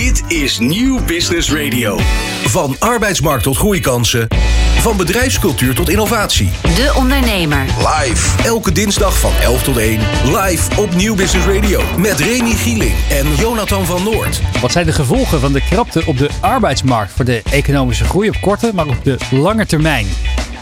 Dit 0.00 0.22
is 0.28 0.58
Nieuw 0.58 1.04
Business 1.04 1.52
Radio. 1.52 1.98
Van 2.44 2.76
arbeidsmarkt 2.78 3.42
tot 3.42 3.56
groeikansen. 3.56 4.28
Van 4.78 4.96
bedrijfscultuur 4.96 5.74
tot 5.74 5.88
innovatie. 5.88 6.50
De 6.62 6.92
Ondernemer. 6.96 7.64
Live. 7.78 8.42
Elke 8.42 8.72
dinsdag 8.72 9.18
van 9.18 9.32
11 9.42 9.62
tot 9.62 9.76
1. 9.76 10.00
Live 10.24 10.80
op 10.80 10.94
Nieuw 10.94 11.14
Business 11.14 11.46
Radio. 11.46 11.82
Met 11.98 12.20
Remy 12.20 12.50
Gieling 12.50 12.94
en 13.10 13.34
Jonathan 13.34 13.86
van 13.86 14.02
Noord. 14.04 14.40
Wat 14.60 14.72
zijn 14.72 14.86
de 14.86 14.92
gevolgen 14.92 15.40
van 15.40 15.52
de 15.52 15.64
krapte 15.70 16.02
op 16.06 16.18
de 16.18 16.30
arbeidsmarkt 16.40 17.12
voor 17.12 17.24
de 17.24 17.42
economische 17.50 18.04
groei 18.04 18.28
op 18.28 18.40
korte, 18.40 18.70
maar 18.74 18.86
op 18.86 19.04
de 19.04 19.16
lange 19.30 19.66
termijn? 19.66 20.06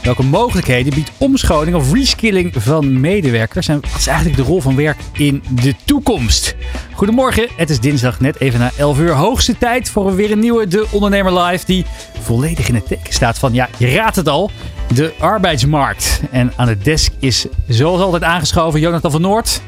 Welke 0.03 0.23
mogelijkheden 0.23 0.95
biedt 0.95 1.11
omscholing 1.19 1.77
of 1.77 1.93
reskilling 1.93 2.53
van 2.57 3.01
medewerkers? 3.01 3.69
En 3.69 3.81
wat 3.81 3.99
is 3.99 4.07
eigenlijk 4.07 4.37
de 4.37 4.43
rol 4.43 4.61
van 4.61 4.77
werk 4.77 4.99
in 5.13 5.43
de 5.51 5.75
toekomst? 5.85 6.55
Goedemorgen, 6.95 7.49
het 7.57 7.71
is 7.71 7.81
dinsdag 7.81 8.21
net 8.21 8.41
even 8.41 8.61
na 8.61 8.71
11 8.77 8.99
uur. 8.99 9.13
Hoogste 9.13 9.59
tijd 9.59 9.91
voor 9.91 10.15
weer 10.15 10.31
een 10.31 10.39
nieuwe 10.39 10.67
De 10.69 10.87
Ondernemer 10.91 11.43
Live 11.43 11.67
die 11.67 11.85
volledig 12.21 12.69
in 12.69 12.75
het 12.75 12.87
teken 12.87 13.13
staat 13.13 13.39
van, 13.39 13.53
ja, 13.53 13.69
je 13.77 13.95
raadt 13.95 14.17
het 14.17 14.29
al, 14.29 14.51
de 14.95 15.13
arbeidsmarkt. 15.19 16.21
En 16.31 16.53
aan 16.57 16.67
de 16.67 16.79
desk 16.79 17.13
is 17.19 17.47
zoals 17.69 18.01
altijd 18.01 18.23
aangeschoven 18.23 18.81
Jonathan 18.81 19.11
van 19.11 19.21
Noord. 19.21 19.61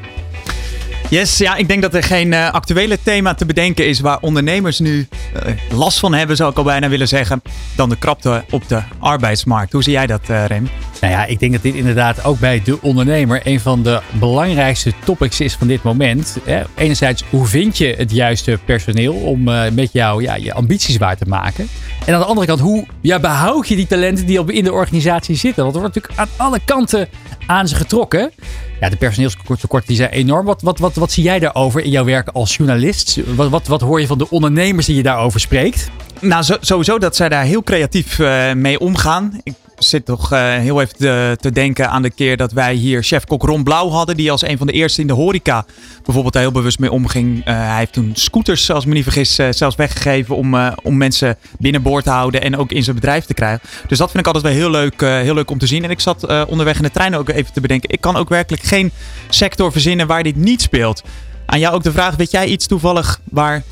Yes, 1.11 1.39
ja, 1.39 1.57
ik 1.57 1.69
denk 1.69 1.83
dat 1.83 1.95
er 1.95 2.03
geen 2.03 2.33
uh, 2.33 2.51
actuele 2.51 2.99
thema 3.03 3.35
te 3.35 3.47
bedenken 3.47 3.87
is 3.87 4.01
waar 4.01 4.19
ondernemers 4.21 4.79
nu 4.79 5.09
uh, 5.47 5.53
last 5.71 5.99
van 5.99 6.15
hebben, 6.15 6.37
zou 6.37 6.51
ik 6.51 6.57
al 6.57 6.65
bijna 6.65 6.89
willen 6.89 7.09
zeggen, 7.09 7.43
dan 7.77 7.89
de 7.89 7.97
krapte 7.97 8.45
op 8.51 8.69
de 8.69 8.83
arbeidsmarkt. 8.99 9.73
Hoe 9.73 9.83
zie 9.83 9.93
jij 9.93 10.07
dat, 10.07 10.21
uh, 10.31 10.45
Rem? 10.47 10.69
Nou 11.05 11.17
ja, 11.17 11.25
ik 11.25 11.39
denk 11.39 11.53
dat 11.53 11.63
dit 11.63 11.75
inderdaad 11.75 12.25
ook 12.25 12.39
bij 12.39 12.63
de 12.63 12.83
ondernemer 12.83 13.41
een 13.45 13.61
van 13.61 13.83
de 13.83 14.01
belangrijkste 14.11 14.93
topics 15.05 15.41
is 15.41 15.55
van 15.55 15.67
dit 15.67 15.83
moment. 15.83 16.39
Enerzijds, 16.75 17.25
hoe 17.31 17.47
vind 17.47 17.79
je 17.79 17.95
het 17.97 18.11
juiste 18.11 18.59
personeel 18.65 19.15
om 19.15 19.43
met 19.73 19.93
jou 19.93 20.23
ja, 20.23 20.35
je 20.35 20.53
ambities 20.53 20.97
waar 20.97 21.17
te 21.17 21.25
maken? 21.29 21.69
En 22.07 22.15
aan 22.15 22.21
de 22.21 22.27
andere 22.27 22.47
kant, 22.47 22.61
hoe 22.61 22.87
ja, 23.01 23.21
behoud 23.21 23.69
je 23.69 23.77
die 23.77 23.87
talenten 23.87 24.27
die 24.27 24.39
al 24.39 24.51
in 24.51 24.65
de 24.65 24.73
organisatie 24.73 25.37
zitten? 25.37 25.63
Want 25.63 25.75
er 25.75 25.81
wordt 25.81 25.95
natuurlijk 25.95 26.21
aan 26.21 26.47
alle 26.47 26.61
kanten 26.65 27.09
aan 27.47 27.69
ze 27.69 27.75
getrokken. 27.75 28.33
Ja, 28.81 28.89
de 28.89 28.97
personeelstekorten 28.97 29.89
die 29.89 29.97
zijn 29.97 30.11
enorm. 30.11 30.47
Wat, 30.47 30.63
wat, 30.63 30.79
wat, 30.79 30.95
wat 30.95 31.13
zie 31.13 31.25
jij 31.25 31.39
daarover 31.39 31.85
in 31.85 31.91
jouw 31.91 32.05
werk 32.05 32.29
als 32.29 32.57
journalist? 32.57 33.21
Wat, 33.35 33.49
wat, 33.49 33.67
wat 33.67 33.81
hoor 33.81 34.01
je 34.01 34.07
van 34.07 34.19
de 34.19 34.31
ondernemers 34.31 34.87
die 34.87 34.97
je 34.97 35.03
daarover 35.03 35.41
spreekt? 35.41 35.91
Nou, 36.21 36.45
sowieso 36.61 36.99
dat 36.99 37.17
zij 37.17 37.29
daar 37.29 37.45
heel 37.45 37.63
creatief 37.63 38.19
uh, 38.19 38.53
mee 38.53 38.81
omgaan. 38.81 39.41
Ik 39.43 39.55
zit 39.79 40.05
toch 40.05 40.33
uh, 40.33 40.55
heel 40.55 40.81
even 40.81 40.97
te, 41.39 41.51
denken 41.53 41.91
aan 41.91 42.03
de 42.03 42.11
keer 42.11 42.37
dat 42.37 42.53
wij 42.53 42.75
hier 42.75 43.03
chef-kok 43.03 43.43
Ron 43.43 43.65
Blauw 43.65 43.89
hadden. 43.89 44.17
Die 44.17 44.31
als 44.31 44.43
een 44.43 44.59
van 44.59 44.67
de 44.67 44.73
eerste 44.73 45.01
in 45.01 45.07
de 45.07 45.13
horeca 45.13 45.65
bijvoorbeeld 46.05 46.33
daar 46.33 46.43
heel 46.43 46.53
bewust 46.53 46.79
mee 46.79 46.93
omging. 46.93 47.39
Uh, 47.39 47.45
hij 47.45 47.79
heeft 47.79 47.93
toen 47.93 48.11
scooters, 48.15 48.71
als 48.71 48.83
ik 48.83 48.89
me 48.89 48.95
niet 48.95 49.03
vergis, 49.03 49.35
zelfs 49.35 49.77
weggegeven 49.77 50.37
om, 50.37 50.57
om 50.83 50.97
mensen 50.97 51.37
binnenboord 51.59 52.05
te 52.05 52.11
houden 52.11 52.43
en 52.43 52.57
ook 52.57 52.73
in 52.73 52.83
zijn 52.83 52.97
bedrijf 52.97 53.25
te 53.25 53.35
krijgen. 53.35 53.69
Dus 53.89 53.99
dat 53.99 54.11
vind 54.11 54.27
ik 54.27 54.35
altijd 54.35 54.45
wel 54.45 54.63
heel 54.63 54.71
leuk, 54.71 55.01
heel 55.01 55.35
leuk 55.35 55.51
om 55.51 55.59
te 55.59 55.67
zien. 55.67 55.85
En 55.85 55.91
ik 55.91 56.01
zat 56.01 56.47
onderweg 56.47 56.77
in 56.77 56.83
de 56.83 56.91
trein 56.91 57.17
ook 57.17 57.29
even 57.29 57.53
te 57.53 57.61
bedenken. 57.61 57.91
Ik 57.91 58.01
kan 58.01 58.17
ook 58.17 58.29
werkelijk 58.29 58.63
geen 58.63 58.91
sector 59.29 59.73
verzinnen 59.73 60.07
waar 60.07 60.23
dit 60.23 60.37
niet 60.37 60.63
speelt. 60.63 61.03
Aan 61.47 61.59
jou 61.59 61.75
ook 61.75 61.83
de 61.83 61.93
vraag, 61.93 62.17
weet 62.17 62.31
jij 62.31 62.47
iets 62.47 62.67
toevallig 62.67 63.21
waar 63.25 63.63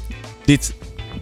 dit 0.44 0.74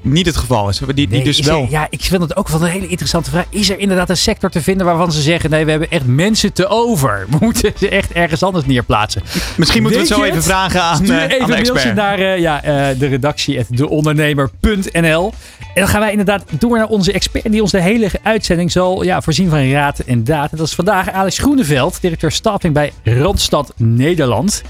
niet 0.03 0.27
het 0.27 0.37
geval 0.37 0.69
is. 0.69 0.81
Die, 0.95 1.09
die 1.09 1.25
dus 1.25 1.41
wel... 1.41 1.67
ja, 1.71 1.87
ik 1.91 2.01
vind 2.03 2.23
het 2.23 2.37
ook 2.37 2.49
wel 2.49 2.61
een 2.61 2.71
hele 2.71 2.87
interessante 2.87 3.31
vraag. 3.31 3.45
Is 3.51 3.71
er 3.71 3.79
inderdaad 3.79 4.11
een 4.11 4.17
sector 4.17 4.51
te 4.51 4.63
vinden 4.63 4.87
waarvan 4.87 5.13
ze 5.13 5.23
zeggen: 5.23 5.51
nee, 5.51 5.65
we 5.65 5.71
hebben 5.71 5.91
echt 5.91 6.07
mensen 6.07 6.53
te 6.53 6.67
over. 6.67 7.27
We 7.31 7.37
moeten 7.41 7.73
ze 7.79 7.89
echt 7.89 8.13
ergens 8.13 8.43
anders 8.43 8.67
neerplaatsen. 8.67 9.23
Misschien 9.57 9.83
moeten 9.83 10.01
we 10.01 10.07
het 10.07 10.17
zo 10.17 10.23
even 10.23 10.43
vragen 10.43 10.83
aan, 10.83 10.97
Stuur 10.97 11.09
uh, 11.09 11.23
even 11.23 11.41
aan 11.41 11.51
de 11.51 11.57
een 11.57 11.63
mailtje 11.63 11.93
naar 11.93 12.21
uh, 12.21 12.39
ja, 12.39 12.65
uh, 12.65 12.99
de 12.99 13.07
redactie 13.07 13.65
deondernemer.nl. 13.69 15.33
En 15.75 15.81
dan 15.81 15.89
gaan 15.89 16.01
wij 16.01 16.11
inderdaad 16.11 16.45
door 16.59 16.77
naar 16.77 16.89
onze 16.89 17.13
expert 17.13 17.53
die 17.53 17.63
ons 17.63 17.71
de 17.71 17.83
hele 17.83 18.11
uitzending 18.23 18.73
zal 18.73 19.03
ja, 19.03 19.23
voorzien 19.23 19.51
van 19.51 19.71
raad 19.71 19.99
en 19.99 20.25
daad. 20.25 20.51
Dat 20.51 20.67
is 20.67 20.75
vandaag 20.75 21.11
Alex 21.11 21.39
Groeneveld, 21.39 22.01
directeur 22.01 22.33
staffing 22.33 22.75
bij 22.75 22.93
Randstad 23.05 23.73
Nederland. 23.77 24.63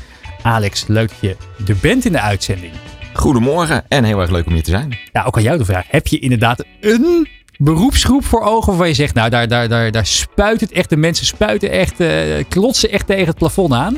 Alex, 0.43 0.84
leuk 0.87 1.09
dat 1.09 1.19
je 1.21 1.37
er 1.66 1.76
bent 1.81 2.05
in 2.05 2.12
de 2.12 2.21
uitzending. 2.21 2.72
Goedemorgen 3.20 3.84
en 3.88 4.04
heel 4.04 4.20
erg 4.20 4.31
leuk 4.31 4.47
om 4.47 4.53
hier 4.53 4.62
te 4.62 4.70
zijn. 4.70 4.98
Ja, 5.12 5.25
ook 5.25 5.36
aan 5.36 5.42
jou 5.42 5.58
de 5.58 5.64
vraag. 5.64 5.84
Heb 5.88 6.06
je 6.06 6.19
inderdaad 6.19 6.64
een 6.81 7.28
beroepsgroep 7.58 8.25
voor 8.25 8.42
ogen 8.42 8.69
waarvan 8.69 8.88
je 8.88 8.94
zegt, 8.94 9.14
nou 9.14 9.31
daar, 9.31 9.48
daar, 9.48 9.69
daar, 9.69 9.91
daar 9.91 10.06
spuit 10.06 10.60
het 10.60 10.72
echt, 10.72 10.91
de 10.91 10.97
mensen 10.97 11.26
spuiten 11.26 11.70
echt, 11.70 12.00
uh, 12.00 12.08
klotsen 12.48 12.91
echt 12.91 13.06
tegen 13.06 13.26
het 13.26 13.38
plafond 13.38 13.72
aan? 13.72 13.97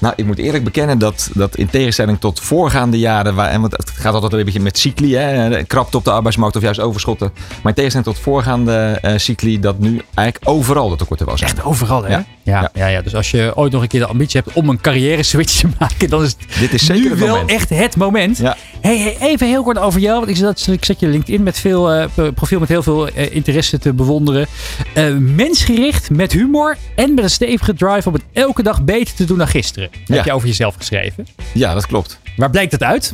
Nou, 0.00 0.14
ik 0.16 0.24
moet 0.24 0.38
eerlijk 0.38 0.64
bekennen 0.64 0.98
dat, 0.98 1.30
dat 1.34 1.56
in 1.56 1.70
tegenstelling 1.70 2.20
tot 2.20 2.40
voorgaande 2.40 2.98
jaren, 2.98 3.34
waar, 3.34 3.50
en 3.50 3.60
want 3.60 3.72
het 3.72 3.90
gaat 3.90 4.14
altijd 4.14 4.32
een 4.32 4.44
beetje 4.44 4.60
met 4.60 4.78
cycli, 4.78 5.14
hè, 5.14 5.64
krapte 5.64 5.96
op 5.96 6.04
de 6.04 6.10
arbeidsmarkt 6.10 6.56
of 6.56 6.62
juist 6.62 6.80
overschotten. 6.80 7.32
Maar 7.34 7.72
in 7.72 7.74
tegenstelling 7.74 8.08
tot 8.08 8.18
voorgaande 8.18 8.98
uh, 9.02 9.12
cycli, 9.16 9.60
dat 9.60 9.78
nu 9.78 10.02
eigenlijk 10.14 10.48
overal 10.50 10.88
de 10.88 10.96
tekorten 10.96 11.26
was. 11.26 11.40
Echt 11.40 11.64
overal, 11.64 12.02
hè? 12.02 12.10
Ja? 12.10 12.24
Ja, 12.50 12.70
ja. 12.74 12.86
ja, 12.86 13.02
Dus 13.02 13.14
als 13.14 13.30
je 13.30 13.52
ooit 13.54 13.72
nog 13.72 13.82
een 13.82 13.88
keer 13.88 14.00
de 14.00 14.06
ambitie 14.06 14.40
hebt 14.44 14.56
om 14.56 14.68
een 14.68 14.80
carrière 14.80 15.22
switch 15.22 15.60
te 15.60 15.68
maken, 15.78 16.08
dan 16.10 16.22
is 16.22 16.36
Dit 16.60 16.72
is 16.74 16.86
zeker 16.86 17.10
nu 17.10 17.16
wel 17.16 17.28
moment. 17.28 17.50
echt 17.50 17.68
het 17.68 17.96
moment. 17.96 18.38
Ja. 18.38 18.56
Hey, 18.80 18.98
hey, 18.98 19.16
even 19.20 19.46
heel 19.46 19.62
kort 19.62 19.78
over 19.78 20.00
jou. 20.00 20.18
Want 20.18 20.30
ik 20.30 20.36
zet, 20.36 20.66
ik 20.66 20.84
zet 20.84 21.00
je 21.00 21.06
LinkedIn 21.08 21.42
met 21.42 21.58
veel 21.58 21.94
uh, 21.96 22.04
profiel 22.34 22.58
met 22.60 22.68
heel 22.68 22.82
veel 22.82 23.08
uh, 23.08 23.34
interesse 23.34 23.78
te 23.78 23.92
bewonderen. 23.92 24.46
Uh, 24.94 25.16
mensgericht, 25.16 26.10
met 26.10 26.32
humor 26.32 26.76
en 26.96 27.14
met 27.14 27.24
een 27.24 27.30
stevige 27.30 27.74
drive 27.74 28.08
om 28.08 28.14
het 28.14 28.22
elke 28.32 28.62
dag 28.62 28.82
beter 28.84 29.14
te 29.14 29.24
doen 29.24 29.38
dan 29.38 29.48
gisteren. 29.48 29.88
Ja. 30.04 30.14
Heb 30.14 30.24
je 30.24 30.32
over 30.32 30.48
jezelf 30.48 30.74
geschreven. 30.74 31.26
Ja, 31.52 31.74
dat 31.74 31.86
klopt. 31.86 32.18
Waar 32.36 32.50
blijkt 32.50 32.70
dat 32.70 32.82
uit? 32.82 33.12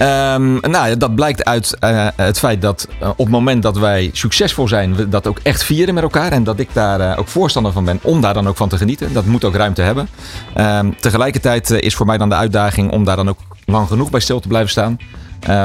Um, 0.00 0.60
nou, 0.60 0.96
dat 0.96 1.14
blijkt 1.14 1.44
uit 1.44 1.76
uh, 1.80 2.06
het 2.16 2.38
feit 2.38 2.62
dat 2.62 2.88
uh, 3.02 3.08
op 3.08 3.18
het 3.18 3.28
moment 3.28 3.62
dat 3.62 3.78
wij 3.78 4.10
succesvol 4.12 4.68
zijn, 4.68 4.94
we 4.94 5.08
dat 5.08 5.26
ook 5.26 5.40
echt 5.42 5.64
vieren 5.64 5.94
met 5.94 6.02
elkaar. 6.02 6.32
En 6.32 6.44
dat 6.44 6.58
ik 6.58 6.68
daar 6.72 7.00
uh, 7.00 7.18
ook 7.18 7.28
voorstander 7.28 7.72
van 7.72 7.84
ben 7.84 7.98
om 8.02 8.20
daar 8.20 8.34
dan 8.34 8.48
ook 8.48 8.56
van 8.56 8.68
te 8.68 8.76
genieten. 8.76 9.12
Dat 9.12 9.24
moet 9.24 9.44
ook 9.44 9.54
ruimte 9.54 9.82
hebben. 9.82 10.08
Um, 10.56 10.96
tegelijkertijd 11.00 11.70
is 11.70 11.94
voor 11.94 12.06
mij 12.06 12.18
dan 12.18 12.28
de 12.28 12.34
uitdaging 12.34 12.90
om 12.90 13.04
daar 13.04 13.16
dan 13.16 13.28
ook 13.28 13.38
lang 13.64 13.88
genoeg 13.88 14.10
bij 14.10 14.20
stil 14.20 14.40
te 14.40 14.48
blijven 14.48 14.70
staan. 14.70 14.98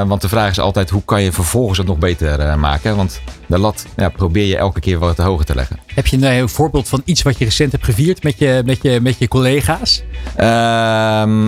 Want 0.08 0.22
de 0.22 0.30
vraag 0.30 0.50
is 0.50 0.60
altijd 0.60 0.90
hoe 0.90 1.04
kan 1.06 1.22
je 1.22 1.32
vervolgens 1.32 1.78
het 1.78 1.88
nog 1.88 1.98
beter 1.98 2.60
maken? 2.60 2.96
Want 2.96 3.22
de 3.54 3.60
lat 3.60 3.86
ja, 3.96 4.10
probeer 4.10 4.46
je 4.46 4.58
elke 4.58 4.80
keer 4.80 5.00
wat 5.00 5.18
hoger 5.18 5.46
te 5.46 5.56
leggen. 5.56 5.80
Heb 5.94 6.08
je 6.08 6.28
een 6.28 6.50
voorbeeld 6.50 6.88
van 6.88 7.02
iets 7.06 7.22
wat 7.22 7.38
je 7.38 7.46
recent 7.46 7.72
hebt 7.72 7.84
gevierd 7.86 8.24
met 8.24 8.38
je, 8.38 8.62
met 8.66 8.80
je, 8.82 9.00
met 9.02 9.18
je 9.18 9.28
collega's? 9.28 10.04
Uh, 10.38 10.44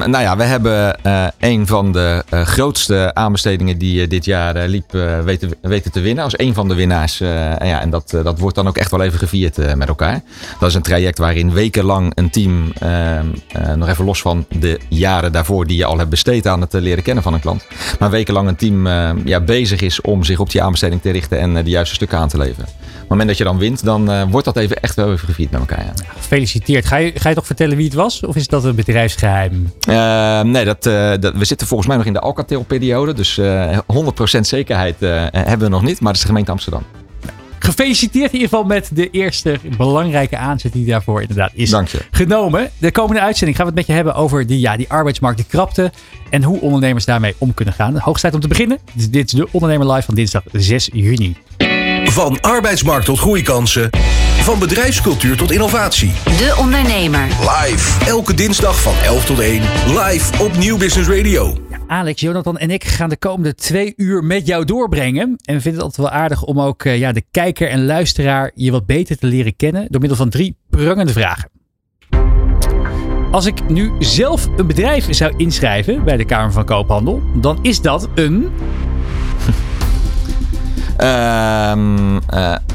nou 0.05 0.19
ja, 0.19 0.37
we 0.37 0.43
hebben 0.43 0.99
uh, 1.05 1.27
een 1.39 1.67
van 1.67 1.91
de 1.91 2.23
uh, 2.33 2.41
grootste 2.41 3.13
aanbestedingen 3.13 3.77
die 3.77 4.07
dit 4.07 4.25
jaar 4.25 4.67
liep 4.67 4.91
weten, 5.23 5.51
weten 5.61 5.91
te 5.91 5.99
winnen. 5.99 6.23
Als 6.23 6.39
een 6.39 6.53
van 6.53 6.67
de 6.67 6.75
winnaars. 6.75 7.21
en 7.21 7.67
ja, 7.67 7.81
en 7.81 7.89
dat, 7.89 8.09
dat 8.09 8.39
wordt 8.39 8.55
dan 8.55 8.67
ook 8.67 8.77
echt 8.77 8.91
wel 8.91 9.01
even 9.01 9.19
gevierd 9.19 9.75
met 9.75 9.87
elkaar. 9.87 10.21
Dat 10.59 10.69
is 10.69 10.75
een 10.75 10.81
traject 10.81 11.17
waarin 11.17 11.53
wekenlang 11.53 12.11
een 12.15 12.29
team, 12.29 12.73
ehm, 12.79 13.27
nog 13.75 13.89
even 13.89 14.05
los 14.05 14.21
van 14.21 14.45
de 14.59 14.79
jaren 14.89 15.31
daarvoor 15.31 15.67
die 15.67 15.77
je 15.77 15.85
al 15.85 15.97
hebt 15.97 16.09
besteed 16.09 16.47
aan 16.47 16.61
het 16.61 16.73
leren 16.73 17.03
kennen 17.03 17.23
van 17.23 17.33
een 17.33 17.39
klant. 17.39 17.65
Maar 17.99 18.09
wekenlang 18.09 18.47
een 18.47 18.55
team 18.55 18.87
ja, 19.25 19.39
bezig 19.39 19.81
is 19.81 20.01
om 20.01 20.23
zich 20.23 20.39
op 20.39 20.51
die 20.51 20.63
aanbesteding 20.63 21.01
te 21.01 21.11
richten 21.11 21.39
en 21.39 21.53
de 21.53 21.69
juiste 21.69 21.94
stukken 21.95 22.17
aan 22.17 22.27
te 22.27 22.37
leveren. 22.37 22.65
Op 22.65 23.01
het 23.01 23.09
moment 23.09 23.27
dat 23.27 23.37
je 23.37 23.43
dan 23.43 23.57
wint, 23.57 23.83
dan 23.83 24.11
uh, 24.11 24.23
wordt 24.29 24.45
dat 24.45 24.57
even 24.57 24.81
echt 24.81 24.95
wel 24.95 25.11
even 25.11 25.27
gevierd 25.27 25.51
met 25.51 25.59
elkaar. 25.59 25.85
Ja. 25.85 25.93
Gefeliciteerd. 26.15 26.85
Ga 26.85 26.95
je, 26.95 27.11
ga 27.15 27.29
je 27.29 27.35
toch 27.35 27.45
vertellen 27.45 27.77
wie 27.77 27.85
het 27.85 27.93
was? 27.93 28.25
Of 28.25 28.35
is 28.35 28.47
dat 28.47 28.63
een 28.63 28.75
bedrijfsgeheim? 28.75 29.73
Uh, 29.89 30.41
nee, 30.41 30.65
dat, 30.65 30.85
uh, 30.85 31.13
dat, 31.19 31.33
we 31.35 31.45
zitten 31.45 31.67
volgens 31.67 31.89
mij 31.89 31.97
nog 31.97 32.05
in 32.05 32.13
de 32.13 32.19
Alcatel-periode. 32.19 33.13
Dus 33.13 33.39
100% 33.39 34.39
zekerheid 34.39 34.95
hebben 34.99 35.59
we 35.59 35.67
nog 35.67 35.83
niet. 35.83 35.99
Maar 35.99 36.07
het 36.07 36.15
is 36.15 36.21
de 36.21 36.27
gemeente 36.27 36.51
Amsterdam. 36.51 36.83
Gefeliciteerd 37.65 38.33
in 38.33 38.39
ieder 38.39 38.49
geval 38.49 38.63
met 38.63 38.89
de 38.93 39.09
eerste 39.09 39.57
belangrijke 39.77 40.37
aanzet 40.37 40.73
die 40.73 40.85
daarvoor 40.85 41.21
inderdaad 41.21 41.51
is 41.53 41.69
Dank 41.69 41.87
je. 41.87 41.99
genomen. 42.11 42.69
De 42.77 42.91
komende 42.91 43.21
uitzending 43.21 43.57
gaan 43.57 43.65
we 43.65 43.71
het 43.71 43.79
met 43.79 43.89
je 43.89 43.93
hebben 44.03 44.15
over 44.15 44.47
die, 44.47 44.59
ja, 44.59 44.77
die 44.77 44.89
arbeidsmarkt, 44.89 45.37
die 45.37 45.45
krapte. 45.49 45.91
En 46.29 46.43
hoe 46.43 46.61
ondernemers 46.61 47.05
daarmee 47.05 47.35
om 47.37 47.53
kunnen 47.53 47.73
gaan. 47.73 47.97
Hoogst 47.97 48.21
tijd 48.21 48.33
om 48.33 48.39
te 48.39 48.47
beginnen. 48.47 48.77
Dit 48.93 49.25
is 49.25 49.31
de 49.31 49.47
Ondernemer 49.51 49.91
Live 49.91 50.05
van 50.05 50.15
dinsdag 50.15 50.43
6 50.51 50.89
juni. 50.93 51.35
Van 52.05 52.41
arbeidsmarkt 52.41 53.05
tot 53.05 53.19
groeikansen. 53.19 53.89
Van 54.41 54.59
bedrijfscultuur 54.59 55.37
tot 55.37 55.51
innovatie. 55.51 56.11
De 56.23 56.55
Ondernemer. 56.59 57.27
Live. 57.27 58.05
Elke 58.05 58.33
dinsdag 58.33 58.81
van 58.81 58.93
11 59.03 59.25
tot 59.25 59.39
1. 59.39 59.61
Live 59.87 60.43
op 60.43 60.57
Nieuw 60.57 60.77
Business 60.77 61.09
Radio. 61.09 61.57
Alex, 61.87 62.21
Jonathan 62.21 62.57
en 62.57 62.69
ik 62.69 62.83
gaan 62.83 63.09
de 63.09 63.17
komende 63.17 63.55
twee 63.55 63.93
uur 63.95 64.23
met 64.23 64.47
jou 64.47 64.65
doorbrengen. 64.65 65.23
En 65.23 65.55
we 65.55 65.61
vinden 65.61 65.73
het 65.73 65.81
altijd 65.81 66.07
wel 66.07 66.19
aardig 66.19 66.43
om 66.43 66.59
ook 66.59 66.83
uh, 66.83 66.97
ja, 66.97 67.11
de 67.11 67.23
kijker 67.31 67.69
en 67.69 67.85
luisteraar 67.85 68.51
je 68.55 68.71
wat 68.71 68.85
beter 68.85 69.17
te 69.17 69.27
leren 69.27 69.55
kennen. 69.55 69.87
Door 69.89 69.99
middel 69.99 70.17
van 70.17 70.29
drie 70.29 70.57
prangende 70.69 71.11
vragen. 71.11 71.49
Als 73.31 73.45
ik 73.45 73.69
nu 73.69 73.91
zelf 73.99 74.47
een 74.57 74.67
bedrijf 74.67 75.07
zou 75.09 75.33
inschrijven 75.37 76.03
bij 76.03 76.17
de 76.17 76.25
Kamer 76.25 76.51
van 76.51 76.65
Koophandel, 76.65 77.21
dan 77.35 77.59
is 77.61 77.81
dat 77.81 78.09
een. 78.15 78.51
Um, 80.99 82.15
uh, 82.15 82.19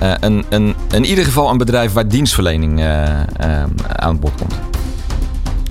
uh, 0.03 0.13
een, 0.21 0.45
een, 0.49 0.75
in 0.91 1.05
ieder 1.05 1.25
geval 1.25 1.51
een 1.51 1.59
bedrijf 1.59 1.93
waar 1.93 2.09
dienstverlening 2.09 2.81
uh, 2.81 3.05
aan 3.97 4.19
bod 4.21 4.33
komt. 4.39 4.55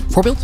Voorbeeld? 0.10 0.44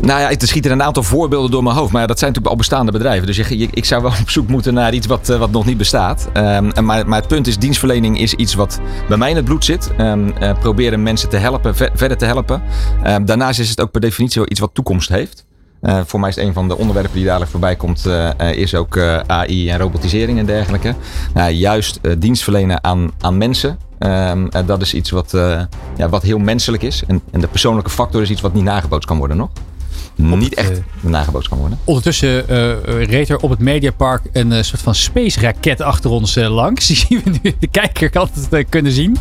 Nou 0.00 0.20
ja, 0.20 0.30
er 0.30 0.46
schieten 0.48 0.70
een 0.70 0.82
aantal 0.82 1.02
voorbeelden 1.02 1.50
door 1.50 1.62
mijn 1.62 1.76
hoofd. 1.76 1.92
Maar 1.92 2.06
dat 2.06 2.18
zijn 2.18 2.30
natuurlijk 2.30 2.60
al 2.60 2.66
bestaande 2.68 2.92
bedrijven. 2.92 3.26
Dus 3.26 3.36
je, 3.36 3.58
je- 3.58 3.68
ik 3.70 3.84
zou 3.84 4.02
wel 4.02 4.12
op 4.22 4.30
zoek 4.30 4.48
moeten 4.48 4.74
naar 4.74 4.94
iets 4.94 5.06
wat, 5.06 5.28
eh, 5.28 5.38
wat 5.38 5.50
nog 5.50 5.64
niet 5.64 5.76
bestaat. 5.78 6.28
Ehm, 6.32 6.70
en 6.74 6.84
maar, 6.84 7.08
maar 7.08 7.18
het 7.18 7.28
punt 7.28 7.46
is, 7.46 7.58
dienstverlening 7.58 8.20
is 8.20 8.34
iets 8.34 8.54
wat 8.54 8.80
bij 9.08 9.16
mij 9.16 9.30
in 9.30 9.36
het 9.36 9.44
bloed 9.44 9.64
zit. 9.64 9.90
Ehm, 9.96 10.30
eh, 10.38 10.58
proberen 10.58 11.02
mensen 11.02 11.28
te 11.28 11.36
helpen, 11.36 11.76
ver- 11.76 11.90
verder 11.94 12.16
te 12.16 12.24
helpen. 12.24 12.62
Ehm, 13.02 13.24
daarnaast 13.24 13.58
is 13.60 13.70
het 13.70 13.80
ook 13.80 13.90
per 13.90 14.00
definitie 14.00 14.40
wel 14.40 14.50
iets 14.50 14.60
wat 14.60 14.70
toekomst 14.72 15.08
heeft. 15.08 15.44
Eh, 15.80 16.00
voor 16.06 16.20
mij 16.20 16.28
is 16.28 16.34
het 16.34 16.44
een 16.44 16.52
van 16.52 16.68
de 16.68 16.76
onderwerpen 16.76 17.14
die 17.14 17.24
dadelijk 17.24 17.50
voorbij 17.50 17.76
komt, 17.76 18.06
eh, 18.06 18.28
eh, 18.40 18.56
is 18.56 18.74
ook 18.74 18.98
AI 19.26 19.70
en 19.70 19.78
robotisering 19.78 20.38
en 20.38 20.46
dergelijke. 20.46 20.94
Nou, 21.34 21.52
juist 21.52 21.98
eh, 22.02 22.12
dienst 22.18 22.42
verlenen 22.42 22.84
aan, 22.84 23.10
aan 23.20 23.38
mensen. 23.38 23.78
Ehm, 23.98 24.46
eh, 24.46 24.66
dat 24.66 24.82
is 24.82 24.94
iets 24.94 25.10
wat, 25.10 25.30
ja, 25.96 26.08
wat 26.08 26.22
heel 26.22 26.38
menselijk 26.38 26.82
is. 26.82 27.02
En, 27.06 27.20
en 27.30 27.40
de 27.40 27.46
persoonlijke 27.48 27.90
factor 27.90 28.22
is 28.22 28.30
iets 28.30 28.40
wat 28.40 28.54
niet 28.54 28.64
nagebootst 28.64 29.08
kan 29.08 29.18
worden 29.18 29.36
nog. 29.36 29.50
niet 30.16 30.54
echt 30.54 30.80
nagebootst 31.00 31.48
kan 31.48 31.58
worden. 31.58 31.78
Ondertussen 31.84 32.46
reed 32.84 33.28
er 33.28 33.38
op 33.38 33.50
het 33.50 33.58
Mediapark 33.58 34.22
een 34.32 34.64
soort 34.64 34.82
van 34.82 34.94
space 34.94 35.40
raket 35.40 35.80
achter 35.80 36.10
ons 36.10 36.34
langs. 36.34 36.86
Die 36.86 36.96
zien 36.96 37.20
we 37.24 37.30
nu. 37.42 37.54
De 37.58 37.66
kijker 37.66 38.10
kan 38.10 38.28
het 38.50 38.68
kunnen 38.68 38.92
zien. 38.92 39.16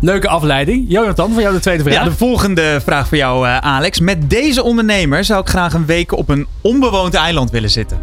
Leuke 0.00 0.28
afleiding. 0.28 0.84
Jonathan, 0.88 1.32
voor 1.32 1.42
jou 1.42 1.54
de 1.54 1.60
tweede 1.60 1.82
vraag. 1.82 1.94
Ja, 1.94 2.04
de 2.04 2.12
volgende 2.12 2.80
vraag 2.84 3.08
voor 3.08 3.16
jou, 3.16 3.46
eh, 3.46 3.58
Alex. 3.58 4.00
Met 4.00 4.30
deze 4.30 4.62
ondernemer 4.62 5.24
zou 5.24 5.40
ik 5.40 5.48
graag 5.48 5.74
een 5.74 5.86
week 5.86 6.12
op 6.12 6.28
een 6.28 6.46
onbewoond 6.60 7.14
eiland 7.14 7.50
willen 7.50 7.70
zitten. 7.70 7.98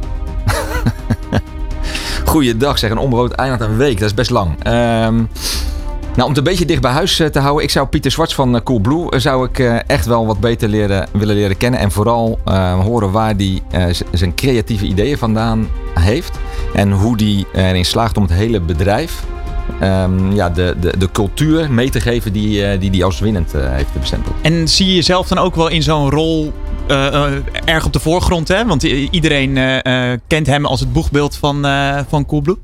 Goeiedag 2.25 2.77
zeg, 2.77 2.91
een 2.91 2.97
onbewoond 2.97 3.31
eiland 3.31 3.61
een 3.61 3.77
week. 3.77 3.99
Dat 3.99 4.09
is 4.09 4.13
best 4.15 4.29
lang. 4.29 4.63
Ehm, 4.63 5.23
nou, 6.17 6.29
om 6.29 6.35
het 6.35 6.37
een 6.37 6.51
beetje 6.51 6.65
dicht 6.65 6.81
bij 6.81 6.91
huis 6.91 7.19
eh, 7.19 7.27
te 7.27 7.39
houden. 7.39 7.63
Ik 7.63 7.69
zou 7.69 7.87
Pieter 7.87 8.11
Zwarts 8.11 8.35
van 8.35 8.55
eh, 8.55 8.61
Coolblue 8.63 9.19
zou 9.19 9.47
ik 9.47 9.59
eh, 9.59 9.75
echt 9.87 10.05
wel 10.05 10.25
wat 10.25 10.39
beter 10.39 10.69
leren, 10.69 11.07
willen 11.11 11.35
leren 11.35 11.57
kennen. 11.57 11.79
En 11.79 11.91
vooral 11.91 12.39
eh, 12.45 12.79
horen 12.79 13.11
waar 13.11 13.33
hij 13.35 13.93
zijn 14.11 14.35
creatieve 14.35 14.85
ideeën 14.85 15.17
vandaan 15.17 15.67
heeft. 15.93 16.39
En 16.73 16.91
hoe 16.91 17.17
die 17.17 17.45
erin 17.53 17.85
slaagt 17.85 18.17
om 18.17 18.23
het 18.23 18.33
hele 18.33 18.59
bedrijf... 18.59 19.23
ehm, 19.79 20.31
ja, 20.31 20.49
de, 20.49 20.75
de, 20.79 20.97
de 20.97 21.11
cultuur 21.11 21.71
mee 21.71 21.89
te 21.89 21.99
geven 22.01 22.33
die 22.33 22.61
hij 22.61 22.77
die, 22.77 22.89
die 22.91 23.03
als 23.05 23.19
winnend 23.19 23.53
eh, 23.53 23.61
heeft 23.71 23.93
bestempeld. 23.99 24.35
En 24.41 24.67
zie 24.67 24.87
je 24.87 24.95
jezelf 24.95 25.27
dan 25.27 25.37
ook 25.37 25.55
wel 25.55 25.67
in 25.67 25.83
zo'n 25.83 26.09
rol 26.09 26.53
eh, 26.87 27.07
eh, 27.07 27.31
erg 27.65 27.85
op 27.85 27.93
de 27.93 27.99
voorgrond? 27.99 28.47
Hè? 28.47 28.65
Want 28.65 28.83
iedereen 28.83 29.57
eh, 29.57 30.11
eh, 30.11 30.19
kent 30.27 30.47
hem 30.47 30.65
als 30.65 30.79
het 30.79 30.93
boegbeeld 30.93 31.35
van, 31.35 31.65
eh 31.65 31.97
van 32.09 32.25
Coolblue. 32.25 32.57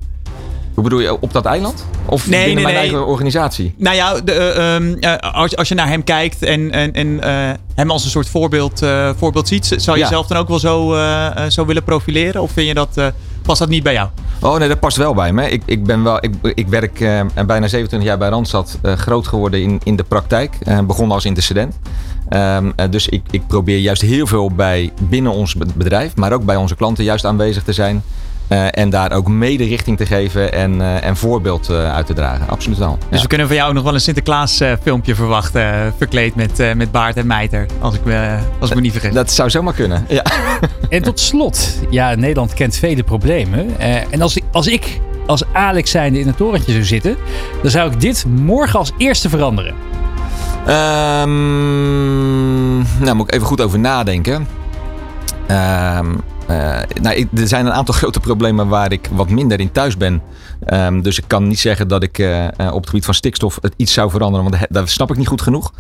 Hoe 0.74 0.84
bedoel 0.84 1.00
je, 1.00 1.22
op 1.22 1.34
dat 1.34 1.46
eiland? 1.46 1.86
Of 2.06 2.28
Nee, 2.28 2.46
binnen 2.46 2.54
nee, 2.56 2.64
mijn 2.64 2.76
nee. 2.76 2.84
eigen 2.84 3.08
organisatie? 3.08 3.74
Nou 3.78 3.96
ja, 3.96 4.22
de, 4.22 4.32
eh, 4.32 4.76
ehm, 4.76 4.94
eh, 5.00 5.34
als, 5.34 5.56
als 5.56 5.68
je 5.68 5.76
naar 5.76 5.88
hem 5.88 6.04
kijkt 6.04 6.44
en, 6.44 6.72
en, 6.72 6.94
en 6.94 7.22
eh, 7.24 7.52
hem 7.76 7.92
als 7.92 8.04
een 8.04 8.10
soort 8.10 8.30
voorbeeld, 8.30 8.82
eh, 8.82 9.10
voorbeeld 9.18 9.48
ziet, 9.48 9.66
zou 9.66 9.98
je 9.98 10.04
Ja. 10.04 10.10
jezelf 10.10 10.28
dan 10.28 10.38
ook 10.38 10.48
wel 10.48 10.60
zo, 10.60 10.94
eh, 10.94 11.26
eh, 11.26 11.50
zo 11.50 11.66
willen 11.66 11.84
profileren? 11.84 12.42
Of 12.42 12.52
vind 12.52 12.68
je 12.68 12.74
dat, 12.74 12.98
eh, 12.98 13.08
past 13.44 13.60
dat 13.60 13.70
niet 13.70 13.84
bij 13.84 13.94
jou? 13.94 14.10
Oh 14.42 14.58
nee, 14.58 14.68
dat 14.68 14.80
past 14.80 14.98
wel 14.98 15.14
bij 15.14 15.34
me. 15.34 15.50
Ik, 15.50 15.62
ik, 15.66 15.84
ben 15.84 16.04
wel, 16.04 16.18
ik, 16.24 16.34
ik 16.54 16.68
werk 16.68 17.00
eh, 17.00 17.22
bijna 17.46 17.68
27 17.68 18.04
jaar 18.04 18.18
bij 18.18 18.30
Randstad, 18.30 18.78
eh, 18.82 18.94
groot 18.94 19.28
geworden 19.28 19.62
in, 19.62 19.80
in 19.84 19.96
de 19.96 20.04
praktijk. 20.04 20.56
Eh, 20.64 20.80
begonnen 20.80 21.14
als 21.16 21.26
intercedent. 21.26 21.80
Ehm, 22.30 22.72
eh, 22.76 22.86
dus 22.90 23.08
ik, 23.08 23.22
ik 23.32 23.48
probeer 23.48 23.78
juist 23.78 24.02
heel 24.02 24.28
veel 24.28 24.52
bij 24.52 24.92
binnen 25.00 25.32
ons 25.32 25.56
be- 25.56 25.66
bedrijf, 25.76 26.16
maar 26.16 26.32
ook 26.34 26.46
bij 26.46 26.56
onze 26.56 26.76
klanten 26.76 27.04
juist 27.04 27.26
aanwezig 27.26 27.64
te 27.64 27.74
zijn. 27.74 28.04
Eh, 28.48 28.66
en 28.72 28.90
daar 28.90 29.12
ook 29.12 29.28
mede 29.28 29.64
richting 29.66 29.98
te 29.98 30.06
geven 30.06 30.54
en, 30.54 30.82
eh, 30.82 31.04
en 31.06 31.18
voorbeeld 31.18 31.70
eh, 31.70 31.94
uit 31.96 32.06
te 32.06 32.14
dragen. 32.14 32.48
Absoluut 32.50 32.78
wel. 32.78 32.98
Dus 33.00 33.08
Ja. 33.18 33.22
we 33.22 33.28
kunnen 33.28 33.48
van 33.48 33.56
jou 33.56 33.70
ook 33.70 33.76
nog 33.76 33.84
wel 33.84 33.94
een 33.94 34.02
Sinterklaas 34.02 34.60
eh, 34.60 34.72
filmpje 34.82 35.16
verwachten, 35.16 35.94
verkleed 35.98 36.36
met, 36.36 36.60
eh, 36.60 36.74
met 36.74 36.92
baard 36.92 37.18
en 37.18 37.28
mijter, 37.28 37.66
als 37.80 37.96
ik 37.96 38.04
me, 38.06 38.38
als 38.60 38.70
ik 38.70 38.76
me 38.76 38.82
niet 38.82 38.92
vergis. 38.92 39.14
Dat 39.14 39.32
zou 39.32 39.50
zomaar 39.50 39.74
kunnen. 39.74 40.06
Ja. 40.08 40.24
En 40.90 41.02
tot 41.02 41.20
slot, 41.20 41.80
ja, 41.90 42.16
Nederland 42.16 42.54
kent 42.54 42.76
vele 42.76 43.04
problemen. 43.04 43.80
Eh, 43.80 43.96
en 44.14 44.22
als, 44.22 44.36
ik- 44.36 44.44
als 44.52 44.68
ik 44.68 45.00
als 45.26 45.44
Alex 45.54 45.92
zijnde 45.92 46.20
in 46.20 46.28
het 46.28 46.38
torentje 46.38 46.72
zou 46.72 46.84
zitten, 46.84 47.16
dan 47.62 47.72
zou 47.72 47.92
ik 47.92 48.02
dit 48.02 48.26
morgen 48.30 48.80
als 48.80 48.92
eerste 48.98 49.30
veranderen. 49.30 49.74
Ehm, 50.66 52.78
nou, 53.04 53.16
moet 53.16 53.28
ik 53.28 53.34
even 53.34 53.48
goed 53.48 53.62
over 53.62 53.80
nadenken. 53.80 54.48
Ehm, 55.48 56.06
eh, 56.48 56.80
nou, 57.02 57.28
er 57.36 57.48
zijn 57.48 57.66
een 57.66 57.72
aantal 57.72 57.94
grote 58.02 58.20
problemen 58.20 58.68
waar 58.68 58.92
ik 58.92 59.10
wat 59.12 59.30
minder 59.30 59.60
in 59.60 59.72
thuis 59.72 59.98
ben. 59.98 60.22
Ehm, 60.66 61.02
dus 61.02 61.18
ik 61.18 61.24
kan 61.28 61.48
niet 61.48 61.60
zeggen 61.60 61.88
dat 61.88 62.04
ik 62.04 62.20
eh, 62.20 62.46
eh, 62.46 62.74
op 62.74 62.80
het 62.80 62.90
gebied 62.90 63.06
van 63.06 63.14
stikstof 63.14 63.58
het 63.62 63.74
iets 63.78 63.94
zou 63.94 64.10
veranderen, 64.10 64.50
want 64.50 64.66
dat 64.70 64.90
snap 64.90 65.12
ik 65.12 65.18
niet 65.18 65.28
goed 65.28 65.42
genoeg. 65.42 65.74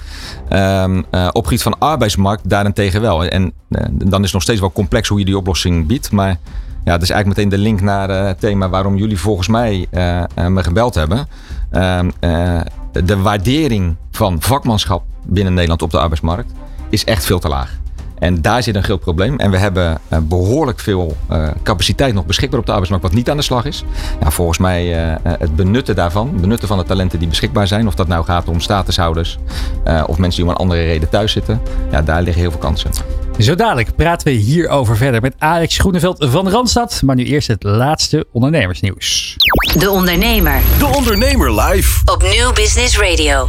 Ehm, 0.49 1.01
eh, 1.09 1.27
op 1.27 1.33
het 1.33 1.43
gebied 1.43 1.61
van 1.61 1.79
arbeidsmarkt 1.79 2.49
daarentegen 2.49 3.01
wel. 3.01 3.25
En 3.25 3.53
dan 3.91 4.19
is 4.19 4.23
het 4.23 4.33
nog 4.33 4.41
steeds 4.41 4.59
wel 4.59 4.71
complex 4.71 5.07
hoe 5.07 5.19
je 5.19 5.25
die 5.25 5.37
oplossing 5.37 5.87
biedt. 5.87 6.11
Maar 6.11 6.37
ja, 6.83 6.91
dat 6.91 7.01
is 7.01 7.09
eigenlijk 7.09 7.27
meteen 7.39 7.49
de 7.49 7.63
link 7.63 7.81
naar 7.81 8.09
het 8.09 8.39
thema 8.39 8.69
waarom 8.69 8.97
jullie 8.97 9.19
volgens 9.19 9.47
mij 9.47 9.87
me 10.35 10.63
gebeld 10.63 10.95
hebben. 10.95 11.27
Ehm, 11.73 12.09
eh, 12.19 12.61
de 13.03 13.17
waardering 13.17 13.95
van 14.11 14.41
vakmanschap 14.41 15.03
binnen 15.25 15.53
Nederland 15.53 15.81
op 15.81 15.91
de 15.91 15.99
arbeidsmarkt 15.99 16.51
is 16.89 17.03
echt 17.03 17.25
veel 17.25 17.39
te 17.39 17.47
laag. 17.47 17.82
En 18.23 18.41
daar 18.41 18.63
zit 18.63 18.75
een 18.75 18.83
groot 18.83 18.99
probleem. 18.99 19.39
En 19.39 19.51
we 19.51 19.57
hebben 19.57 19.97
eh, 20.07 20.19
behoorlijk 20.19 20.79
veel 20.79 21.17
eh, 21.29 21.47
capaciteit 21.63 22.13
nog 22.13 22.25
beschikbaar 22.25 22.59
op 22.59 22.65
de 22.65 22.71
arbeidsmarkt, 22.71 23.05
wat 23.05 23.15
niet 23.15 23.29
aan 23.29 23.37
de 23.37 23.43
slag 23.43 23.65
is. 23.65 23.83
Ja, 24.21 24.31
volgens 24.31 24.57
mij 24.57 25.07
eh, 25.13 25.33
het 25.39 25.55
benutten 25.55 25.95
daarvan, 25.95 26.41
benutten 26.41 26.67
van 26.67 26.77
de 26.77 26.83
talenten 26.83 27.19
die 27.19 27.27
beschikbaar 27.27 27.67
zijn, 27.67 27.87
of 27.87 27.95
dat 27.95 28.07
nou 28.07 28.25
gaat 28.25 28.47
om 28.47 28.59
statushouders 28.59 29.37
eh, 29.83 30.03
of 30.07 30.17
mensen 30.17 30.41
die 30.41 30.49
om 30.49 30.55
een 30.55 30.61
andere 30.61 30.83
reden 30.83 31.09
thuis 31.09 31.31
zitten, 31.31 31.61
ja, 31.91 32.01
daar 32.01 32.21
liggen 32.21 32.41
heel 32.41 32.51
veel 32.51 32.59
kansen. 32.59 32.91
Zo 33.39 33.55
dadelijk 33.55 33.95
praten 33.95 34.27
we 34.27 34.33
hierover 34.33 34.97
verder 34.97 35.21
met 35.21 35.35
Alex 35.37 35.77
Groeneveld 35.77 36.25
van 36.29 36.49
Randstad. 36.49 37.01
Maar 37.05 37.15
nu 37.15 37.25
eerst 37.25 37.47
het 37.47 37.63
laatste 37.63 38.25
ondernemersnieuws. 38.31 39.35
De 39.79 39.89
Ondernemer 39.89 40.61
De 40.79 40.85
Ondernemer 40.85 41.61
live. 41.61 42.01
op 42.05 42.21
Nieuw 42.21 42.53
Business 42.53 42.99
Radio. 42.99 43.47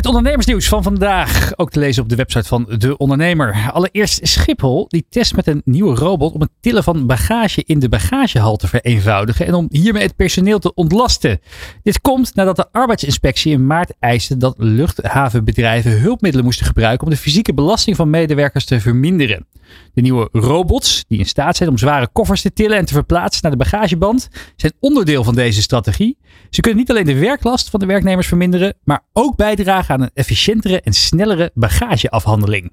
Het 0.00 0.08
ondernemersnieuws 0.08 0.68
van 0.68 0.82
vandaag, 0.82 1.52
ook 1.56 1.70
te 1.70 1.78
lezen 1.78 2.02
op 2.02 2.08
de 2.08 2.14
website 2.14 2.48
van 2.48 2.66
De 2.78 2.96
Ondernemer. 2.96 3.70
Allereerst 3.72 4.26
Schiphol, 4.26 4.86
die 4.88 5.06
test 5.10 5.36
met 5.36 5.46
een 5.46 5.62
nieuwe 5.64 5.94
robot 5.94 6.32
om 6.32 6.40
het 6.40 6.50
tillen 6.60 6.84
van 6.84 7.06
bagage 7.06 7.62
in 7.64 7.78
de 7.78 7.88
bagagehal 7.88 8.56
te 8.56 8.68
vereenvoudigen 8.68 9.46
en 9.46 9.54
om 9.54 9.66
hiermee 9.70 10.02
het 10.02 10.16
personeel 10.16 10.58
te 10.58 10.74
ontlasten. 10.74 11.40
Dit 11.82 12.00
komt 12.00 12.34
nadat 12.34 12.56
de 12.56 12.72
arbeidsinspectie 12.72 13.52
in 13.52 13.66
maart 13.66 13.92
eiste 13.98 14.36
dat 14.36 14.54
luchthavenbedrijven 14.58 16.00
hulpmiddelen 16.00 16.46
moesten 16.46 16.66
gebruiken 16.66 17.06
om 17.06 17.12
de 17.12 17.18
fysieke 17.18 17.54
belasting 17.54 17.96
van 17.96 18.10
medewerkers 18.10 18.64
te 18.64 18.80
verminderen. 18.80 19.46
De 19.94 20.00
nieuwe 20.00 20.28
robots, 20.32 21.04
die 21.08 21.18
in 21.18 21.26
staat 21.26 21.56
zijn 21.56 21.68
om 21.68 21.78
zware 21.78 22.08
koffers 22.12 22.42
te 22.42 22.52
tillen 22.52 22.76
en 22.76 22.84
te 22.84 22.92
verplaatsen 22.92 23.42
naar 23.42 23.50
de 23.50 23.64
bagageband, 23.64 24.28
zijn 24.56 24.72
onderdeel 24.80 25.24
van 25.24 25.34
deze 25.34 25.62
strategie. 25.62 26.18
Ze 26.50 26.60
kunnen 26.60 26.80
niet 26.80 26.90
alleen 26.90 27.04
de 27.04 27.18
werklast 27.18 27.70
van 27.70 27.80
de 27.80 27.86
werknemers 27.86 28.26
verminderen, 28.26 28.74
maar 28.84 29.04
ook 29.12 29.36
bijdragen 29.36 29.94
aan 29.94 30.02
een 30.02 30.10
efficiëntere 30.14 30.80
en 30.80 30.92
snellere 30.92 31.50
bagageafhandeling. 31.54 32.72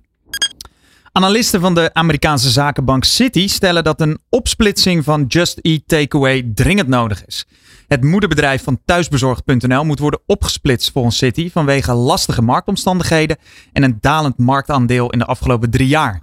Analisten 1.12 1.62
van 1.62 1.74
de 1.74 1.94
Amerikaanse 1.94 2.50
zakenbank 2.50 3.04
Citi 3.04 3.48
stellen 3.48 3.84
dat 3.84 4.02
een 4.02 4.20
opsplitsing 4.30 5.04
van 5.04 5.26
Just 5.28 5.58
Eat 5.58 5.82
Takeaway 5.86 6.52
dringend 6.54 6.88
nodig 6.88 7.26
is. 7.26 7.46
Het 7.88 8.04
moederbedrijf 8.04 8.64
van 8.64 8.80
thuisbezorgd.nl 8.86 9.86
moet 9.86 10.00
worden 10.00 10.20
opgesplitst 10.26 10.92
volgens 10.92 11.18
Citi 11.18 11.52
vanwege 11.52 11.94
lastige 11.94 12.42
marktomstandigheden 12.42 13.38
en 13.74 13.84
een 13.84 13.98
dalend 14.02 14.38
marktaandeel 14.38 15.10
in 15.10 15.20
de 15.20 15.26
afgelopen 15.26 15.70
drie 15.70 15.88
jaar. 15.88 16.22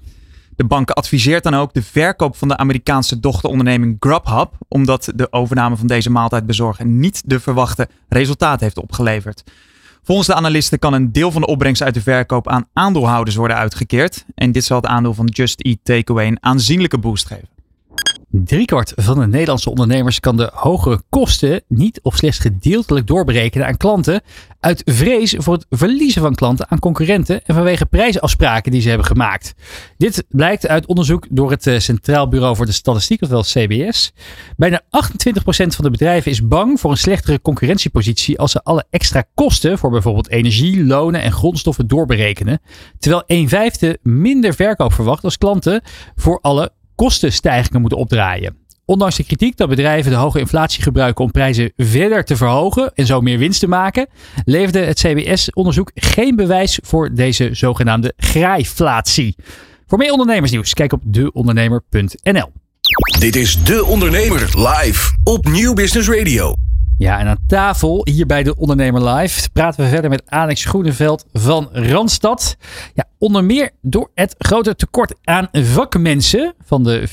De 0.57 0.65
bank 0.65 0.91
adviseert 0.91 1.43
dan 1.43 1.55
ook 1.55 1.75
de 1.75 1.83
verkoop 1.83 2.37
van 2.37 2.49
de 2.49 2.57
Amerikaanse 2.57 3.21
dochteronderneming 3.21 3.97
Grubhub, 3.99 4.53
omdat 4.69 5.13
de 5.15 5.33
overname 5.33 5.77
van 5.77 5.87
deze 5.87 6.11
maaltijdbezorger 6.11 6.87
niet 6.87 7.23
de 7.27 7.41
verwachte 7.41 7.89
resultaat 8.09 8.61
heeft 8.61 8.79
opgeleverd. 8.79 9.45
Volgens 10.03 10.27
de 10.27 10.35
analisten 10.35 10.79
kan 10.79 10.93
een 10.93 11.13
deel 11.13 11.31
van 11.31 11.41
de 11.41 11.47
opbrengst 11.47 11.83
uit 11.83 11.95
de 11.95 12.01
verkoop 12.01 12.49
aan 12.49 12.69
aandeelhouders 12.73 13.37
worden 13.37 13.57
uitgekeerd. 13.57 14.25
En 14.35 14.53
dit 14.53 14.65
zal 14.65 14.77
het 14.77 14.87
aandeel 14.87 15.15
van 15.15 15.27
Just 15.27 15.61
Eat 15.61 15.79
Takeaway 15.83 16.27
een 16.27 16.43
aanzienlijke 16.43 16.99
boost 16.99 17.27
geven. 17.27 17.54
Driekwart 18.43 18.93
van 18.97 19.19
de 19.19 19.27
Nederlandse 19.27 19.71
ondernemers 19.71 20.21
kan 20.21 20.37
de 20.37 20.51
hogere 20.53 21.03
kosten 21.09 21.63
niet 21.69 22.01
of 22.03 22.17
slechts 22.17 22.39
gedeeltelijk 22.39 23.07
doorberekenen 23.07 23.67
aan 23.67 23.77
klanten. 23.77 24.23
Uit 24.61 24.83
vrees 24.85 25.35
voor 25.39 25.55
het 25.55 25.67
verliezen 25.71 26.23
van 26.23 26.35
klanten 26.35 26.71
aan 26.71 26.79
concurrenten 26.79 27.45
en 27.45 27.55
vanwege 27.55 27.87
prijsafspraken 27.87 28.73
die 28.73 28.81
ze 28.81 28.89
hebben 28.89 29.07
gemaakt. 29.07 29.55
Dit 29.97 30.25
blijkt 30.29 30.69
uit 30.69 30.87
onderzoek 30.87 31.27
door 31.31 31.51
het 31.51 31.67
eh, 31.67 31.79
Centraal 31.79 32.29
Bureau 32.29 32.57
voor 32.57 32.67
de 32.67 32.73
Statistiek, 32.73 33.23
ofwel 33.23 33.43
CBS. 33.43 34.13
Bijna 34.57 34.83
28% 34.83 34.87
van 35.47 35.85
de 35.85 35.91
bedrijven 35.91 36.31
is 36.31 36.47
bang 36.47 36.81
voor 36.81 36.91
een 36.91 36.97
slechtere 36.97 37.41
concurrentiepositie 37.41 38.39
als 38.39 38.53
ze 38.53 38.63
alle 38.63 38.85
extra 38.91 39.25
kosten 39.35 39.79
voor 39.79 39.91
bijvoorbeeld 39.91 40.31
energie, 40.31 40.85
lonen 40.85 41.23
en 41.23 41.33
grondstoffen 41.33 41.87
doorberekenen. 41.87 42.61
Terwijl 42.99 43.23
een 43.27 43.49
vijfde 43.49 43.99
minder 44.03 44.55
verkoop 44.55 44.93
verwacht 44.93 45.25
als 45.25 45.39
klanten 45.39 45.83
voor 46.15 46.39
alle 46.41 46.73
kostenstijgingen 47.05 47.81
moeten 47.81 47.99
opdraaien. 47.99 48.57
Ondanks 48.85 49.17
de 49.17 49.25
kritiek 49.25 49.57
dat 49.57 49.69
bedrijven 49.69 50.11
de 50.11 50.17
hoge 50.17 50.39
inflatie 50.39 50.83
gebruiken 50.83 51.25
om 51.25 51.31
prijzen 51.31 51.73
verder 51.77 52.25
te 52.25 52.37
verhogen 52.37 52.93
en 52.95 53.07
zo 53.07 53.21
meer 53.21 53.39
winst 53.39 53.61
te 53.61 53.69
maken, 53.69 54.07
leverde 54.45 54.79
het 54.79 54.99
CBS-onderzoek 54.99 55.91
geen 55.95 56.37
bewijs 56.37 56.79
voor 56.83 57.15
deze 57.15 57.49
zogenaamde 57.53 58.13
graaiflatie. 58.17 59.37
Voor 59.87 59.99
meer 59.99 60.11
ondernemersnieuws, 60.11 60.75
kijk 60.75 60.93
op 60.93 61.01
deondernemer.nl. 61.05 62.53
Dit 63.19 63.37
is 63.37 63.65
De 63.65 63.85
Ondernemer 63.85 64.41
live 64.41 65.17
op 65.25 65.49
Nieuw 65.49 65.75
Business 65.75 66.09
Radio. 66.09 66.55
Ja, 66.99 67.19
en 67.19 67.27
aan 67.27 67.39
tafel 67.47 68.01
hier 68.11 68.27
bij 68.27 68.43
de 68.43 68.57
Ondernemer 68.57 69.09
Live 69.09 69.51
praten 69.51 69.85
we 69.85 69.91
verder 69.91 70.11
met 70.11 70.23
Alex 70.27 70.65
Groeneveld 70.65 71.25
van 71.33 71.69
Randstad. 71.73 72.57
Ja, 72.95 73.05
onder 73.19 73.45
meer 73.45 73.71
door 73.83 74.11
het 74.15 74.35
grote 74.39 74.77
tekort 74.77 75.15
aan 75.25 75.49
vakmensen. 75.53 76.55
Van 76.65 76.85
de 76.85 77.09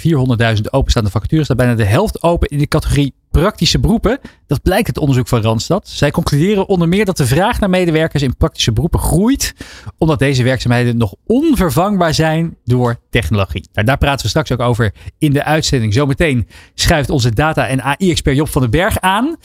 400.000 0.56 0.62
openstaande 0.70 1.10
vacatures 1.10 1.46
staat 1.46 1.58
bijna 1.58 1.76
de 1.76 1.86
helft 1.86 2.24
open 2.24 2.48
in 2.48 2.58
de 2.58 2.68
categorie 2.68 3.14
praktische 3.32 3.80
beroepen. 3.80 4.20
Dat 4.48 4.62
blijkt 4.62 4.88
uit 4.88 4.98
onderzoek 4.98 5.28
van 5.28 5.42
Randstad. 5.42 5.90
Zij 5.90 6.12
concluderen 6.12 6.68
onder 6.68 6.88
meer 6.88 7.06
dat 7.06 7.18
de 7.18 7.26
vraag 7.26 7.60
naar 7.60 7.70
medewerkers 7.70 8.24
in 8.24 8.38
praktische 8.38 8.72
beroepen 8.72 9.00
groeit. 9.00 9.54
Omdat 9.98 10.20
deze 10.20 10.44
werkzaamheden 10.44 10.98
nog 10.98 11.16
onvervangbaar 11.26 12.14
zijn 12.14 12.58
door 12.66 13.00
technologie. 13.10 13.68
Nou, 13.74 13.88
daar 13.88 13.98
praten 13.98 14.22
we 14.22 14.30
straks 14.30 14.52
ook 14.52 14.60
over 14.60 14.94
in 15.18 15.34
de 15.34 15.44
uitzending. 15.44 15.94
Zometeen 15.94 16.48
schuift 16.74 17.10
onze 17.10 17.34
data- 17.34 17.68
en 17.68 17.82
AI-expert 17.82 18.36
Job 18.36 18.50
van 18.50 18.62
den 18.62 18.72
Berg 18.72 19.00
aan. 19.00 19.36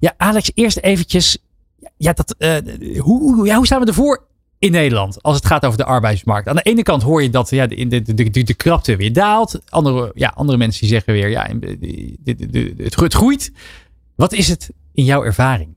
Ja, 0.00 0.14
Alex, 0.16 0.50
eerst 0.54 0.76
eventjes. 0.76 1.38
Ja, 1.96 2.12
dat, 2.12 2.34
uh, 2.38 2.56
hoe, 2.98 3.46
ja, 3.46 3.56
hoe 3.56 3.66
staan 3.66 3.80
we 3.80 3.86
ervoor 3.86 4.26
in 4.58 4.72
Nederland 4.72 5.22
als 5.22 5.36
het 5.36 5.46
gaat 5.46 5.64
over 5.64 5.78
de 5.78 5.84
arbeidsmarkt. 5.84 6.48
Aan 6.48 6.56
de 6.56 6.62
ene 6.62 6.82
kant 6.82 7.02
hoor 7.02 7.22
je 7.22 7.30
dat 7.30 7.50
ja, 7.50 7.66
de, 7.66 7.86
de, 7.86 8.14
de, 8.14 8.42
de, 8.42 8.54
krapte 8.54 8.96
weer 8.96 9.12
daalt. 9.12 9.60
Andere, 9.68 10.12
ja, 10.14 10.32
andere 10.34 10.58
mensen 10.58 10.80
die 10.80 10.90
zeggen 10.90 11.12
weer, 11.12 11.28
ja, 11.28 11.48
het, 12.24 12.96
het 12.96 13.14
groeit. 13.14 13.52
Wat 14.14 14.32
is 14.32 14.48
het 14.48 14.70
in 14.92 15.04
jouw 15.04 15.24
ervaring? 15.24 15.74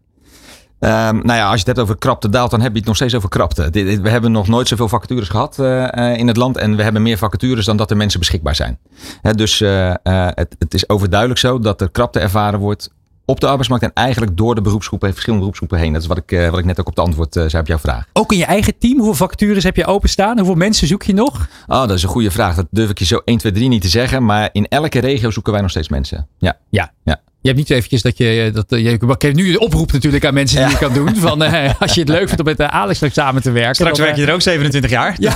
Um, 0.80 0.90
nou 0.90 1.34
ja, 1.34 1.44
als 1.44 1.52
je 1.52 1.58
het 1.58 1.66
hebt 1.66 1.80
over 1.80 1.98
krapte 1.98 2.30
daalt, 2.30 2.52
dan 2.52 2.62
heb 2.62 2.72
je 2.72 2.78
het 2.78 2.88
nog 2.88 2.96
steeds 2.96 3.16
over 3.16 3.30
krapte. 3.30 3.70
We 4.02 4.10
hebben 4.10 4.32
nog 4.32 4.48
nooit 4.48 4.68
zoveel 4.68 4.90
vacatures 4.90 5.30
gehad 5.30 5.58
uh, 5.60 6.18
in 6.18 6.28
het 6.28 6.38
land. 6.38 6.58
En 6.58 6.76
we 6.76 6.84
hebben 6.84 7.02
meer 7.02 7.18
vacatures 7.18 7.66
dan 7.66 7.78
dat 7.78 7.92
er 7.92 7.98
mensen 7.98 8.20
beschikbaar 8.20 8.56
zijn. 8.56 8.80
Dus 9.22 9.62
uh, 9.62 9.94
het, 10.04 10.56
het, 10.60 10.74
is 10.74 10.90
overduidelijk 10.90 11.40
zo 11.40 11.60
dat 11.60 11.82
er 11.82 11.92
krapte 11.92 12.20
ervaren 12.20 12.60
wordt 12.60 12.90
op 13.30 13.40
de 13.40 13.48
arbeidsmarkt 13.48 13.84
en 13.84 13.92
eigenlijk 13.94 14.38
door 14.38 14.56
de 14.56 14.62
beroepsgroepen, 14.62 15.10
verschillende 15.10 15.40
beroepsgroepen 15.40 15.80
heen. 15.80 15.94
Dat 15.94 16.02
is 16.02 16.08
wat 16.08 16.18
ik, 16.18 16.32
uh, 16.32 16.50
wat 16.50 16.60
ik 16.60 16.66
net 16.66 16.80
ook 16.80 16.88
op 16.88 16.96
de 16.96 17.02
antwoord 17.02 17.36
uh, 17.36 17.44
zei 17.48 17.62
op 17.62 17.68
jouw 17.68 17.78
vraag. 17.78 18.06
Ook 18.14 18.32
in 18.32 18.38
je 18.38 18.46
eigen 18.46 18.78
team, 18.78 18.98
hoeveel 18.98 19.14
vacatures 19.14 19.64
heb 19.64 19.76
je 19.76 19.86
openstaan? 19.86 20.38
Hoeveel 20.38 20.56
mensen 20.56 20.88
zoek 20.88 21.04
je 21.04 21.14
nog? 21.14 21.48
Oh, 21.68 21.80
dat 21.80 21.92
is 21.92 22.04
een 22.04 22.10
goede 22.10 22.32
vraag. 22.32 22.56
Dat 22.56 22.68
durf 22.72 22.90
ik 22.90 23.00
je 23.00 23.06
zo 23.06 23.22
1, 23.26 23.38
2, 23.38 23.52
3 23.52 23.68
niet 23.68 23.82
te 23.82 23.88
zeggen. 23.88 24.26
Maar 24.26 24.50
in 24.52 24.68
elke 24.68 25.00
regio 25.00 25.32
zoeken 25.32 25.52
wij 25.52 25.62
nog 25.62 25.70
steeds 25.70 25.90
mensen. 25.90 26.28
Ja. 26.38 26.58
Ja. 26.70 26.92
ja. 27.04 27.22
Je 27.42 27.54
hebt 27.54 27.58
niet 27.58 27.70
eventjes 27.70 28.02
dat 28.02 28.18
je, 28.18 28.52
dat, 28.54 29.22
je 29.22 29.32
nu 29.34 29.52
de 29.52 29.60
oproep 29.60 29.92
natuurlijk 29.92 30.26
aan 30.26 30.34
mensen 30.34 30.58
die 30.58 30.66
ja. 30.66 30.72
je 30.72 30.78
kan 30.78 30.94
doen. 30.94 31.16
Van 31.16 31.44
uh, 31.44 31.74
als 31.82 31.94
je 31.94 32.00
het 32.00 32.10
leuk 32.10 32.28
vindt 32.28 32.40
om 32.40 32.46
met 32.46 32.62
Alex 32.62 33.02
samen 33.12 33.42
te 33.42 33.52
werken. 33.52 33.76
Straks 33.76 34.00
werk 34.00 34.16
je 34.16 34.26
er 34.26 34.34
ook 34.34 34.42
27 34.42 34.92
jaar. 34.92 35.16
Ja. 35.20 35.34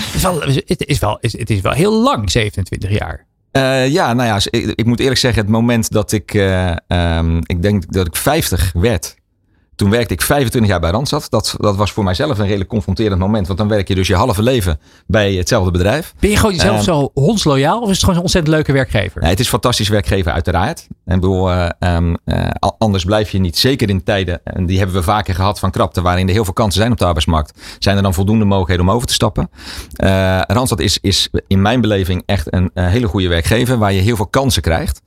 het, 0.00 0.14
is 0.14 0.22
wel, 0.22 0.40
het, 0.40 0.86
is 0.86 0.98
wel, 0.98 1.18
het 1.20 1.50
is 1.50 1.60
wel 1.60 1.72
heel 1.72 2.02
lang, 2.02 2.30
27 2.30 2.90
jaar. 2.90 3.26
Uh, 3.58 3.88
ja, 3.88 4.12
nou 4.14 4.28
ja, 4.28 4.40
ik, 4.50 4.72
ik, 4.74 4.86
moet 4.86 5.00
eerlijk 5.00 5.20
zeggen, 5.20 5.42
het 5.42 5.50
moment 5.50 5.90
dat 5.90 6.12
ik, 6.12 6.34
uh, 6.34 6.76
um, 6.88 7.38
ik 7.46 7.62
denk 7.62 7.92
dat 7.92 8.06
ik 8.06 8.16
50 8.16 8.72
werd, 8.72 9.16
toen 9.78 9.90
werkte 9.90 10.14
ik 10.14 10.22
25 10.22 10.70
jaar 10.70 10.80
bij 10.80 10.90
Randstad. 10.90 11.26
Dat, 11.30 11.54
dat 11.58 11.76
was 11.76 11.92
voor 11.92 12.04
mijzelf 12.04 12.38
een 12.38 12.46
redelijk 12.46 12.70
confronterend 12.70 13.20
moment. 13.20 13.46
Want 13.46 13.58
dan 13.58 13.68
werk 13.68 13.88
je 13.88 13.94
dus 13.94 14.06
je 14.06 14.14
halve 14.14 14.42
leven 14.42 14.80
bij 15.06 15.34
hetzelfde 15.34 15.70
bedrijf. 15.70 16.14
Ben 16.20 16.30
je 16.30 16.36
gewoon 16.36 16.54
jezelf 16.54 16.76
um, 16.76 16.82
zo 16.82 17.10
hondsloyaal? 17.14 17.80
Of 17.80 17.84
is 17.84 17.90
het 17.90 18.00
gewoon 18.00 18.14
een 18.14 18.22
ontzettend 18.22 18.54
leuke 18.54 18.72
werkgever? 18.72 19.20
Nee, 19.20 19.30
het 19.30 19.40
is 19.40 19.48
fantastisch 19.48 19.88
werkgever 19.88 20.32
uiteraard. 20.32 20.86
En 21.04 21.20
bedoel, 21.20 21.50
uh, 21.50 21.68
um, 21.78 22.16
uh, 22.24 22.48
anders 22.78 23.04
blijf 23.04 23.30
je 23.30 23.38
niet. 23.38 23.58
Zeker 23.58 23.88
in 23.88 24.04
tijden, 24.04 24.40
en 24.44 24.66
die 24.66 24.78
hebben 24.78 24.96
we 24.96 25.02
vaker 25.02 25.34
gehad 25.34 25.58
van 25.58 25.70
krapte. 25.70 26.02
Waarin 26.02 26.26
er 26.26 26.32
heel 26.32 26.44
veel 26.44 26.52
kansen 26.52 26.80
zijn 26.80 26.92
op 26.92 26.98
de 26.98 27.04
arbeidsmarkt. 27.04 27.60
Zijn 27.78 27.96
er 27.96 28.02
dan 28.02 28.14
voldoende 28.14 28.44
mogelijkheden 28.44 28.86
om 28.86 28.90
over 28.90 29.06
te 29.06 29.14
stappen. 29.14 29.50
Uh, 30.04 30.40
Randstad 30.46 30.80
is, 30.80 30.98
is 31.00 31.28
in 31.46 31.62
mijn 31.62 31.80
beleving 31.80 32.22
echt 32.26 32.54
een 32.54 32.70
hele 32.74 33.06
goede 33.06 33.28
werkgever. 33.28 33.78
Waar 33.78 33.92
je 33.92 34.00
heel 34.00 34.16
veel 34.16 34.26
kansen 34.26 34.62
krijgt. 34.62 35.02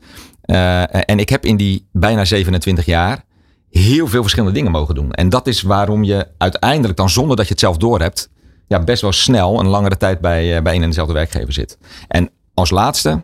en 0.45 1.19
ik 1.19 1.29
heb 1.29 1.45
in 1.45 1.57
die 1.57 1.87
bijna 1.91 2.25
27 2.25 2.85
jaar 2.85 3.23
heel 3.71 4.07
veel 4.07 4.21
verschillende 4.21 4.53
dingen 4.55 4.71
mogen 4.71 4.95
doen. 4.95 5.11
En 5.11 5.29
dat 5.29 5.47
is 5.47 5.61
waarom 5.61 6.03
je 6.03 6.27
uiteindelijk 6.37 6.97
dan 6.97 7.09
zonder 7.09 7.35
dat 7.35 7.45
je 7.45 7.51
het 7.51 7.61
zelf 7.61 7.77
doorhebt, 7.77 8.29
ja, 8.67 8.83
best 8.83 9.01
wel 9.01 9.11
snel 9.11 9.59
een 9.59 9.67
langere 9.67 9.97
tijd 9.97 10.21
bij, 10.21 10.57
eh, 10.57 10.63
bij 10.63 10.75
een 10.75 10.81
en 10.81 10.87
dezelfde 10.87 11.13
werkgever 11.13 11.53
zit. 11.53 11.77
En 12.07 12.29
als 12.53 12.69
laatste, 12.69 13.23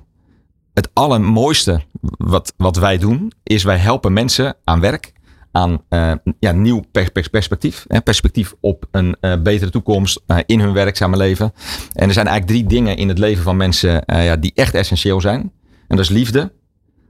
het 0.74 0.90
allermooiste 0.94 1.82
wat, 2.18 2.54
wat 2.58 2.76
wij 2.78 2.98
doen, 2.98 3.32
is 3.44 3.64
wij 3.64 3.78
helpen 3.78 4.14
mensen 4.14 4.56
aan 4.64 4.80
werk, 4.80 5.14
aan 5.52 5.82
uh, 5.90 6.12
ja, 6.40 6.52
nieuw 6.52 6.84
perspectief. 7.32 7.86
Hè, 7.88 8.02
perspectief 8.02 8.54
op 8.60 8.86
een 8.92 9.18
uh, 9.22 9.42
betere 9.42 9.72
toekomst 9.72 10.22
in 10.46 10.60
hun 10.60 10.74
werkzame 10.74 11.18
leven. 11.18 11.54
En 11.94 12.08
er 12.08 12.14
zijn 12.14 12.28
eigenlijk 12.28 12.48
drie 12.48 12.80
dingen 12.80 12.98
in 12.98 13.08
het 13.08 13.18
leven 13.18 13.44
van 13.44 13.58
mensen 13.58 14.04
ja, 14.06 14.36
die 14.36 14.52
echt 14.56 14.74
essentieel 14.74 15.22
zijn. 15.22 15.52
En 15.88 15.96
dat 15.96 16.00
is 16.00 16.10
liefde. 16.10 16.52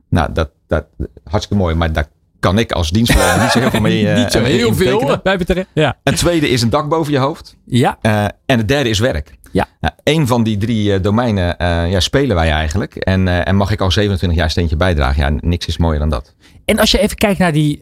Nou, 0.10 0.34
dat, 0.34 0.52
dat 0.68 0.86
hartstikke 1.24 1.64
mooi, 1.64 1.76
maar 1.76 1.94
daar 1.94 2.08
kan 2.40 2.60
ik 2.60 2.72
als 2.72 2.90
dienstverlener 2.90 3.42
niet 3.42 3.52
zo 3.52 3.60
heel 3.60 3.70
veel 3.70 3.82
mee. 3.82 4.04
Uh, 4.04 4.16
niet 4.22 4.32
zo 4.32 4.44
heel 4.44 4.74
veel 4.74 5.20
bij 5.24 5.38
betreft. 5.38 5.68
Ja. 5.74 5.98
Het 6.04 6.18
tweede 6.18 6.50
is 6.50 6.62
een 6.62 6.70
dak 6.70 6.90
boven 6.90 7.14
je 7.14 7.20
hoofd. 7.20 7.56
Ja. 7.66 7.98
Uh, 8.02 8.24
en 8.46 8.58
het 8.58 8.68
derde 8.68 8.90
is 8.90 9.00
werk. 9.00 9.36
Ja. 9.52 9.68
Nou, 9.82 9.94
een 10.04 10.28
van 10.28 10.44
die 10.44 10.58
drie 10.58 10.94
uh, 10.94 11.02
domeinen 11.02 11.56
ja, 11.90 12.00
spelen 12.00 12.36
wij 12.36 12.52
eigenlijk. 12.52 12.96
En, 12.96 13.46
en 13.46 13.56
mag 13.56 13.72
ik 13.72 13.82
al 13.82 13.92
27 13.92 14.38
jaar 14.38 14.50
steentje 14.50 14.76
bijdragen. 14.76 15.24
Ja, 15.24 15.40
niks 15.48 15.66
is 15.66 15.78
mooier 15.78 16.00
dan 16.00 16.10
dat. 16.10 16.36
En 16.66 16.80
als 16.80 16.92
je 16.92 17.00
even 17.00 17.18
kijkt 17.18 17.40
naar 17.40 17.52
die, 17.52 17.80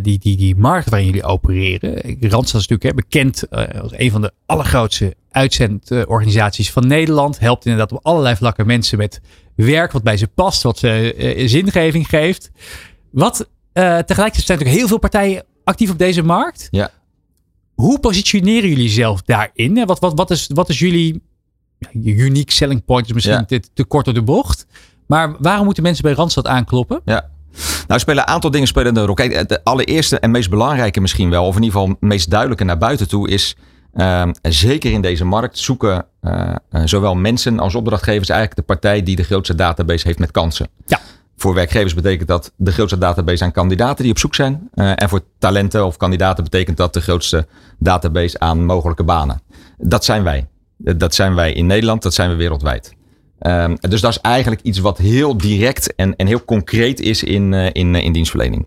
die, 0.00 0.18
die, 0.18 0.36
die 0.36 0.56
markt 0.56 0.88
waarin 0.88 1.08
jullie 1.08 1.24
opereren. 1.24 1.92
Randstad 2.20 2.60
is 2.60 2.68
natuurlijk 2.68 2.82
hè, 2.82 2.94
bekend 2.94 3.50
als 3.82 3.92
een 3.96 4.10
van 4.10 4.20
de 4.20 4.32
allergrootste 4.46 5.14
uitzendorganisaties 5.30 6.72
van 6.72 6.86
Nederland. 6.86 7.38
Helpt 7.38 7.64
inderdaad 7.64 7.92
op 7.92 8.06
allerlei 8.06 8.36
vlakken 8.36 8.66
mensen 8.66 8.98
met 8.98 9.20
werk 9.54 9.92
wat 9.92 10.02
bij 10.02 10.16
ze 10.16 10.28
past. 10.28 10.62
Wat 10.62 10.78
ze 10.78 11.44
zingeving 11.46 12.08
geeft. 12.08 12.50
Wat 13.10 13.48
tegelijkertijd 13.80 14.46
zijn 14.46 14.58
er 14.58 14.64
natuurlijk 14.64 14.78
heel 14.78 14.88
veel 14.88 14.98
partijen 14.98 15.44
actief 15.64 15.90
op 15.90 15.98
deze 15.98 16.22
markt. 16.22 16.68
Ja. 16.70 16.90
Hoe 17.74 18.00
positioneren 18.00 18.68
jullie 18.68 18.88
zelf 18.88 19.22
daarin? 19.22 19.86
Wat, 19.86 19.98
wat, 19.98 20.12
wat, 20.14 20.30
is, 20.30 20.50
wat 20.54 20.68
is 20.68 20.78
jullie 20.78 21.22
unique 22.04 22.52
selling 22.52 22.84
point? 22.84 23.06
Is 23.06 23.12
misschien 23.12 23.34
ja. 23.34 23.44
te, 23.44 23.62
te 23.74 23.84
kort 23.84 24.04
door 24.04 24.14
de 24.14 24.22
bocht. 24.22 24.66
Maar 25.06 25.34
waarom 25.38 25.64
moeten 25.64 25.82
mensen 25.82 26.02
bij 26.02 26.12
Randstad 26.12 26.46
aankloppen? 26.46 27.00
Ja. 27.04 27.30
Nou, 27.86 28.00
spelen 28.00 28.22
een 28.22 28.28
aantal 28.28 28.50
dingen 28.50 28.68
spelen 28.68 28.96
een 28.96 29.06
rol. 29.06 29.14
Kijk, 29.14 29.48
de 29.48 29.64
allereerste 29.64 30.18
en 30.18 30.30
meest 30.30 30.50
belangrijke 30.50 31.00
misschien 31.00 31.30
wel, 31.30 31.46
of 31.46 31.56
in 31.56 31.62
ieder 31.62 31.80
geval 31.80 31.96
meest 32.00 32.30
duidelijke 32.30 32.64
naar 32.64 32.78
buiten 32.78 33.08
toe, 33.08 33.28
is 33.28 33.56
uh, 33.94 34.28
zeker 34.42 34.92
in 34.92 35.00
deze 35.00 35.24
markt 35.24 35.58
zoeken 35.58 36.04
uh, 36.22 36.54
zowel 36.84 37.14
mensen 37.14 37.58
als 37.58 37.74
opdrachtgevers 37.74 38.28
eigenlijk 38.28 38.60
de 38.60 38.74
partij 38.74 39.02
die 39.02 39.16
de 39.16 39.22
grootste 39.22 39.54
database 39.54 40.06
heeft 40.06 40.18
met 40.18 40.30
kansen. 40.30 40.68
Ja. 40.86 41.00
Voor 41.40 41.54
werkgevers 41.54 41.94
betekent 41.94 42.28
dat 42.28 42.52
de 42.56 42.72
grootste 42.72 42.98
database 42.98 43.44
aan 43.44 43.52
kandidaten 43.52 44.02
die 44.02 44.12
op 44.12 44.18
zoek 44.18 44.34
zijn. 44.34 44.68
Uh, 44.74 44.92
en 44.94 45.08
voor 45.08 45.20
talenten 45.38 45.86
of 45.86 45.96
kandidaten 45.96 46.44
betekent 46.44 46.76
dat 46.76 46.94
de 46.94 47.00
grootste 47.00 47.46
database 47.78 48.38
aan 48.38 48.64
mogelijke 48.64 49.04
banen. 49.04 49.42
Dat 49.76 50.04
zijn 50.04 50.22
wij. 50.22 50.46
Dat 50.76 51.14
zijn 51.14 51.34
wij 51.34 51.52
in 51.52 51.66
Nederland, 51.66 52.02
dat 52.02 52.14
zijn 52.14 52.30
we 52.30 52.36
wereldwijd. 52.36 52.96
Um, 53.40 53.76
dus 53.80 54.00
dat 54.00 54.10
is 54.10 54.20
eigenlijk 54.20 54.62
iets 54.62 54.78
wat 54.78 54.98
heel 54.98 55.36
direct 55.36 55.94
en, 55.94 56.16
en 56.16 56.26
heel 56.26 56.44
concreet 56.44 57.00
is 57.00 57.22
in, 57.22 57.52
uh, 57.52 57.66
in, 57.72 57.94
in 57.94 58.12
dienstverlening. 58.12 58.66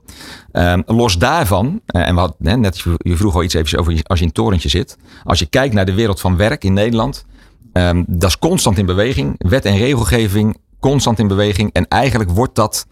Um, 0.52 0.84
los 0.86 1.18
daarvan, 1.18 1.82
en 1.86 2.14
we 2.14 2.20
hadden, 2.20 2.62
net, 2.62 2.84
je 2.98 3.16
vroeg 3.16 3.36
al 3.36 3.44
iets 3.44 3.54
even 3.54 3.80
over 3.80 4.00
als 4.04 4.20
je 4.20 4.26
in 4.26 4.32
torentje 4.32 4.70
zit. 4.70 4.98
Als 5.24 5.40
je 5.40 5.46
kijkt 5.46 5.74
naar 5.74 5.86
de 5.86 5.94
wereld 5.94 6.20
van 6.20 6.38
werk 6.38 6.64
in 6.64 6.74
Nederland, 6.74 7.26
um, 7.74 8.06
dat 8.08 8.30
is 8.30 8.38
constant 8.38 8.78
in 8.78 8.86
beweging. 8.86 9.36
Wet 9.38 9.66
en 9.66 9.78
regelgeving 9.78 10.58
constant 10.82 11.20
in 11.20 11.28
beweging. 11.28 11.70
En 11.74 11.88
eigenlijk 11.88 12.30
wordt 12.30 12.56
dat 12.56 12.88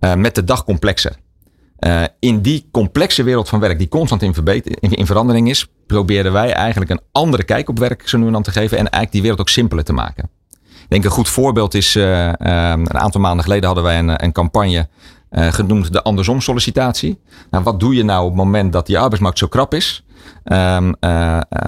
uh, 0.00 0.14
met 0.14 0.34
de 0.34 0.44
dag 0.44 0.64
complexer. 0.64 1.16
Uh, 1.80 2.02
in 2.18 2.40
die 2.40 2.68
complexe 2.70 3.22
wereld 3.22 3.48
van 3.48 3.60
werk, 3.60 3.78
die 3.78 3.88
constant 3.88 4.22
in, 4.22 4.34
in, 4.62 4.90
in, 4.90 5.06
verandering 5.06 5.48
is, 5.48 5.68
proberen 5.86 6.32
wij 6.32 6.52
eigenlijk 6.52 6.90
een 6.90 7.00
andere 7.12 7.44
kijk 7.44 7.68
op 7.68 7.78
werk 7.78 8.08
zo 8.08 8.18
nu 8.18 8.26
en 8.26 8.32
dan 8.32 8.42
te 8.42 8.50
geven. 8.50 8.78
En 8.78 8.82
eigenlijk 8.82 9.12
die 9.12 9.22
wereld 9.22 9.40
ook 9.40 9.48
simpeler 9.48 9.84
te 9.84 9.92
maken. 9.92 10.30
Ik 10.60 10.88
denk 10.88 11.04
een 11.04 11.10
goed 11.10 11.28
voorbeeld 11.28 11.74
is, 11.74 11.96
uh, 11.96 12.26
een 12.26 12.98
aantal 12.98 13.20
maanden 13.20 13.44
geleden 13.44 13.66
hadden 13.66 13.84
wij 13.84 13.98
een, 13.98 14.24
een 14.24 14.32
campagne 14.32 14.88
genoemd 15.30 15.92
de 15.92 16.02
andersom 16.02 16.40
sollicitatie. 16.40 17.20
Nou, 17.50 17.64
wat 17.64 17.80
doe 17.80 17.94
je 17.94 18.02
nou 18.02 18.22
op 18.22 18.28
het 18.28 18.36
moment 18.36 18.72
dat 18.72 18.86
die 18.86 18.98
arbeidsmarkt 18.98 19.38
zo 19.38 19.46
krap 19.46 19.74
is? 19.74 20.04
Um, 20.44 20.94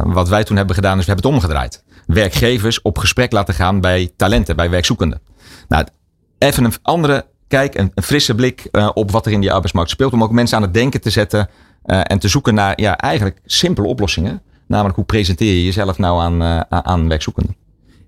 wat 0.02 0.28
wij 0.28 0.44
toen 0.44 0.56
hebben 0.56 0.74
gedaan 0.74 0.98
is, 0.98 1.04
we 1.04 1.12
hebben 1.12 1.30
het 1.30 1.40
omgedraaid. 1.40 1.84
Werkgevers 2.06 2.82
op 2.82 2.98
gesprek 2.98 3.32
laten 3.32 3.54
gaan 3.54 3.80
bij 3.80 4.10
talenten, 4.16 4.56
bij 4.56 4.70
werkzoekenden. 4.70 5.20
Nou, 5.70 5.86
even 6.38 6.64
een 6.64 6.72
andere 6.82 7.26
kijk, 7.48 7.74
een, 7.74 7.90
een 7.94 8.02
frisse 8.02 8.34
blik 8.34 8.68
uh, 8.72 8.90
op 8.94 9.10
wat 9.10 9.26
er 9.26 9.32
in 9.32 9.40
die 9.40 9.52
arbeidsmarkt 9.52 9.90
speelt. 9.90 10.12
Om 10.12 10.22
ook 10.22 10.32
mensen 10.32 10.56
aan 10.56 10.62
het 10.62 10.74
denken 10.74 11.00
te 11.00 11.10
zetten 11.10 11.48
uh, 11.86 12.00
en 12.02 12.18
te 12.18 12.28
zoeken 12.28 12.54
naar 12.54 12.80
ja, 12.80 12.98
eigenlijk 12.98 13.40
simpele 13.44 13.86
oplossingen. 13.86 14.42
Namelijk 14.66 14.96
hoe 14.96 15.04
presenteer 15.04 15.52
je 15.52 15.64
jezelf 15.64 15.98
nou 15.98 16.20
aan, 16.20 16.42
uh, 16.42 16.60
aan 16.68 17.08
werkzoekenden. 17.08 17.56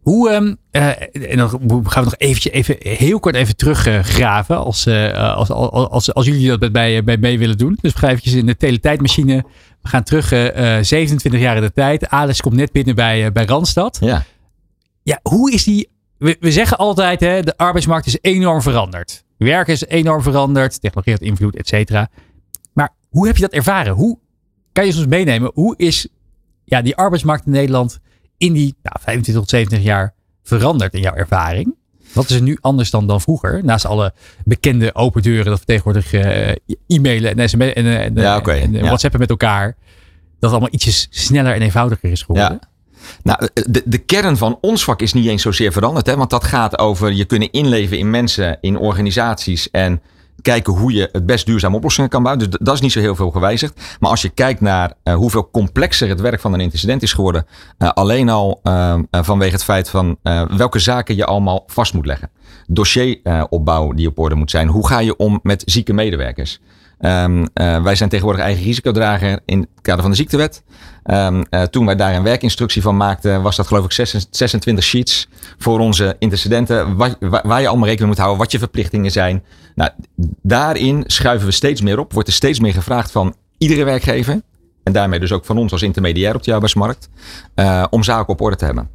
Hoe, 0.02 0.30
ehm, 0.30 0.54
eh, 0.70 1.30
en 1.30 1.36
dan 1.36 1.48
gaan 1.48 2.04
we 2.04 2.10
nog 2.10 2.14
eventje, 2.16 2.50
even 2.50 2.76
heel 2.78 3.20
kort 3.20 3.34
even 3.34 3.56
teruggraven 3.56 4.56
als, 4.56 4.86
eh, 4.86 5.34
als, 5.36 5.50
als, 5.50 6.14
als, 6.14 6.26
jullie 6.26 6.56
dat 6.56 6.72
bij, 6.72 7.04
bij, 7.04 7.16
mee 7.16 7.38
willen 7.38 7.58
doen. 7.58 7.78
Dus 7.80 7.92
we 7.92 7.98
gaan 7.98 8.10
eventjes 8.10 8.34
in 8.34 8.46
de 8.46 8.56
teletijdmachine. 8.56 9.44
We 9.82 9.88
gaan 9.88 10.02
terug 10.02 10.32
eh, 10.32 10.78
eh, 10.78 10.84
27 10.84 11.40
jaar 11.40 11.56
in 11.56 11.62
de 11.62 11.72
tijd. 11.72 12.08
Alex 12.08 12.40
komt 12.40 12.54
net 12.54 12.72
binnen 12.72 12.94
bij, 12.94 13.26
eh, 13.26 13.32
bij 13.32 13.44
Randstad. 13.44 13.98
Ja. 14.00 14.24
Ja, 15.02 15.20
hoe 15.22 15.52
is 15.52 15.64
die... 15.64 15.90
We, 16.22 16.36
we 16.40 16.52
zeggen 16.52 16.78
altijd, 16.78 17.20
hè, 17.20 17.42
de 17.42 17.56
arbeidsmarkt 17.56 18.06
is 18.06 18.18
enorm 18.20 18.62
veranderd. 18.62 19.24
Werken 19.36 19.72
is 19.72 19.86
enorm 19.86 20.22
veranderd. 20.22 20.80
Technologie 20.80 21.12
heeft 21.12 21.22
invloed, 21.22 21.56
et 21.56 21.68
cetera. 21.68 22.10
Maar 22.72 22.90
hoe 23.08 23.26
heb 23.26 23.36
je 23.36 23.42
dat 23.42 23.52
ervaren? 23.52 23.92
Hoe 23.92 24.18
kan 24.72 24.86
je 24.86 24.96
ons 24.96 25.06
meenemen? 25.06 25.50
Hoe 25.54 25.74
is 25.76 26.08
ja, 26.64 26.82
die 26.82 26.96
arbeidsmarkt 26.96 27.46
in 27.46 27.52
Nederland 27.52 27.98
in 28.36 28.52
die 28.52 28.74
nou, 28.82 28.96
25 29.00 29.34
tot 29.34 29.50
27 29.50 29.88
jaar 29.88 30.14
veranderd 30.42 30.94
in 30.94 31.00
jouw 31.00 31.14
ervaring? 31.14 31.74
Wat 32.12 32.30
is 32.30 32.36
er 32.36 32.42
nu 32.42 32.58
anders 32.60 32.90
dan, 32.90 33.06
dan 33.06 33.20
vroeger? 33.20 33.64
Naast 33.64 33.84
alle 33.84 34.12
bekende 34.44 34.94
open 34.94 35.22
deuren 35.22 35.44
dat 35.44 35.58
we 35.58 35.64
tegenwoordig 35.64 36.12
eh, 36.12 36.54
e-mailen 36.86 37.36
en, 37.36 37.48
sms 37.48 37.72
en, 37.72 37.86
en, 37.86 38.14
Ja, 38.14 38.36
oké, 38.36 38.52
en 38.52 38.72
ja. 38.72 38.80
whatsappen 38.82 39.20
met 39.20 39.30
elkaar. 39.30 39.66
Dat 39.66 40.50
het 40.50 40.50
allemaal 40.50 40.72
ietsjes 40.72 41.06
sneller 41.10 41.54
en 41.54 41.62
eenvoudiger 41.62 42.10
is 42.10 42.22
geworden. 42.22 42.58
Ja. 42.60 42.70
Nou, 43.22 43.48
de, 43.54 43.82
de 43.84 43.98
kern 43.98 44.36
van 44.36 44.58
ons 44.60 44.84
vak 44.84 45.00
is 45.00 45.12
niet 45.12 45.26
eens 45.26 45.42
zozeer 45.42 45.72
veranderd. 45.72 46.06
Hè? 46.06 46.16
Want 46.16 46.30
dat 46.30 46.44
gaat 46.44 46.78
over 46.78 47.12
je 47.12 47.24
kunnen 47.24 47.50
inleven 47.50 47.98
in 47.98 48.10
mensen, 48.10 48.58
in 48.60 48.78
organisaties. 48.78 49.70
En 49.70 50.00
kijken 50.42 50.72
hoe 50.72 50.92
je 50.92 51.08
het 51.12 51.26
best 51.26 51.46
duurzame 51.46 51.76
oplossingen 51.76 52.10
kan 52.10 52.22
bouwen. 52.22 52.50
Dus 52.50 52.58
dat 52.62 52.74
is 52.74 52.80
niet 52.80 52.92
zo 52.92 53.00
heel 53.00 53.14
veel 53.16 53.30
gewijzigd. 53.30 53.96
Maar 54.00 54.10
als 54.10 54.22
je 54.22 54.28
kijkt 54.28 54.60
naar 54.60 54.92
eh, 55.02 55.14
hoeveel 55.14 55.50
complexer 55.50 56.08
het 56.08 56.20
werk 56.20 56.40
van 56.40 56.52
een 56.52 56.60
incident 56.60 57.02
is 57.02 57.12
geworden. 57.12 57.46
eh, 57.78 57.88
alleen 57.88 58.28
al 58.28 58.60
eh, 58.62 58.92
eh, 58.92 59.00
vanwege 59.10 59.52
het 59.52 59.64
feit 59.64 59.90
van 59.90 60.16
eh, 60.22 60.42
welke 60.56 60.78
zaken 60.78 61.16
je 61.16 61.24
allemaal 61.24 61.62
vast 61.66 61.94
moet 61.94 62.06
leggen. 62.06 62.30
Dossieropbouw 62.66 63.92
die 63.92 64.08
op 64.08 64.18
orde 64.18 64.34
moet 64.34 64.50
zijn. 64.50 64.68
Hoe 64.68 64.86
ga 64.86 64.98
je 64.98 65.16
om 65.16 65.40
met 65.42 65.62
zieke 65.66 65.92
medewerkers? 65.92 66.60
Ehm, 67.02 67.46
eh, 67.54 67.82
wij 67.82 67.94
zijn 67.94 68.08
tegenwoordig 68.08 68.44
eigen 68.44 68.64
risicodrager 68.64 69.40
in 69.44 69.60
het 69.60 69.68
kader 69.80 70.02
van 70.02 70.10
de 70.10 70.16
ziektewet. 70.16 70.62
Ehm, 71.02 71.42
eh, 71.50 71.62
toen 71.62 71.86
wij 71.86 71.96
daar 71.96 72.14
een 72.14 72.22
werkinstructie 72.22 72.82
van 72.82 72.96
maakten, 72.96 73.42
was 73.42 73.56
dat 73.56 73.66
geloof 73.66 73.84
ik 73.84 73.92
26 73.92 74.38
26 74.38 74.84
sheets 74.84 75.28
voor 75.58 75.78
onze 75.78 76.16
intercedenten. 76.18 76.96
Waar 77.42 77.60
je 77.60 77.68
allemaal 77.68 77.86
rekening 77.86 78.08
moet 78.08 78.18
houden, 78.18 78.38
wat 78.38 78.52
je 78.52 78.58
verplichtingen 78.58 79.10
zijn. 79.10 79.44
Nou, 79.74 79.90
daarin 80.42 81.04
schuiven 81.06 81.46
we 81.46 81.52
steeds 81.52 81.80
meer 81.80 81.98
op. 81.98 82.12
Wordt 82.12 82.28
er 82.28 82.34
steeds 82.34 82.60
meer 82.60 82.72
gevraagd 82.72 83.10
van 83.10 83.34
iedere 83.58 83.84
werkgever. 83.84 84.40
En 84.82 84.92
daarmee 84.92 85.20
dus 85.20 85.32
ook 85.32 85.44
van 85.44 85.58
ons 85.58 85.72
als 85.72 85.82
intermediair 85.82 86.34
op 86.34 86.42
de 86.42 86.52
arbeidsmarkt. 86.52 87.08
eh, 87.54 87.84
om 87.90 88.02
zaken 88.02 88.32
op 88.32 88.40
orde 88.40 88.56
te 88.56 88.64
hebben. 88.64 88.88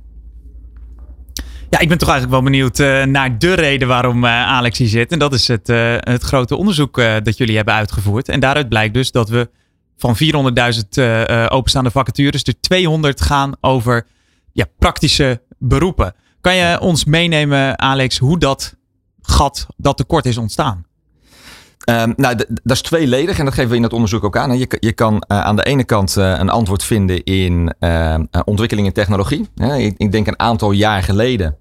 Ja, 1.70 1.80
ik 1.80 1.90
ben 1.90 1.98
toch 1.98 2.10
eigenlijk 2.10 2.42
wel 2.42 2.52
benieuwd 2.52 2.80
eh, 2.80 3.04
naar 3.04 3.40
de 3.40 3.54
reden 3.54 3.88
waarom 3.88 4.24
eh, 4.24 4.32
Alex 4.32 4.78
hier 4.78 4.88
zit. 4.88 5.12
En 5.12 5.20
dat 5.20 5.34
is 5.34 5.48
het, 5.48 5.70
eh, 5.70 5.96
het 5.98 6.24
grote 6.24 6.56
onderzoek 6.56 6.96
dat 7.24 7.38
jullie 7.38 7.56
hebben 7.56 7.74
uitgevoerd. 7.74 8.30
En 8.30 8.40
daaruit 8.40 8.70
blijkt 8.70 8.94
dus 8.94 9.12
dat 9.12 9.30
we 9.30 9.50
van 9.98 10.16
400.000 10.16 10.98
eh, 10.98 11.44
eh, 11.44 11.52
openstaande 11.52 11.92
vacatures, 11.92 12.44
er 12.44 12.60
200 12.60 13.22
gaan 13.22 13.56
over 13.62 14.06
ja, 14.52 14.66
praktische 14.78 15.42
beroepen. 15.58 16.14
Kan 16.42 16.56
je 16.56 16.80
ons 16.80 17.06
meenemen, 17.06 17.80
Alex, 17.80 18.18
hoe 18.18 18.40
dat 18.40 18.76
gat, 19.22 19.68
dat 19.78 19.98
tekort 19.98 20.26
is 20.26 20.38
ontstaan? 20.38 20.86
Ehm, 21.88 22.13
nou, 22.15 22.36
dat 22.36 22.75
is 22.75 22.82
tweeledig 22.82 23.39
en 23.39 23.46
dat 23.46 23.53
geven 23.53 23.70
we 23.70 23.75
in 23.75 23.84
het 23.84 23.94
onderzoek 23.94 24.24
ook 24.24 24.38
aan. 24.38 24.58
Je, 24.58 24.77
je 24.79 24.91
kan 24.91 25.22
eh, 25.22 25.41
aan 25.41 25.56
de 25.56 25.63
ene 25.63 25.84
kant 25.84 26.17
eh, 26.17 26.39
een 26.39 26.50
antwoord 26.50 26.84
vinden 26.84 27.24
in 27.24 27.74
ehm, 27.79 28.25
eh, 28.32 28.41
ontwikkeling 28.46 28.88
in 28.88 28.94
technologie. 28.94 29.50
Ik, 29.77 29.94
ik 29.98 30.12
denk 30.12 30.27
een 30.27 30.39
aantal 30.39 30.72
jaar 30.72 31.03
geleden 31.03 31.58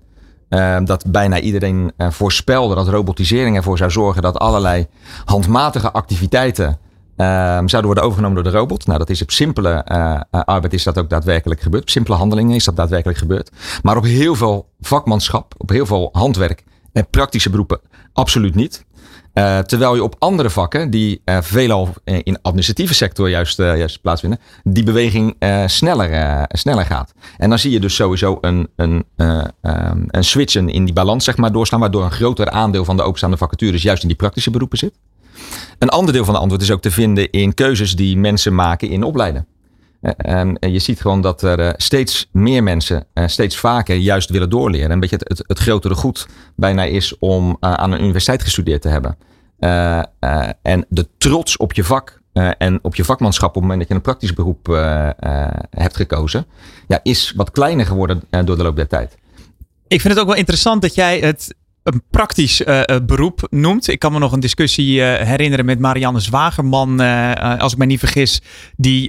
ehm, 0.49 0.85
dat 0.85 1.05
bijna 1.11 1.41
iedereen 1.41 1.93
voorspelde 1.99 2.75
dat 2.75 2.89
robotisering 2.89 3.57
ervoor 3.57 3.79
zou 3.79 3.91
zorgen 3.91 4.23
dat 4.23 4.39
allerlei 4.39 4.87
handmatige 5.25 5.93
activiteiten 5.93 6.79
zouden 7.17 7.85
worden 7.85 8.05
overgenomen 8.05 8.43
door 8.43 8.53
de 8.53 8.59
robot. 8.59 8.87
Nou, 8.87 8.99
dat 8.99 9.11
is 9.11 9.23
op 9.23 9.31
simpele 9.31 9.85
arbeid 10.31 10.73
is 10.73 10.83
dat 10.83 10.99
ook 10.99 11.11
daadwerkelijk 11.11 11.61
gebeurd. 11.61 11.83
Op 11.83 11.91
simpele 11.91 12.17
handelingen 12.17 12.55
is 12.55 12.65
dat 12.65 12.77
daadwerkelijk 12.77 13.19
gebeurd. 13.19 13.51
Maar 13.83 13.97
op 13.97 14.05
heel 14.05 14.35
veel 14.35 14.69
vakmanschap, 14.81 15.55
op 15.59 15.69
heel 15.69 15.87
veel 15.87 16.09
handwerk 16.13 16.65
en 16.93 17.07
praktische 17.11 17.51
beroepen 17.51 17.81
absoluut 18.13 18.55
niet. 18.55 18.85
Eh, 19.37 19.59
terwijl 19.59 19.95
je 19.95 20.03
op 20.03 20.17
andere 20.19 20.51
vakken, 20.51 20.91
die 20.91 21.21
eh, 21.25 21.39
veelal 21.41 21.89
eh, 22.05 22.21
in 22.23 22.33
de 22.33 22.39
administratieve 22.43 22.95
sector 22.95 23.29
juist, 23.29 23.57
juist 23.57 24.01
plaatsvinden, 24.01 24.39
die 24.65 24.85
beweging 24.85 25.37
sneller, 25.67 26.45
sneller 26.49 26.85
gaat. 26.85 27.13
En 27.37 27.49
dan 27.49 27.59
zie 27.59 27.71
je 27.71 27.81
dus 27.81 27.95
sowieso 27.95 28.39
een, 28.41 28.69
een, 28.77 29.05
eh, 29.17 29.45
ehm, 29.63 30.03
een 30.07 30.25
switchen 30.25 30.69
in 30.69 30.85
die 30.85 30.95
balans 30.95 31.25
zeg 31.25 31.37
maar, 31.37 31.53
doorslaan, 31.53 31.81
waardoor 31.81 32.05
een 32.05 32.11
groter 32.11 32.51
aandeel 32.51 32.85
van 32.85 32.97
de 32.97 33.03
openstaande 33.03 33.37
vacatures 33.37 33.83
juist 33.83 34.03
in 34.03 34.09
die 34.09 34.17
praktische 34.17 34.51
beroepen 34.51 34.79
zit. 34.79 34.95
Een 35.79 35.89
ander 35.89 36.13
deel 36.13 36.25
van 36.25 36.35
de 36.35 36.41
antwoord 36.41 36.63
is 36.63 36.71
ook 36.71 36.83
te 36.83 36.91
vinden 36.91 37.31
in 37.31 37.55
keuzes 37.55 37.97
die 37.97 38.17
mensen 38.17 38.55
maken 38.55 38.89
in 38.89 39.03
opleiden. 39.03 39.47
Eh, 40.07 40.13
En 40.17 40.59
en 40.59 40.73
je 40.73 40.79
ziet 40.79 41.01
gewoon 41.01 41.21
dat 41.21 41.43
er 41.43 41.61
eh, 41.61 41.73
steeds 41.77 42.29
meer 42.33 42.63
mensen 42.63 43.07
eh, 43.13 43.27
steeds 43.27 43.57
vaker 43.57 43.97
juist 43.97 44.31
willen 44.31 44.51
doorleren. 44.51 44.91
Een 44.91 45.01
beetje 45.01 45.21
het, 45.23 45.45
het, 45.47 45.59
grotere 45.59 45.95
goed 45.95 46.27
bijna 46.57 46.85
is 46.85 47.19
om 47.19 47.57
aan 47.61 47.93
een 47.93 48.03
universiteit 48.03 48.43
gestudeerd 48.43 48.83
te 48.83 48.89
hebben. 48.89 49.17
En 50.63 50.87
de 50.89 51.09
trots 51.19 51.57
op 51.57 51.73
je 51.73 51.85
vak 51.85 52.21
en 52.59 52.79
op 52.83 52.95
je 52.95 53.05
vakmanschap 53.05 53.49
op 53.49 53.55
het 53.55 53.63
moment 53.63 53.81
dat 53.81 53.89
je 53.89 53.95
een 53.95 54.01
praktisch 54.01 54.33
beroep 54.33 54.67
hebt 55.71 55.97
gekozen, 55.97 56.47
ja, 56.89 57.01
is 57.03 57.33
wat 57.37 57.51
kleiner 57.51 57.87
geworden 57.87 58.23
door 58.45 58.57
de 58.57 58.63
loop 58.63 58.77
der 58.77 58.89
tijd. 58.89 59.17
Ik 59.89 60.01
vind 60.01 60.13
het 60.13 60.23
ook 60.23 60.29
wel 60.29 60.39
interessant 60.39 60.83
dat 60.83 60.95
jij 60.95 61.19
het 61.19 61.55
een 61.87 62.03
praktisch 62.11 62.65
eh, 62.65 62.89
eh, 62.89 63.05
beroep 63.05 63.47
noemt. 63.51 63.89
Ik 63.89 63.99
kan 63.99 64.13
me 64.13 64.19
nog 64.19 64.33
een 64.33 64.41
discussie 64.41 65.03
eh, 65.03 65.27
herinneren 65.27 65.65
met 65.65 65.79
Marianne 65.79 66.21
Zwagerman, 66.21 67.01
als 67.59 67.73
ik 67.73 67.79
me 67.79 67.85
niet 67.85 67.99
vergis, 67.99 68.43
die 68.77 69.09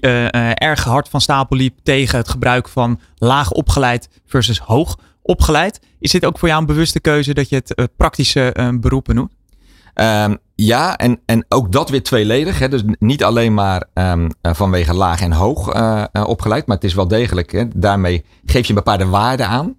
erg 0.54 0.84
hard 0.84 1.10
van 1.10 1.22
stapel 1.22 1.58
liep 1.58 1.78
tegen 1.84 2.18
het 2.18 2.30
gebruik 2.30 2.70
van 2.70 3.00
laag 3.16 3.52
opgeleid 3.52 4.10
versus 4.26 4.60
hoog 4.60 4.98
opgeleid. 5.22 5.80
Is 6.00 6.12
dit 6.12 6.26
ook 6.26 6.40
voor 6.40 6.48
jou 6.48 6.62
een 6.62 6.68
bewuste 6.68 7.00
keuze 7.00 7.34
dat 7.34 7.50
je 7.50 7.56
het 7.56 7.90
praktische 7.96 8.76
beroepen 8.80 9.16
noemt? 9.16 9.32
Ehm, 9.98 10.36
ja, 10.56 10.98
en, 10.98 11.20
en 11.26 11.46
ook 11.50 11.72
dat 11.72 11.90
weer 11.90 12.04
tweeledig. 12.04 12.60
Hè? 12.60 12.70
Dus 12.70 12.84
niet 13.00 13.24
alleen 13.24 13.54
maar 13.54 13.84
ehm, 13.94 14.30
eh, 14.42 14.54
vanwege 14.54 14.94
laag 14.94 15.22
en 15.22 15.32
hoog 15.32 15.68
opgeleid, 16.26 16.68
maar 16.68 16.76
het 16.76 16.86
is 16.86 16.94
wel 16.94 17.08
degelijk. 17.08 17.52
Hè? 17.52 17.64
Daarmee 17.76 18.26
geef 18.46 18.62
je 18.64 18.70
een 18.70 18.84
bepaalde 18.84 19.06
waarde 19.06 19.46
aan. 19.46 19.76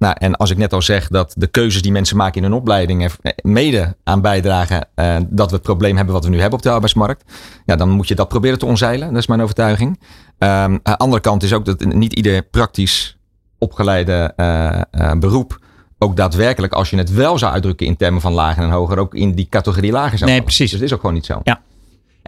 Nou, 0.00 0.14
en 0.18 0.36
als 0.36 0.50
ik 0.50 0.56
net 0.56 0.72
al 0.72 0.82
zeg 0.82 1.08
dat 1.08 1.34
de 1.36 1.46
keuzes 1.46 1.82
die 1.82 1.92
mensen 1.92 2.16
maken 2.16 2.36
in 2.42 2.50
hun 2.50 2.58
opleiding 2.58 3.04
eh, 3.04 3.32
mede 3.42 3.96
aan 4.04 4.20
bijdragen 4.20 4.88
eh, 4.94 5.16
dat 5.28 5.48
we 5.50 5.54
het 5.54 5.64
probleem 5.64 5.96
hebben 5.96 6.14
wat 6.14 6.24
we 6.24 6.30
nu 6.30 6.40
hebben 6.40 6.58
op 6.58 6.64
de 6.64 6.70
arbeidsmarkt, 6.70 7.32
ja, 7.66 7.76
dan 7.76 7.88
moet 7.88 8.08
je 8.08 8.14
dat 8.14 8.28
proberen 8.28 8.58
te 8.58 8.66
omzeilen. 8.66 9.08
Dat 9.08 9.16
is 9.16 9.26
mijn 9.26 9.40
overtuiging. 9.42 10.00
Ehm, 10.38 10.52
aan 10.52 10.80
de 10.82 10.96
andere 10.96 11.20
kant 11.22 11.42
is 11.42 11.52
ook 11.52 11.64
dat 11.64 11.84
niet 11.84 12.12
ieder 12.12 12.42
praktisch 12.42 13.16
opgeleide 13.58 14.32
eh, 14.36 15.12
beroep 15.18 15.58
ook 15.98 16.16
daadwerkelijk, 16.16 16.72
als 16.72 16.90
je 16.90 16.96
het 16.96 17.12
wel 17.14 17.38
zou 17.38 17.52
uitdrukken 17.52 17.86
in 17.86 17.96
termen 17.96 18.20
van 18.20 18.32
lager 18.32 18.62
en 18.62 18.70
hoger, 18.70 18.98
ook 18.98 19.14
in 19.14 19.32
die 19.34 19.46
categorie 19.50 19.92
lager 19.92 20.18
zou 20.18 20.30
Nee, 20.30 20.40
vallen. 20.40 20.44
precies. 20.44 20.70
Dus 20.70 20.78
dat 20.80 20.88
is 20.88 20.94
ook 20.94 21.00
gewoon 21.00 21.14
niet 21.14 21.26
zo. 21.26 21.40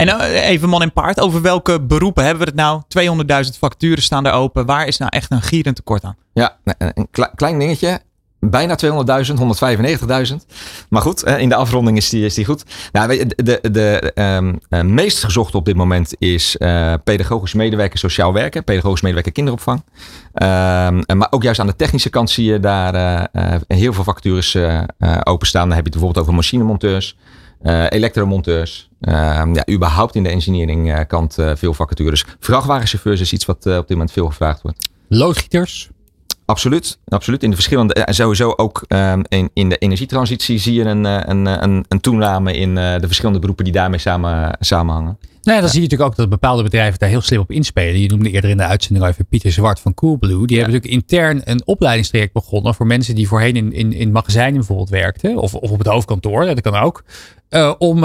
En 0.02 0.20
eh, 0.20 0.48
even 0.48 0.68
man 0.68 0.82
en 0.82 0.92
paard, 0.92 1.20
over 1.20 1.42
welke 1.42 1.80
beroepen 1.80 2.24
hebben 2.24 2.42
we 2.44 2.48
het 2.50 2.58
nou? 2.58 2.82
200.000 3.44 3.58
vacatures 3.58 4.04
staan 4.04 4.26
er 4.26 4.32
open. 4.32 4.66
Waar 4.66 4.86
is 4.86 4.98
nou 4.98 5.10
echt 5.14 5.30
een 5.30 5.42
gierend 5.42 5.76
tekort 5.76 6.04
aan? 6.04 6.16
Ja, 6.32 6.56
een 6.64 6.90
een 6.94 7.08
kle- 7.10 7.32
klein 7.34 7.58
dingetje. 7.58 8.00
Bijna 8.40 8.76
200.000, 8.76 9.38
195.000. 9.38 10.46
Maar 10.88 11.02
goed, 11.02 11.22
eh, 11.22 11.38
in 11.38 11.48
de 11.48 11.54
afronding 11.54 11.96
is 11.96 12.08
die, 12.08 12.24
is 12.24 12.34
die 12.34 12.44
goed. 12.44 12.64
Nou, 12.92 13.26
de, 13.36 13.58
de, 13.72 14.12
ehm, 14.14 14.54
eh, 14.68 14.80
meest 14.80 15.24
gezochte 15.24 15.56
op 15.56 15.64
dit 15.64 15.76
moment 15.76 16.14
is 16.18 16.56
pedagogisch 17.04 17.54
medewerker 17.54 17.98
sociaal 17.98 18.32
werken. 18.32 18.64
Pedagogisch 18.64 19.00
medewerker 19.00 19.32
kinderopvang. 19.32 19.82
Ehm, 20.32 21.02
maar 21.16 21.26
ook 21.30 21.42
juist 21.42 21.60
aan 21.60 21.66
de 21.66 21.76
technische 21.76 22.10
kant 22.10 22.30
zie 22.30 22.44
je 22.44 22.60
daar 22.60 23.28
heel 23.66 23.92
veel 23.92 24.04
vacatures 24.04 24.56
openstaan. 25.22 25.68
Dan 25.68 25.76
heb 25.76 25.86
je 25.86 25.90
het 25.90 26.00
bijvoorbeeld 26.00 26.18
over 26.18 26.34
machinemonteurs. 26.34 27.16
Eh, 27.62 27.84
elektromonteurs. 27.88 28.90
Ehm, 29.00 29.54
ja, 29.54 29.68
überhaupt 29.70 30.14
in 30.14 30.22
de 30.22 30.28
engineering 30.28 30.92
eh, 30.92 31.00
kant 31.06 31.38
eh, 31.38 31.50
veel 31.54 31.74
vacatures. 31.74 32.24
Vrachtwagenchauffeurs 32.40 33.20
is 33.20 33.32
iets 33.32 33.44
wat 33.44 33.66
op 33.66 33.88
dit 33.88 33.90
moment 33.90 34.12
veel 34.12 34.26
gevraagd 34.26 34.62
wordt. 34.62 34.90
Loodgieters. 35.08 35.90
Absoluut, 36.44 36.98
absoluut. 37.08 37.42
In 37.42 37.48
de 37.48 37.54
verschillende, 37.56 37.94
en 37.94 38.14
sowieso 38.14 38.52
ook 38.56 38.84
ehm, 38.88 39.22
in, 39.28 39.50
in 39.52 39.68
de 39.68 39.78
energietransitie 39.78 40.58
zie 40.58 40.74
je 40.74 40.84
een, 40.84 41.04
een, 41.04 41.46
een, 41.62 41.84
een 41.88 42.00
toename 42.00 42.52
in 42.52 42.74
de 42.74 43.06
verschillende 43.06 43.38
beroepen 43.38 43.64
die 43.64 43.72
daarmee 43.72 43.98
samen, 43.98 44.56
samenhangen. 44.60 45.18
Nou 45.42 45.56
ja, 45.56 45.62
dan 45.62 45.72
zie 45.72 45.82
je 45.82 45.88
natuurlijk 45.88 46.10
ook 46.10 46.16
dat 46.16 46.28
bepaalde 46.28 46.62
bedrijven 46.62 46.98
daar 46.98 47.08
heel 47.08 47.20
slim 47.20 47.40
op 47.40 47.50
inspelen. 47.50 48.00
Je 48.00 48.08
noemde 48.08 48.30
eerder 48.30 48.50
in 48.50 48.56
de 48.56 48.66
uitzending 48.66 49.04
al 49.04 49.10
even 49.10 49.26
Pieter 49.26 49.52
Zwart 49.52 49.80
van 49.80 49.94
Coolblue. 49.94 50.46
Die 50.46 50.56
hebben 50.56 50.74
natuurlijk 50.74 51.02
intern 51.02 51.40
een 51.44 51.66
opleidingstraject 51.66 52.32
begonnen 52.32 52.74
voor 52.74 52.86
mensen 52.86 53.14
die 53.14 53.28
voorheen 53.28 53.56
in, 53.56 53.72
in, 53.72 53.92
in 53.92 54.12
magazijnen 54.12 54.54
bijvoorbeeld 54.54 54.88
werkten. 54.88 55.36
Of, 55.36 55.54
of 55.54 55.70
op 55.70 55.78
het 55.78 55.86
hoofdkantoor, 55.86 56.44
dat 56.44 56.60
kan 56.60 56.76
ook. 56.76 57.04
eh, 57.48 57.74
om, 57.78 58.04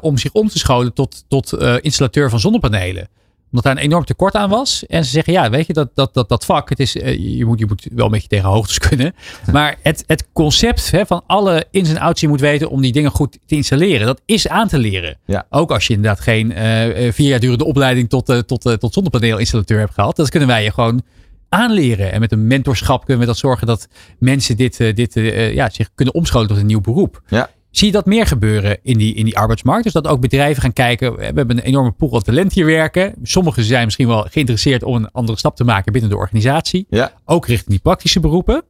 om 0.00 0.18
zich 0.18 0.32
om 0.32 0.48
te 0.48 0.58
scholen 0.58 0.92
tot, 0.92 1.24
tot 1.28 1.52
installateur 1.80 2.30
van 2.30 2.40
zonnepanelen. 2.40 3.08
Omdat 3.50 3.64
daar 3.64 3.76
een 3.76 3.82
enorm 3.82 4.04
tekort 4.04 4.34
aan 4.34 4.50
was. 4.50 4.86
En 4.86 5.04
ze 5.04 5.10
zeggen, 5.10 5.32
ja, 5.32 5.50
weet 5.50 5.66
je, 5.66 5.72
dat, 5.72 5.88
dat, 5.94 6.14
dat, 6.14 6.28
dat 6.28 6.44
vak, 6.44 6.68
het 6.68 6.80
is, 6.80 6.96
eh, 6.96 7.36
je, 7.38 7.44
moet, 7.44 7.58
je 7.58 7.66
moet 7.66 7.88
wel 7.94 8.04
een 8.04 8.12
beetje 8.12 8.28
tegen 8.28 8.48
hoogtes 8.48 8.78
kunnen. 8.88 9.14
Maar 9.52 9.76
het, 9.82 10.04
het 10.06 10.28
concept 10.32 10.90
hè, 10.90 11.06
van 11.06 11.22
alle 11.26 11.64
ins 11.70 11.88
en 11.88 11.98
outs 11.98 12.20
je 12.20 12.28
moet 12.28 12.40
weten 12.40 12.70
om 12.70 12.80
die 12.80 12.92
dingen 12.92 13.10
goed 13.10 13.38
te 13.46 13.54
installeren, 13.54 14.06
dat 14.06 14.20
is 14.24 14.48
aan 14.48 14.68
te 14.68 14.78
leren. 14.78 15.18
Ja. 15.26 15.46
Ook 15.50 15.70
als 15.70 15.86
je 15.86 15.94
inderdaad 15.94 16.20
geen 16.20 16.52
eh, 16.52 17.06
eh, 17.06 17.12
vier 17.12 17.28
jaar 17.28 17.40
durende 17.40 17.64
opleiding 17.64 18.08
tot, 18.08 18.28
eh, 18.28 18.38
tot, 18.38 18.80
tot 18.80 18.92
zonnepaneelinstallateur 18.92 19.78
hebt 19.78 19.94
gehad. 19.94 20.16
Dat 20.16 20.30
kunnen 20.30 20.48
wij 20.48 20.64
je 20.64 20.72
gewoon 20.72 21.02
aanleren. 21.48 22.12
En 22.12 22.20
met 22.20 22.32
een 22.32 22.46
mentorschap 22.46 23.04
kunnen 23.04 23.20
we 23.20 23.26
dat 23.26 23.38
zorgen 23.38 23.66
dat 23.66 23.88
mensen 24.18 24.56
dit, 24.56 24.76
dit 24.76 25.14
ja, 25.54 25.70
zich 25.70 25.90
kunnen 25.94 26.14
omscholen 26.14 26.48
tot 26.48 26.56
een 26.56 26.66
nieuw 26.66 26.80
beroep. 26.80 27.22
Ja. 27.28 27.50
Zie 27.70 27.86
je 27.86 27.92
dat 27.92 28.06
meer 28.06 28.26
gebeuren 28.26 28.78
in 28.82 28.98
die, 28.98 29.14
in 29.14 29.24
die 29.24 29.38
arbeidsmarkt? 29.38 29.84
Dus 29.84 29.92
dat 29.92 30.06
ook 30.06 30.20
bedrijven 30.20 30.62
gaan 30.62 30.72
kijken. 30.72 31.16
We 31.16 31.24
hebben 31.24 31.50
een 31.50 31.62
enorme 31.62 31.90
pool 31.90 32.14
aan 32.14 32.22
talent 32.22 32.52
hier 32.52 32.66
werken. 32.66 33.14
Sommigen 33.22 33.64
zijn 33.64 33.84
misschien 33.84 34.06
wel 34.06 34.26
geïnteresseerd 34.30 34.82
om 34.82 34.94
een 34.94 35.10
andere 35.10 35.38
stap 35.38 35.56
te 35.56 35.64
maken 35.64 35.92
binnen 35.92 36.10
de 36.10 36.16
organisatie. 36.16 36.86
Ja. 36.88 37.12
Ook 37.24 37.46
richting 37.46 37.70
die 37.70 37.78
praktische 37.78 38.20
beroepen. 38.20 38.62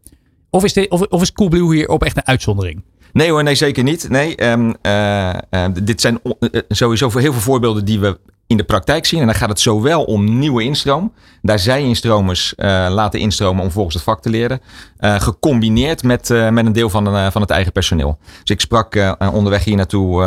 Of 0.51 0.65
is, 0.65 0.73
de, 0.73 0.87
of, 0.89 1.01
of 1.01 1.23
is 1.23 1.33
Coolblue 1.33 1.75
hier 1.75 1.89
op 1.89 2.05
echt 2.05 2.17
een 2.17 2.27
uitzondering? 2.27 2.83
Nee 3.13 3.31
hoor, 3.31 3.43
nee 3.43 3.55
zeker 3.55 3.83
niet. 3.83 4.09
Nee, 4.09 4.37
ehm, 4.37 4.73
eh, 4.83 5.31
eh, 5.51 5.73
dit 5.83 6.01
zijn 6.01 6.21
eh, 6.23 6.61
sowieso 6.69 7.11
voor 7.11 7.21
heel 7.21 7.33
veel 7.33 7.41
voorbeelden 7.41 7.85
die 7.85 8.01
we 8.01 8.19
in 8.51 8.57
de 8.57 8.65
praktijk 8.65 9.07
zien. 9.07 9.21
En 9.21 9.27
dan 9.27 9.35
gaat 9.35 9.49
het 9.49 9.61
zowel 9.61 10.05
om 10.05 10.39
nieuwe 10.39 10.63
instroom. 10.63 11.13
Daar 11.43 11.59
zij 11.59 11.83
instromers 11.83 12.55
eh, 12.55 12.67
laten 12.91 13.21
instromen 13.21 13.63
om 13.63 13.71
volgens 13.71 13.95
het 13.95 14.05
vak 14.05 14.23
te 14.23 14.31
leren. 14.31 14.61
eh, 14.97 15.21
gecombineerd 15.21 16.03
met, 16.03 16.31
eh, 16.31 16.49
met 16.49 16.67
een 16.67 16.73
deel 16.73 16.91
van, 16.91 17.07
eh, 17.07 17.31
van 17.31 17.41
het 17.41 17.51
eigen 17.51 17.73
personeel. 17.73 18.19
Dus 18.43 18.51
ik 18.51 18.61
sprak 18.61 19.17
onderweg 19.33 19.65
hier 19.65 19.77
naartoe 19.77 20.23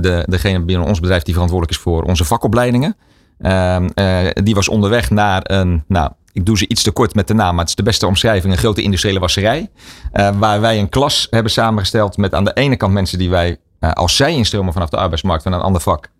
de, 0.00 0.24
degene 0.28 0.60
binnen 0.60 0.86
ons 0.86 1.00
bedrijf 1.00 1.22
die 1.22 1.32
verantwoordelijk 1.34 1.78
is 1.78 1.84
voor 1.84 2.02
onze 2.02 2.24
vakopleidingen. 2.24 2.96
Ehm, 3.38 3.88
eh, 3.94 4.30
die 4.32 4.54
was 4.54 4.68
onderweg 4.68 5.10
naar 5.10 5.40
een, 5.42 5.84
nou, 5.88 6.10
ik 6.32 6.46
doe 6.46 6.58
ze 6.58 6.68
iets 6.68 6.82
te 6.82 6.90
kort 6.90 7.14
met 7.14 7.28
de 7.28 7.34
naam, 7.34 7.50
maar 7.50 7.60
het 7.60 7.68
is 7.68 7.74
de 7.74 7.82
beste 7.82 8.06
omschrijving, 8.06 8.52
een 8.52 8.58
grote 8.58 8.82
industriële 8.82 9.18
wasserij. 9.18 9.70
Waar 10.38 10.60
wij 10.60 10.78
een 10.78 10.88
klas 10.88 11.26
hebben 11.30 11.52
samengesteld 11.52 12.16
met 12.16 12.34
aan 12.34 12.44
de 12.44 12.52
ene 12.52 12.76
kant 12.76 12.92
mensen 12.92 13.18
die 13.18 13.30
wij, 13.30 13.56
als 13.80 14.16
zij 14.16 14.32
instromen 14.32 14.72
vanaf 14.72 14.88
de 14.88 14.96
arbeidsmarkt 14.96 15.42
van 15.42 15.52
een 15.52 15.60
ander 15.60 15.80
vak, 15.80 16.10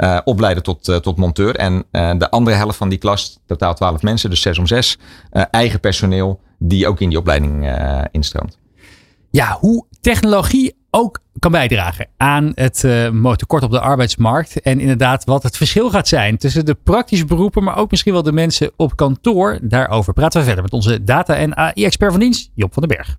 eh, 0.00 0.18
opleiden 0.24 0.62
tot, 0.62 0.88
eh, 0.88 0.96
tot 0.96 1.16
monteur. 1.16 1.56
En 1.56 1.84
eh, 1.90 2.10
de 2.18 2.30
andere 2.30 2.56
helft 2.56 2.76
van 2.76 2.88
die 2.88 2.98
klas, 2.98 3.38
totaal 3.46 3.74
12 3.74 4.02
mensen, 4.02 4.30
dus 4.30 4.40
6 4.42 4.58
om 4.58 4.66
6, 4.66 4.98
eigen 5.50 5.80
personeel 5.80 6.40
die 6.58 6.86
ook 6.88 7.00
in 7.00 7.08
die 7.08 7.18
opleiding 7.18 7.66
eh, 7.66 8.02
instroomt. 8.10 8.58
ja, 9.30 9.56
hoe 9.60 9.86
technologie 10.00 10.78
ook 10.90 11.20
kan 11.38 11.50
bijdragen 11.50 12.08
aan 12.16 12.52
het 12.54 12.84
eh, 12.84 13.32
tekort 13.34 13.62
op 13.62 13.70
de 13.70 13.80
arbeidsmarkt. 13.80 14.60
En 14.60 14.80
inderdaad 14.80 15.24
wat 15.24 15.42
het 15.42 15.56
verschil 15.56 15.90
gaat 15.90 16.08
zijn 16.08 16.38
tussen 16.38 16.64
de 16.64 16.74
praktische 16.74 17.24
beroepen, 17.24 17.64
maar 17.64 17.76
ook 17.76 17.90
misschien 17.90 18.12
wel 18.12 18.22
de 18.22 18.32
mensen 18.32 18.70
op 18.76 18.96
kantoor. 18.96 19.58
Daarover 19.62 20.12
praten 20.12 20.40
we 20.40 20.46
verder 20.46 20.62
met 20.62 20.72
onze 20.72 21.04
data- 21.04 21.36
en 21.36 21.56
AI-expert 21.56 22.10
van 22.10 22.20
dienst, 22.20 22.50
Job 22.54 22.72
van 22.72 22.82
den 22.86 22.96
Berg. 22.96 23.16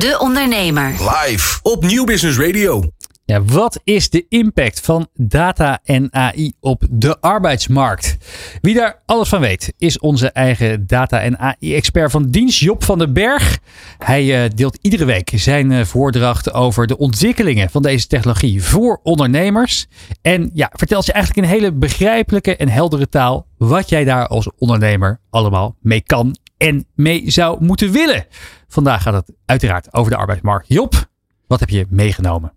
De 0.00 0.18
Ondernemer. 0.20 0.90
Live 0.90 1.58
op 1.62 1.84
Nieuw 1.84 2.04
Business 2.04 2.38
Radio. 2.38 2.82
Ja, 3.26 3.42
wat 3.42 3.80
is 3.84 4.10
de 4.10 4.26
impact 4.28 4.80
van 4.80 5.08
data 5.14 5.80
en 5.84 6.14
AI 6.14 6.52
op 6.60 6.82
de 6.90 7.20
arbeidsmarkt? 7.20 8.16
Wie 8.60 8.74
daar 8.74 9.02
alles 9.06 9.28
van 9.28 9.40
weet, 9.40 9.74
is 9.78 9.98
onze 9.98 10.30
eigen 10.30 10.86
data- 10.86 11.20
en 11.20 11.38
AI-expert 11.38 12.10
van 12.10 12.30
dienst, 12.30 12.60
Job 12.60 12.84
van 12.84 12.98
den 12.98 13.12
Berg. 13.12 13.58
Hij 13.98 14.44
eh, 14.44 14.50
deelt 14.54 14.78
iedere 14.80 15.04
week 15.04 15.32
zijn 15.34 15.72
eh, 15.72 15.84
voordracht 15.84 16.52
over 16.52 16.86
de 16.86 16.98
ontwikkelingen 16.98 17.70
van 17.70 17.82
deze 17.82 18.06
technologie 18.06 18.62
voor 18.62 19.00
ondernemers. 19.02 19.86
En 20.22 20.50
ja, 20.52 20.70
vertelt 20.72 21.06
je 21.06 21.12
eigenlijk 21.12 21.46
in 21.46 21.52
hele 21.52 21.72
begrijpelijke 21.72 22.56
en 22.56 22.68
heldere 22.68 23.08
taal 23.08 23.46
wat 23.56 23.88
jij 23.88 24.04
daar 24.04 24.26
als 24.26 24.50
ondernemer 24.58 25.20
allemaal 25.30 25.76
mee 25.80 26.02
kan 26.02 26.36
en 26.56 26.86
mee 26.94 27.30
zou 27.30 27.64
moeten 27.64 27.92
willen. 27.92 28.26
Vandaag 28.68 29.02
gaat 29.02 29.14
het 29.14 29.32
uiteraard 29.44 29.94
over 29.94 30.10
de 30.10 30.18
arbeidsmarkt. 30.18 30.68
Job, 30.68 31.08
wat 31.46 31.60
heb 31.60 31.68
je 31.68 31.86
meegenomen? 31.88 32.52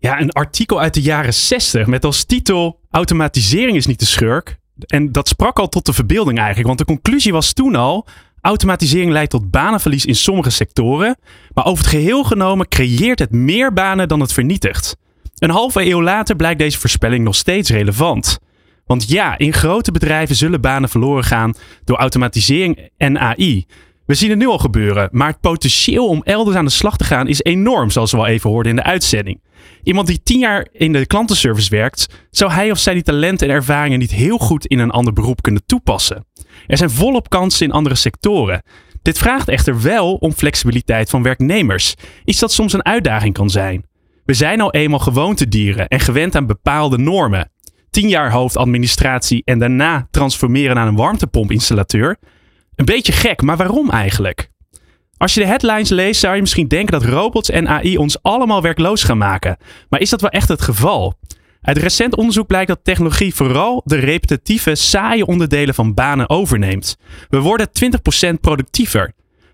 Ja, 0.00 0.20
een 0.20 0.30
artikel 0.30 0.80
uit 0.80 0.94
de 0.94 1.02
jaren 1.02 1.34
60 1.34 1.86
met 1.86 2.04
als 2.04 2.24
titel 2.24 2.80
Automatisering 2.90 3.76
is 3.76 3.86
niet 3.86 3.98
de 3.98 4.06
schurk. 4.06 4.58
En 4.86 5.12
dat 5.12 5.28
sprak 5.28 5.58
al 5.58 5.68
tot 5.68 5.86
de 5.86 5.92
verbeelding 5.92 6.38
eigenlijk, 6.38 6.66
want 6.66 6.78
de 6.78 6.84
conclusie 6.84 7.32
was 7.32 7.52
toen 7.52 7.74
al: 7.74 8.06
automatisering 8.40 9.12
leidt 9.12 9.30
tot 9.30 9.50
banenverlies 9.50 10.04
in 10.04 10.14
sommige 10.14 10.50
sectoren, 10.50 11.16
maar 11.54 11.64
over 11.64 11.84
het 11.84 11.92
geheel 11.92 12.24
genomen 12.24 12.68
creëert 12.68 13.18
het 13.18 13.30
meer 13.32 13.72
banen 13.72 14.08
dan 14.08 14.20
het 14.20 14.32
vernietigt. 14.32 14.96
Een 15.38 15.50
halve 15.50 15.84
eeuw 15.84 16.02
later 16.02 16.36
blijkt 16.36 16.58
deze 16.58 16.78
voorspelling 16.78 17.24
nog 17.24 17.34
steeds 17.34 17.70
relevant. 17.70 18.38
Want 18.86 19.08
ja, 19.08 19.38
in 19.38 19.52
grote 19.52 19.92
bedrijven 19.92 20.36
zullen 20.36 20.60
banen 20.60 20.88
verloren 20.88 21.24
gaan 21.24 21.54
door 21.84 21.96
automatisering 21.96 22.90
en 22.96 23.18
AI. 23.18 23.66
We 24.10 24.16
zien 24.16 24.30
het 24.30 24.38
nu 24.38 24.46
al 24.46 24.58
gebeuren, 24.58 25.08
maar 25.12 25.28
het 25.28 25.40
potentieel 25.40 26.06
om 26.06 26.22
elders 26.22 26.56
aan 26.56 26.64
de 26.64 26.70
slag 26.70 26.96
te 26.96 27.04
gaan 27.04 27.28
is 27.28 27.42
enorm, 27.42 27.90
zoals 27.90 28.10
we 28.10 28.16
al 28.16 28.26
even 28.26 28.50
hoorden 28.50 28.70
in 28.70 28.76
de 28.76 28.82
uitzending. 28.82 29.42
Iemand 29.82 30.06
die 30.06 30.22
tien 30.22 30.38
jaar 30.38 30.68
in 30.72 30.92
de 30.92 31.06
klantenservice 31.06 31.70
werkt, 31.70 32.06
zou 32.30 32.50
hij 32.52 32.70
of 32.70 32.78
zij 32.78 32.94
die 32.94 33.02
talenten 33.02 33.48
en 33.48 33.54
ervaringen 33.54 33.98
niet 33.98 34.10
heel 34.10 34.38
goed 34.38 34.66
in 34.66 34.78
een 34.78 34.90
ander 34.90 35.12
beroep 35.12 35.42
kunnen 35.42 35.62
toepassen. 35.66 36.26
Er 36.66 36.76
zijn 36.76 36.90
volop 36.90 37.28
kansen 37.28 37.66
in 37.66 37.72
andere 37.72 37.94
sectoren. 37.94 38.62
Dit 39.02 39.18
vraagt 39.18 39.48
echter 39.48 39.82
wel 39.82 40.14
om 40.14 40.32
flexibiliteit 40.32 41.10
van 41.10 41.22
werknemers, 41.22 41.94
iets 42.24 42.38
dat 42.38 42.52
soms 42.52 42.72
een 42.72 42.84
uitdaging 42.84 43.34
kan 43.34 43.50
zijn. 43.50 43.84
We 44.24 44.34
zijn 44.34 44.60
al 44.60 44.72
eenmaal 44.72 44.98
gewoontedieren 44.98 45.88
en 45.88 46.00
gewend 46.00 46.36
aan 46.36 46.46
bepaalde 46.46 46.98
normen. 46.98 47.50
Tien 47.90 48.08
jaar 48.08 48.32
hoofdadministratie 48.32 49.42
en 49.44 49.58
daarna 49.58 50.06
transformeren 50.10 50.76
naar 50.76 50.86
een 50.86 50.96
warmtepomp-installateur. 50.96 52.18
Een 52.80 52.86
beetje 52.86 53.12
gek, 53.12 53.42
maar 53.42 53.56
waarom 53.56 53.90
eigenlijk? 53.90 54.50
Als 55.16 55.34
je 55.34 55.40
de 55.40 55.46
headlines 55.46 55.88
leest, 55.88 56.20
zou 56.20 56.34
je 56.34 56.40
misschien 56.40 56.68
denken 56.68 57.00
dat 57.00 57.10
robots 57.10 57.50
en 57.50 57.68
AI 57.68 57.96
ons 57.96 58.22
allemaal 58.22 58.62
werkloos 58.62 59.02
gaan 59.02 59.18
maken. 59.18 59.56
Maar 59.88 60.00
is 60.00 60.10
dat 60.10 60.20
wel 60.20 60.30
echt 60.30 60.48
het 60.48 60.62
geval? 60.62 61.18
Uit 61.60 61.76
recent 61.76 62.16
onderzoek 62.16 62.46
blijkt 62.46 62.68
dat 62.68 62.80
technologie 62.82 63.34
vooral 63.34 63.82
de 63.84 63.96
repetitieve, 63.96 64.74
saaie 64.74 65.26
onderdelen 65.26 65.74
van 65.74 65.94
banen 65.94 66.30
overneemt. 66.30 66.96
We 67.28 67.38
worden 67.38 67.68
20% 67.68 68.40
productiever. 68.40 69.12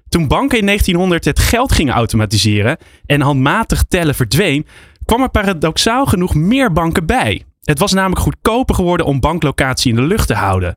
Toen 0.08 0.28
banken 0.28 0.58
in 0.58 0.66
1900 0.66 1.24
het 1.24 1.38
geld 1.38 1.72
gingen 1.72 1.94
automatiseren 1.94 2.78
en 3.06 3.20
handmatig 3.20 3.84
tellen 3.88 4.14
verdween, 4.14 4.66
kwam 5.04 5.22
er 5.22 5.30
paradoxaal 5.30 6.06
genoeg 6.06 6.34
meer 6.34 6.72
banken 6.72 7.06
bij. 7.06 7.44
Het 7.62 7.78
was 7.78 7.92
namelijk 7.92 8.20
goedkoper 8.20 8.74
geworden 8.74 9.06
om 9.06 9.20
banklocatie 9.20 9.90
in 9.90 9.96
de 9.96 10.02
lucht 10.02 10.26
te 10.26 10.34
houden. 10.34 10.76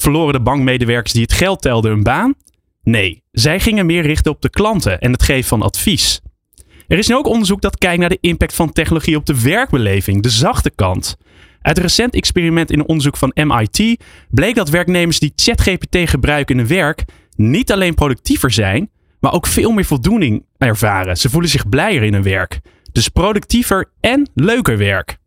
Verloren 0.00 0.32
de 0.32 0.40
bankmedewerkers 0.40 1.12
die 1.12 1.22
het 1.22 1.32
geld 1.32 1.62
telden 1.62 1.90
hun 1.90 2.02
baan? 2.02 2.34
Nee, 2.82 3.22
zij 3.32 3.60
gingen 3.60 3.86
meer 3.86 4.02
richten 4.02 4.32
op 4.32 4.42
de 4.42 4.50
klanten 4.50 4.98
en 4.98 5.12
het 5.12 5.22
geven 5.22 5.48
van 5.48 5.62
advies. 5.62 6.20
Er 6.86 6.98
is 6.98 7.08
nu 7.08 7.14
ook 7.14 7.26
onderzoek 7.26 7.60
dat 7.60 7.78
kijkt 7.78 8.00
naar 8.00 8.08
de 8.08 8.18
impact 8.20 8.54
van 8.54 8.72
technologie 8.72 9.16
op 9.16 9.26
de 9.26 9.40
werkbeleving, 9.40 10.22
de 10.22 10.28
zachte 10.28 10.70
kant. 10.70 11.16
Uit 11.60 11.76
een 11.76 11.82
recent 11.82 12.14
experiment 12.14 12.70
in 12.70 12.78
een 12.78 12.88
onderzoek 12.88 13.16
van 13.16 13.32
MIT 13.34 14.02
bleek 14.30 14.54
dat 14.54 14.68
werknemers 14.68 15.18
die 15.18 15.32
ChatGPT 15.36 16.10
gebruiken 16.10 16.54
in 16.54 16.60
hun 16.60 16.70
werk 16.76 17.04
niet 17.36 17.72
alleen 17.72 17.94
productiever 17.94 18.50
zijn, 18.50 18.90
maar 19.20 19.32
ook 19.32 19.46
veel 19.46 19.70
meer 19.70 19.84
voldoening 19.84 20.44
ervaren. 20.58 21.16
Ze 21.16 21.30
voelen 21.30 21.50
zich 21.50 21.68
blijer 21.68 22.02
in 22.02 22.12
hun 22.12 22.22
werk. 22.22 22.60
Dus 22.92 23.08
productiever 23.08 23.90
en 24.00 24.30
leuker 24.34 24.78
werk. 24.78 25.18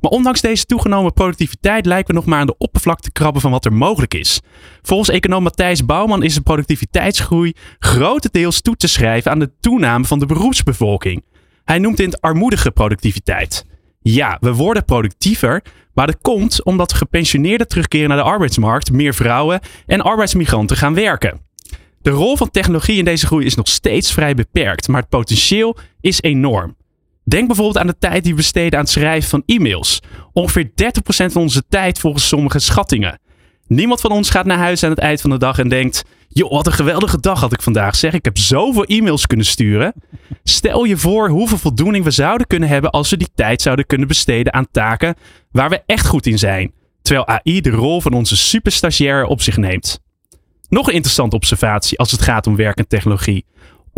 Maar 0.00 0.10
ondanks 0.10 0.40
deze 0.40 0.64
toegenomen 0.64 1.12
productiviteit 1.12 1.86
lijken 1.86 2.06
we 2.06 2.20
nog 2.20 2.26
maar 2.26 2.40
aan 2.40 2.46
de 2.46 2.56
oppervlakte 2.58 3.02
te 3.02 3.12
krabben 3.12 3.40
van 3.40 3.50
wat 3.50 3.64
er 3.64 3.72
mogelijk 3.72 4.14
is. 4.14 4.40
Volgens 4.82 5.08
econoom 5.08 5.42
Matthijs 5.42 5.84
Bouwman 5.84 6.22
is 6.22 6.34
de 6.34 6.40
productiviteitsgroei 6.40 7.52
grotendeels 7.78 8.60
toe 8.60 8.76
te 8.76 8.88
schrijven 8.88 9.30
aan 9.30 9.38
de 9.38 9.52
toename 9.60 10.04
van 10.04 10.18
de 10.18 10.26
beroepsbevolking. 10.26 11.24
Hij 11.64 11.78
noemt 11.78 11.96
dit 11.96 12.20
armoedige 12.20 12.70
productiviteit. 12.70 13.64
Ja, 14.00 14.36
we 14.40 14.54
worden 14.54 14.84
productiever, 14.84 15.62
maar 15.94 16.06
dat 16.06 16.18
komt 16.22 16.64
omdat 16.64 16.92
gepensioneerden 16.92 17.68
terugkeren 17.68 18.08
naar 18.08 18.16
de 18.16 18.22
arbeidsmarkt, 18.22 18.92
meer 18.92 19.14
vrouwen 19.14 19.60
en 19.86 20.00
arbeidsmigranten 20.00 20.76
gaan 20.76 20.94
werken. 20.94 21.40
De 22.02 22.10
rol 22.10 22.36
van 22.36 22.50
technologie 22.50 22.98
in 22.98 23.04
deze 23.04 23.26
groei 23.26 23.44
is 23.44 23.54
nog 23.54 23.68
steeds 23.68 24.12
vrij 24.12 24.34
beperkt, 24.34 24.88
maar 24.88 25.00
het 25.00 25.10
potentieel 25.10 25.76
is 26.00 26.22
enorm. 26.22 26.76
Denk 27.28 27.46
bijvoorbeeld 27.46 27.78
aan 27.78 27.86
de 27.86 27.98
tijd 27.98 28.22
die 28.22 28.32
we 28.32 28.38
besteden 28.38 28.78
aan 28.78 28.84
het 28.84 28.92
schrijven 28.92 29.28
van 29.28 29.42
e-mails. 29.46 30.00
Ongeveer 30.32 30.70
30% 30.70 30.72
van 31.06 31.42
onze 31.42 31.62
tijd 31.68 31.98
volgens 31.98 32.28
sommige 32.28 32.58
schattingen. 32.58 33.20
Niemand 33.66 34.00
van 34.00 34.10
ons 34.10 34.30
gaat 34.30 34.46
naar 34.46 34.58
huis 34.58 34.82
aan 34.82 34.90
het 34.90 34.98
eind 34.98 35.20
van 35.20 35.30
de 35.30 35.38
dag 35.38 35.58
en 35.58 35.68
denkt: 35.68 36.04
joh, 36.28 36.50
wat 36.50 36.66
een 36.66 36.72
geweldige 36.72 37.20
dag 37.20 37.40
had 37.40 37.52
ik 37.52 37.62
vandaag. 37.62 37.96
Zeg, 37.96 38.12
ik 38.12 38.24
heb 38.24 38.38
zoveel 38.38 38.84
e-mails 38.84 39.26
kunnen 39.26 39.46
sturen. 39.46 39.94
Stel 40.44 40.84
je 40.84 40.96
voor 40.96 41.28
hoeveel 41.28 41.58
voldoening 41.58 42.04
we 42.04 42.10
zouden 42.10 42.46
kunnen 42.46 42.68
hebben 42.68 42.90
als 42.90 43.10
we 43.10 43.16
die 43.16 43.30
tijd 43.34 43.62
zouden 43.62 43.86
kunnen 43.86 44.08
besteden 44.08 44.52
aan 44.52 44.70
taken 44.70 45.14
waar 45.50 45.70
we 45.70 45.82
echt 45.86 46.06
goed 46.06 46.26
in 46.26 46.38
zijn. 46.38 46.72
Terwijl 47.02 47.26
AI 47.26 47.60
de 47.60 47.70
rol 47.70 48.00
van 48.00 48.12
onze 48.12 48.36
superstagiair 48.36 49.24
op 49.24 49.42
zich 49.42 49.56
neemt. 49.56 50.00
Nog 50.68 50.88
een 50.88 50.94
interessante 50.94 51.36
observatie 51.36 51.98
als 51.98 52.10
het 52.10 52.22
gaat 52.22 52.46
om 52.46 52.56
werk 52.56 52.78
en 52.78 52.88
technologie. 52.88 53.44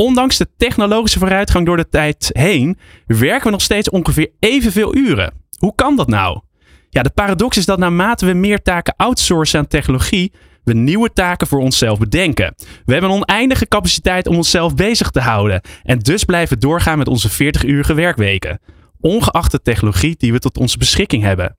Ondanks 0.01 0.37
de 0.37 0.49
technologische 0.57 1.19
vooruitgang 1.19 1.67
door 1.67 1.77
de 1.77 1.89
tijd 1.89 2.31
heen, 2.33 2.79
werken 3.07 3.45
we 3.45 3.51
nog 3.51 3.61
steeds 3.61 3.91
ongeveer 3.91 4.31
evenveel 4.39 4.97
uren. 4.97 5.33
Hoe 5.59 5.75
kan 5.75 5.97
dat 5.97 6.09
nou? 6.09 6.41
Ja, 6.91 7.03
de 7.03 7.11
paradox 7.11 7.57
is 7.57 7.67
dat 7.67 7.79
naarmate 7.79 8.27
we 8.27 8.33
meer 8.33 8.63
taken 8.63 8.95
outsourcen 8.97 9.59
aan 9.59 9.67
technologie, 9.67 10.33
we 10.65 10.75
nieuwe 10.75 11.13
taken 11.13 11.47
voor 11.47 11.61
onszelf 11.61 11.99
bedenken. 11.99 12.55
We 12.85 12.93
hebben 12.93 13.11
een 13.11 13.17
oneindige 13.17 13.69
capaciteit 13.69 14.27
om 14.27 14.37
onszelf 14.37 14.75
bezig 14.75 15.11
te 15.11 15.21
houden 15.21 15.61
en 15.83 15.99
dus 15.99 16.25
blijven 16.25 16.59
doorgaan 16.61 16.99
met 16.99 17.09
onze 17.09 17.31
40-urige 17.31 17.95
werkweken. 17.95 18.61
Ongeacht 19.01 19.51
de 19.51 19.63
technologie 19.63 20.15
die 20.17 20.33
we 20.33 20.39
tot 20.39 20.59
onze 20.59 20.79
beschikking 20.79 21.23
hebben. 21.23 21.57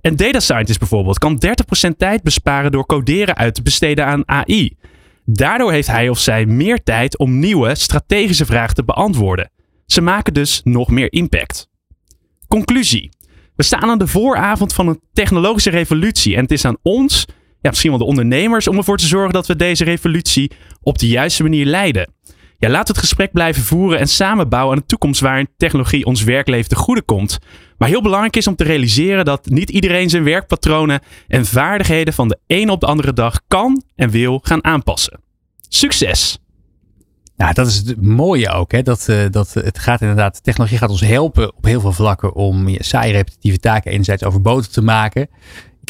Een 0.00 0.16
data 0.16 0.40
scientist 0.40 0.78
bijvoorbeeld 0.78 1.18
kan 1.18 1.42
30% 1.86 1.96
tijd 1.96 2.22
besparen 2.22 2.72
door 2.72 2.86
coderen 2.86 3.36
uit 3.36 3.54
te 3.54 3.62
besteden 3.62 4.06
aan 4.06 4.28
AI. 4.28 4.76
Daardoor 5.32 5.72
heeft 5.72 5.88
hij 5.88 6.08
of 6.08 6.18
zij 6.18 6.46
meer 6.46 6.82
tijd 6.82 7.18
om 7.18 7.38
nieuwe 7.38 7.74
strategische 7.74 8.46
vragen 8.46 8.74
te 8.74 8.84
beantwoorden. 8.84 9.50
Ze 9.86 10.00
maken 10.00 10.34
dus 10.34 10.60
nog 10.64 10.90
meer 10.90 11.12
impact. 11.12 11.68
Conclusie. 12.48 13.10
We 13.56 13.62
staan 13.62 13.90
aan 13.90 13.98
de 13.98 14.06
vooravond 14.06 14.72
van 14.72 14.88
een 14.88 15.00
technologische 15.12 15.70
revolutie 15.70 16.34
en 16.34 16.42
het 16.42 16.50
is 16.50 16.64
aan 16.64 16.76
ons, 16.82 17.26
ja, 17.60 17.68
misschien 17.68 17.90
wel 17.90 17.98
de 17.98 18.04
ondernemers, 18.04 18.68
om 18.68 18.76
ervoor 18.76 18.96
te 18.96 19.06
zorgen 19.06 19.32
dat 19.32 19.46
we 19.46 19.56
deze 19.56 19.84
revolutie 19.84 20.50
op 20.82 20.98
de 20.98 21.08
juiste 21.08 21.42
manier 21.42 21.66
leiden. 21.66 22.12
Ja, 22.60 22.70
we 22.70 22.76
het 22.76 22.98
gesprek 22.98 23.32
blijven 23.32 23.62
voeren 23.62 23.98
en 23.98 24.08
samenbouwen 24.08 24.74
aan 24.74 24.80
een 24.80 24.86
toekomst 24.86 25.20
waarin 25.20 25.48
technologie 25.56 26.04
ons 26.04 26.22
werkleven 26.22 26.68
te 26.68 26.76
goede 26.76 27.02
komt. 27.02 27.38
Maar 27.78 27.88
heel 27.88 28.02
belangrijk 28.02 28.36
is 28.36 28.46
om 28.46 28.56
te 28.56 28.64
realiseren 28.64 29.24
dat 29.24 29.46
niet 29.46 29.70
iedereen 29.70 30.10
zijn 30.10 30.24
werkpatronen 30.24 31.00
en 31.28 31.46
vaardigheden 31.46 32.14
van 32.14 32.28
de 32.28 32.38
ene 32.46 32.72
op 32.72 32.80
de 32.80 32.86
andere 32.86 33.12
dag 33.12 33.40
kan 33.48 33.82
en 33.96 34.10
wil 34.10 34.40
gaan 34.42 34.64
aanpassen. 34.64 35.20
Succes! 35.68 36.38
Nou, 37.36 37.52
dat 37.52 37.66
is 37.66 37.76
het 37.76 38.02
mooie 38.02 38.50
ook. 38.50 38.72
Hè? 38.72 38.82
Dat, 38.82 39.06
uh, 39.10 39.24
dat 39.30 39.54
het 39.54 39.78
gaat 39.78 40.00
inderdaad, 40.00 40.42
technologie 40.42 40.78
gaat 40.78 40.90
ons 40.90 41.00
helpen 41.00 41.56
op 41.56 41.64
heel 41.64 41.80
veel 41.80 41.92
vlakken 41.92 42.34
om 42.34 42.68
saaie 42.78 43.12
repetitieve 43.12 43.58
taken 43.58 43.90
enerzijds 43.90 44.24
overbodig 44.24 44.66
te 44.66 44.82
maken. 44.82 45.28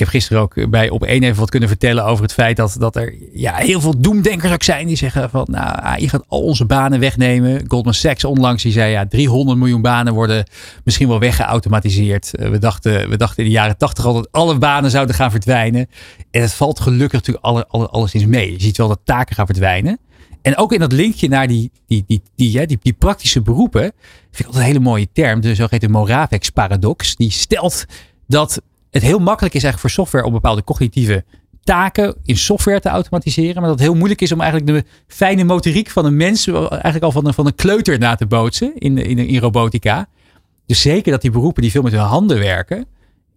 Ik 0.00 0.06
heb 0.06 0.14
gisteren 0.14 0.42
ook 0.42 0.70
bij 0.70 0.90
op 0.90 1.04
één 1.04 1.22
even 1.22 1.38
wat 1.38 1.50
kunnen 1.50 1.68
vertellen 1.68 2.04
over 2.04 2.22
het 2.22 2.32
feit 2.32 2.56
dat, 2.56 2.76
dat 2.78 2.96
er 2.96 3.14
ja, 3.32 3.54
heel 3.54 3.80
veel 3.80 4.00
doemdenkers 4.00 4.52
ook 4.52 4.62
zijn 4.62 4.86
die 4.86 4.96
zeggen 4.96 5.30
van 5.30 5.46
nou, 5.50 5.78
AI 5.80 6.08
gaat 6.08 6.24
al 6.28 6.42
onze 6.42 6.64
banen 6.64 7.00
wegnemen. 7.00 7.64
Goldman 7.68 7.94
Sachs 7.94 8.24
onlangs 8.24 8.62
die 8.62 8.72
zei 8.72 8.90
ja, 8.90 9.06
300 9.06 9.58
miljoen 9.58 9.82
banen 9.82 10.14
worden 10.14 10.44
misschien 10.84 11.08
wel 11.08 11.18
weggeautomatiseerd. 11.18 12.30
Uh, 12.32 12.48
we, 12.48 12.58
dachten, 12.58 13.08
we 13.08 13.16
dachten 13.16 13.38
in 13.38 13.44
de 13.44 13.56
jaren 13.56 13.76
80 13.76 14.06
al 14.06 14.14
dat 14.14 14.28
alle 14.30 14.58
banen 14.58 14.90
zouden 14.90 15.14
gaan 15.14 15.30
verdwijnen. 15.30 15.88
En 16.30 16.40
het 16.40 16.52
valt 16.52 16.80
gelukkig 16.80 17.12
natuurlijk 17.12 17.44
alle, 17.44 17.66
alle, 17.68 17.88
alleszins 17.88 18.26
mee. 18.26 18.52
Je 18.52 18.60
ziet 18.60 18.76
wel 18.76 18.88
dat 18.88 19.00
taken 19.04 19.34
gaan 19.34 19.46
verdwijnen. 19.46 19.98
En 20.42 20.56
ook 20.56 20.72
in 20.72 20.80
dat 20.80 20.92
linkje 20.92 21.28
naar 21.28 21.48
die, 21.48 21.70
die, 21.86 22.04
die, 22.06 22.22
die, 22.34 22.66
die, 22.66 22.78
die, 22.82 22.92
praktische 22.92 23.42
beroepen, 23.42 23.82
vind 23.82 24.38
ik 24.38 24.46
altijd 24.46 24.62
een 24.62 24.70
hele 24.70 24.84
mooie 24.84 25.08
term, 25.12 25.40
de 25.40 25.54
zogeheten 25.54 25.90
Moravec's 25.90 26.50
paradox. 26.50 27.16
Die 27.16 27.30
stelt 27.30 27.84
dat 28.26 28.60
het 28.90 29.02
heel 29.02 29.18
makkelijk 29.18 29.54
is 29.54 29.62
eigenlijk 29.62 29.80
voor 29.80 30.04
software 30.04 30.24
om 30.24 30.32
bepaalde 30.32 30.64
cognitieve 30.64 31.24
taken 31.62 32.16
in 32.24 32.36
software 32.36 32.80
te 32.80 32.88
automatiseren. 32.88 33.54
Maar 33.54 33.70
dat 33.70 33.78
het 33.78 33.88
heel 33.88 33.96
moeilijk 33.96 34.20
is 34.20 34.32
om 34.32 34.40
eigenlijk 34.40 34.72
de 34.72 34.90
fijne 35.06 35.44
motoriek 35.44 35.90
van 35.90 36.04
een 36.04 36.16
mens, 36.16 36.46
eigenlijk 36.46 37.02
al 37.02 37.12
van 37.12 37.26
een, 37.26 37.34
van 37.34 37.46
een 37.46 37.54
kleuter 37.54 37.98
na 37.98 38.14
te 38.14 38.26
bootsen 38.26 38.72
in, 38.78 38.98
in, 38.98 39.18
in 39.18 39.40
robotica. 39.40 40.08
Dus 40.66 40.80
zeker 40.80 41.12
dat 41.12 41.20
die 41.20 41.30
beroepen 41.30 41.62
die 41.62 41.70
veel 41.70 41.82
met 41.82 41.92
hun 41.92 42.00
handen 42.00 42.38
werken, 42.38 42.78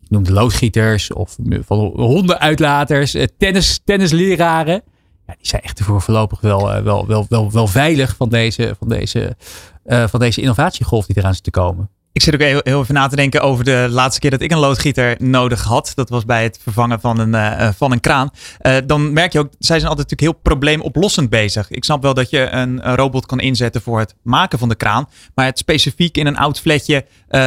ik 0.01 0.09
noem 0.09 0.23
de 0.23 0.33
loodgieters 0.33 1.13
of 1.13 1.37
van 1.65 1.79
hondenuitlaters, 1.95 3.15
tennis, 3.37 3.79
tennisleraren, 3.83 4.81
ja, 5.27 5.33
die 5.37 5.47
zijn 5.47 5.61
echt 5.61 5.81
voor 5.81 6.01
voorlopig 6.01 6.41
wel, 6.41 6.75
uh, 6.75 6.83
wel, 6.83 7.07
wel, 7.07 7.25
wel, 7.29 7.51
wel 7.51 7.67
veilig 7.67 8.15
van 8.15 8.29
deze, 8.29 8.75
van, 8.79 8.89
deze, 8.89 9.35
uh, 9.85 10.07
van 10.07 10.19
deze 10.19 10.41
innovatiegolf 10.41 11.05
die 11.05 11.17
eraan 11.17 11.33
zit 11.33 11.43
te 11.43 11.51
komen. 11.51 11.89
Ik 12.23 12.31
zit 12.31 12.41
ook 12.41 12.47
heel, 12.47 12.61
heel, 12.63 12.81
even 12.81 12.93
na 12.93 13.07
te 13.07 13.15
denken 13.15 13.41
over 13.41 13.63
de 13.63 13.87
laatste 13.89 14.19
keer 14.19 14.31
dat 14.31 14.41
ik 14.41 14.51
een 14.51 14.57
loodgieter 14.57 15.15
nodig 15.19 15.63
had. 15.63 15.91
Dat 15.95 16.09
was 16.09 16.25
bij 16.25 16.43
het 16.43 16.59
vervangen 16.61 16.99
van 16.99 17.19
een, 17.19 17.33
uh, 17.33 17.69
van 17.75 17.91
een 17.91 17.99
kraan. 17.99 18.29
Uh, 18.61 18.75
dan 18.85 19.13
merk 19.13 19.33
je 19.33 19.39
ook, 19.39 19.49
zij 19.59 19.79
zijn 19.79 19.89
altijd 19.89 20.09
natuurlijk 20.09 20.21
heel 20.21 20.41
probleemoplossend 20.41 21.29
bezig. 21.29 21.69
Ik 21.69 21.83
snap 21.83 22.01
wel 22.01 22.13
dat 22.13 22.29
je 22.29 22.49
een, 22.49 22.87
een, 22.87 22.95
robot 22.95 23.25
kan 23.25 23.39
inzetten 23.39 23.81
voor 23.81 23.99
het 23.99 24.15
maken 24.21 24.59
van 24.59 24.69
de 24.69 24.75
kraan. 24.75 25.09
Maar 25.35 25.45
het 25.45 25.57
specifiek 25.57 26.17
in 26.17 26.27
een 26.27 26.37
oud 26.37 26.59
flatje 26.59 26.95
uh, 26.95 27.39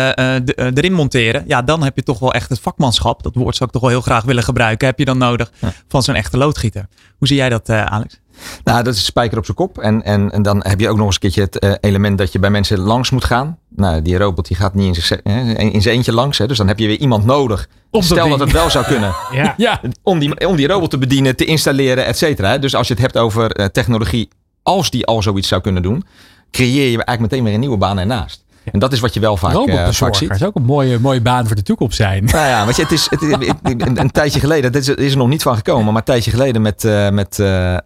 de, 0.44 0.70
erin 0.74 0.92
monteren. 0.92 1.44
Ja, 1.46 1.62
dan 1.62 1.82
heb 1.82 1.96
je 1.96 2.02
toch 2.02 2.18
wel 2.18 2.32
echt 2.32 2.48
het 2.48 2.60
vakmanschap. 2.60 3.22
Dat 3.22 3.34
woord 3.34 3.56
zou 3.56 3.64
ik 3.68 3.72
toch 3.72 3.82
wel 3.82 3.90
heel 3.90 4.00
graag 4.00 4.24
willen 4.24 4.42
gebruiken. 4.42 4.86
Heb 4.86 4.98
je 4.98 5.04
dan 5.04 5.18
nodig 5.18 5.52
ja. 5.58 5.72
van 5.88 6.02
zo'n 6.02 6.14
echte 6.14 6.36
loodgieter. 6.36 6.88
Hoe 7.18 7.28
zie 7.28 7.36
jij 7.36 7.48
dat, 7.48 7.70
Alex? 7.70 8.20
Nou, 8.64 8.82
dat 8.82 8.94
is 8.94 9.04
spijker 9.04 9.38
op 9.38 9.44
zijn 9.44 9.56
kop. 9.56 9.78
En, 9.78 10.02
en, 10.02 10.30
en 10.30 10.42
dan 10.42 10.60
heb 10.66 10.80
je 10.80 10.88
ook 10.88 10.96
nog 10.96 11.06
eens 11.06 11.14
een 11.14 11.20
keertje 11.20 11.40
het 11.40 11.64
uh, 11.64 11.72
element 11.80 12.18
dat 12.18 12.32
je 12.32 12.38
bij 12.38 12.50
mensen 12.50 12.78
langs 12.78 13.10
moet 13.10 13.24
gaan. 13.24 13.58
Nou, 13.68 14.02
die 14.02 14.18
robot 14.18 14.46
die 14.46 14.56
gaat 14.56 14.74
niet 14.74 14.96
in 14.96 15.02
zijn, 15.02 15.22
in 15.56 15.82
zijn 15.82 15.94
eentje 15.94 16.12
langs. 16.12 16.38
Hè, 16.38 16.46
dus 16.46 16.58
dan 16.58 16.68
heb 16.68 16.78
je 16.78 16.86
weer 16.86 16.98
iemand 16.98 17.24
nodig. 17.24 17.68
Stel 17.90 18.16
ding. 18.16 18.28
dat 18.28 18.40
het 18.40 18.52
wel 18.52 18.70
zou 18.70 18.84
kunnen. 18.84 19.14
ja. 19.32 19.54
ja. 19.56 19.80
Om, 20.02 20.18
die, 20.18 20.46
om 20.48 20.56
die 20.56 20.66
robot 20.66 20.90
te 20.90 20.98
bedienen, 20.98 21.36
te 21.36 21.44
installeren, 21.44 22.06
et 22.06 22.18
cetera. 22.18 22.58
Dus 22.58 22.74
als 22.74 22.88
je 22.88 22.94
het 22.94 23.02
hebt 23.02 23.18
over 23.18 23.60
uh, 23.60 23.66
technologie, 23.66 24.28
als 24.62 24.90
die 24.90 25.06
al 25.06 25.22
zoiets 25.22 25.48
zou 25.48 25.60
kunnen 25.60 25.82
doen, 25.82 26.04
creëer 26.50 26.90
je 26.90 27.04
eigenlijk 27.04 27.20
meteen 27.20 27.44
weer 27.44 27.54
een 27.54 27.60
nieuwe 27.60 27.76
baan 27.76 27.98
ernaast. 27.98 28.44
En 28.72 28.78
dat 28.78 28.92
is 28.92 29.00
wat 29.00 29.14
je 29.14 29.20
wel 29.20 29.36
vaak, 29.36 29.66
uh, 29.66 29.88
vaak 29.90 30.14
ziet. 30.14 30.28
Dat 30.28 30.38
zou 30.38 30.50
ook 30.50 30.56
een 30.56 30.62
mooie, 30.62 30.98
mooie 30.98 31.20
baan 31.20 31.46
voor 31.46 31.56
de 31.56 31.62
toekomst 31.62 31.96
zijn. 31.96 32.24
Nou 32.36 32.48
ja, 32.48 32.66
weet 32.66 32.76
je, 32.76 32.82
het 32.82 32.92
is, 32.92 33.06
het, 33.10 33.22
een, 33.62 34.00
een, 34.00 34.10
tijdje 34.10 34.40
geleden, 34.40 34.72
dat 34.72 34.82
is, 34.82 34.88
is, 34.88 35.12
er 35.12 35.18
nog 35.18 35.28
niet 35.28 35.42
van 35.42 35.56
gekomen, 35.56 35.84
maar 35.84 35.96
een 35.96 36.02
tijdje 36.02 36.30
geleden 36.30 36.62
met, 36.62 36.84
uh, 36.84 37.08
met 37.08 37.38
uh, 37.38 37.76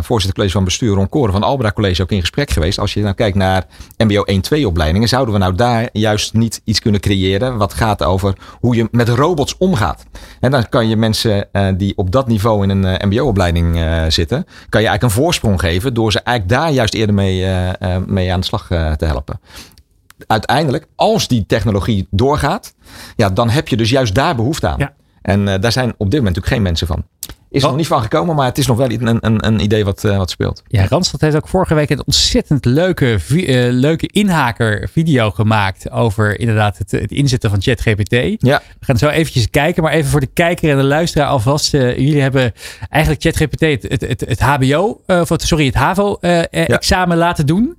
voorzitter 0.00 0.34
college 0.34 0.52
van 0.52 0.64
bestuur 0.64 0.94
Ron 0.94 1.08
Koren 1.08 1.32
van 1.32 1.42
Albra 1.42 1.72
College 1.72 2.02
ook 2.02 2.10
in 2.10 2.20
gesprek 2.20 2.50
geweest. 2.50 2.78
Als 2.78 2.94
je 2.94 3.02
nou 3.02 3.14
kijkt 3.14 3.36
naar 3.36 3.64
MBO 3.96 4.24
1-2 4.60 4.64
opleidingen, 4.66 5.08
zouden 5.08 5.34
we 5.34 5.40
nou 5.40 5.54
daar 5.54 5.88
juist 5.92 6.34
niet 6.34 6.60
iets 6.64 6.80
kunnen 6.80 7.00
creëren 7.00 7.56
wat 7.56 7.74
gaat 7.74 8.02
over 8.02 8.34
hoe 8.60 8.76
je 8.76 8.88
met 8.90 9.08
robots 9.08 9.56
omgaat. 9.58 10.04
En 10.40 10.50
dan 10.50 10.68
kan 10.68 10.88
je 10.88 10.96
mensen 10.96 11.48
die 11.76 11.96
op 11.96 12.10
dat 12.10 12.26
niveau 12.26 12.62
in 12.62 12.70
een 12.70 13.08
MBO-opleiding 13.08 13.76
zitten, 14.08 14.44
kan 14.68 14.80
je 14.80 14.88
eigenlijk 14.88 15.02
een 15.02 15.22
voorsprong 15.22 15.60
geven 15.60 15.94
door 15.94 16.12
ze 16.12 16.20
eigenlijk 16.20 16.58
daar 16.58 16.72
juist 16.72 16.94
eerder 16.94 17.14
mee, 17.14 17.46
mee 18.06 18.32
aan 18.32 18.40
de 18.40 18.46
slag 18.46 18.66
te 18.66 19.04
helpen 19.04 19.40
uiteindelijk, 20.26 20.86
als 20.94 21.28
die 21.28 21.46
technologie 21.46 22.06
doorgaat, 22.10 22.74
ja, 23.16 23.30
dan 23.30 23.50
heb 23.50 23.68
je 23.68 23.76
dus 23.76 23.90
juist 23.90 24.14
daar 24.14 24.34
behoefte 24.34 24.68
aan. 24.68 24.78
Ja. 24.78 24.94
En 25.22 25.40
uh, 25.40 25.54
daar 25.60 25.72
zijn 25.72 25.88
op 25.88 26.10
dit 26.10 26.20
moment 26.20 26.22
natuurlijk 26.22 26.54
geen 26.54 26.62
mensen 26.62 26.86
van. 26.86 27.04
Is 27.50 27.62
er 27.62 27.68
nog 27.68 27.76
niet 27.76 27.86
van 27.86 28.02
gekomen, 28.02 28.36
maar 28.36 28.46
het 28.46 28.58
is 28.58 28.66
nog 28.66 28.76
wel 28.76 28.90
een, 28.90 29.18
een, 29.26 29.46
een 29.46 29.60
idee 29.60 29.84
wat, 29.84 30.04
uh, 30.04 30.16
wat 30.16 30.30
speelt. 30.30 30.62
Ja, 30.66 30.86
Randstad 30.88 31.20
heeft 31.20 31.36
ook 31.36 31.48
vorige 31.48 31.74
week 31.74 31.90
een 31.90 32.06
ontzettend 32.06 32.64
leuke, 32.64 33.18
uh, 33.28 33.72
leuke 33.72 34.06
inhaker 34.06 34.88
video 34.92 35.30
gemaakt 35.30 35.90
over 35.90 36.40
inderdaad 36.40 36.78
het, 36.78 36.90
het 36.90 37.10
inzetten 37.10 37.50
van 37.50 37.62
ChatGPT. 37.62 38.12
Ja. 38.38 38.62
We 38.78 38.84
gaan 38.84 38.98
zo 38.98 39.08
eventjes 39.08 39.50
kijken, 39.50 39.82
maar 39.82 39.92
even 39.92 40.10
voor 40.10 40.20
de 40.20 40.30
kijker 40.32 40.70
en 40.70 40.76
de 40.76 40.82
luisteraar 40.82 41.28
alvast. 41.28 41.74
Uh, 41.74 41.96
jullie 41.96 42.20
hebben 42.20 42.52
eigenlijk 42.88 43.22
ChatGPT 43.22 43.60
het, 43.60 43.82
het, 43.82 44.00
het, 44.00 44.20
het 44.20 44.40
HBO, 44.40 45.00
of 45.06 45.28
sorry, 45.36 45.66
het 45.66 45.74
HAVO-examen 45.74 47.16
ja. 47.16 47.22
laten 47.22 47.46
doen 47.46 47.76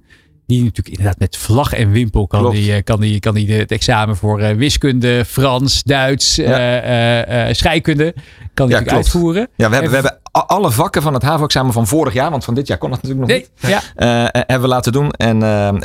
die 0.55 0.63
natuurlijk 0.63 0.97
inderdaad 0.97 1.19
met 1.19 1.37
vlag 1.37 1.73
en 1.73 1.91
wimpel 1.91 2.27
kan 2.27 2.51
die, 2.51 2.81
kan 2.81 2.99
die, 2.99 3.19
kan 3.19 3.33
die 3.33 3.53
het 3.53 3.71
examen 3.71 4.15
voor 4.15 4.41
uh, 4.41 4.49
wiskunde, 4.49 5.25
Frans, 5.25 5.83
Duits, 5.83 6.35
ja. 6.35 6.83
uh, 7.27 7.47
uh, 7.47 7.53
scheikunde 7.53 8.13
kan 8.53 8.67
die 8.67 8.75
ja, 8.75 8.81
natuurlijk 8.81 8.93
uitvoeren. 8.93 9.47
Ja, 9.55 9.67
we 9.67 9.73
hebben, 9.73 9.91
we 9.91 9.97
hebben 9.97 10.19
alle 10.31 10.71
vakken 10.71 11.01
van 11.01 11.13
het 11.13 11.23
HAVO-examen 11.23 11.73
van 11.73 11.87
vorig 11.87 12.13
jaar, 12.13 12.31
want 12.31 12.43
van 12.43 12.53
dit 12.53 12.67
jaar 12.67 12.77
kon 12.77 12.89
dat 12.89 13.01
natuurlijk 13.01 13.29
nog 13.29 13.37
nee, 13.37 13.47
niet, 13.61 13.83
ja. 13.95 14.29
hebben 14.31 14.61
we 14.61 14.67
laten 14.67 14.91
doen. 14.91 15.11
En 15.11 15.41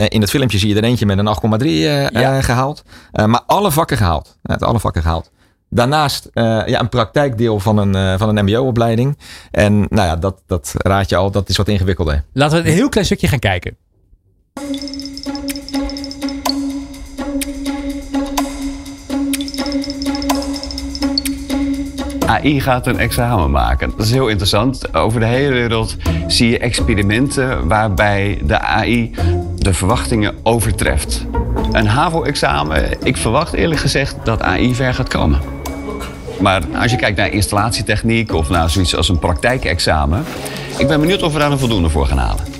in 0.08 0.20
het 0.20 0.30
filmpje 0.30 0.58
zie 0.58 0.68
je 0.68 0.74
er 0.74 0.84
eentje 0.84 1.06
met 1.06 1.18
een 1.18 1.60
8,3 1.62 1.68
ja. 1.68 2.42
gehaald. 2.42 2.82
maar 3.12 3.42
alle 3.46 3.70
vakken 3.70 3.96
gehaald. 3.96 4.38
alle 4.42 4.80
vakken 4.80 5.02
gehaald. 5.02 5.30
Daarnaast 5.70 6.30
uh, 6.34 6.62
ja, 6.66 6.80
een 6.80 6.88
praktijkdeel 6.88 7.60
van 7.60 7.78
een, 7.78 7.96
uh, 7.96 8.18
van 8.18 8.36
een 8.36 8.44
mbo-opleiding. 8.44 9.18
En 9.50 9.78
nou 9.78 10.08
ja, 10.08 10.16
dat, 10.16 10.42
dat 10.46 10.74
raad 10.76 11.08
je 11.08 11.16
al, 11.16 11.30
dat 11.30 11.48
is 11.48 11.56
wat 11.56 11.68
ingewikkelder. 11.68 12.24
Laten 12.32 12.62
we 12.62 12.68
een 12.68 12.74
heel 12.74 12.88
klein 12.88 13.06
stukje 13.06 13.28
gaan 13.28 13.38
kijken. 13.38 13.76
AI 22.26 22.60
gaat 22.60 22.86
een 22.86 22.98
examen 22.98 23.50
maken. 23.50 23.92
Dat 23.96 24.06
is 24.06 24.12
heel 24.12 24.28
interessant. 24.28 24.94
Over 24.94 25.20
de 25.20 25.26
hele 25.26 25.52
wereld 25.52 25.96
zie 26.26 26.50
je 26.50 26.58
experimenten 26.58 27.68
waarbij 27.68 28.40
de 28.42 28.60
AI 28.60 29.14
de 29.56 29.74
verwachtingen 29.74 30.34
overtreft. 30.42 31.26
Een 31.72 31.86
HAVO-examen, 31.86 33.02
ik 33.02 33.16
verwacht 33.16 33.52
eerlijk 33.52 33.80
gezegd 33.80 34.16
dat 34.24 34.42
AI 34.42 34.74
ver 34.74 34.94
gaat 34.94 35.08
komen. 35.08 35.40
Maar 36.40 36.62
als 36.80 36.90
je 36.90 36.96
kijkt 36.96 37.16
naar 37.16 37.32
installatietechniek 37.32 38.34
of 38.34 38.48
naar 38.48 38.70
zoiets 38.70 38.96
als 38.96 39.08
een 39.08 39.18
praktijkexamen, 39.18 40.24
ik 40.78 40.88
ben 40.88 41.00
benieuwd 41.00 41.22
of 41.22 41.32
we 41.32 41.38
daar 41.38 41.52
een 41.52 41.58
voldoende 41.58 41.88
voor 41.88 42.06
gaan 42.06 42.18
halen. 42.18 42.57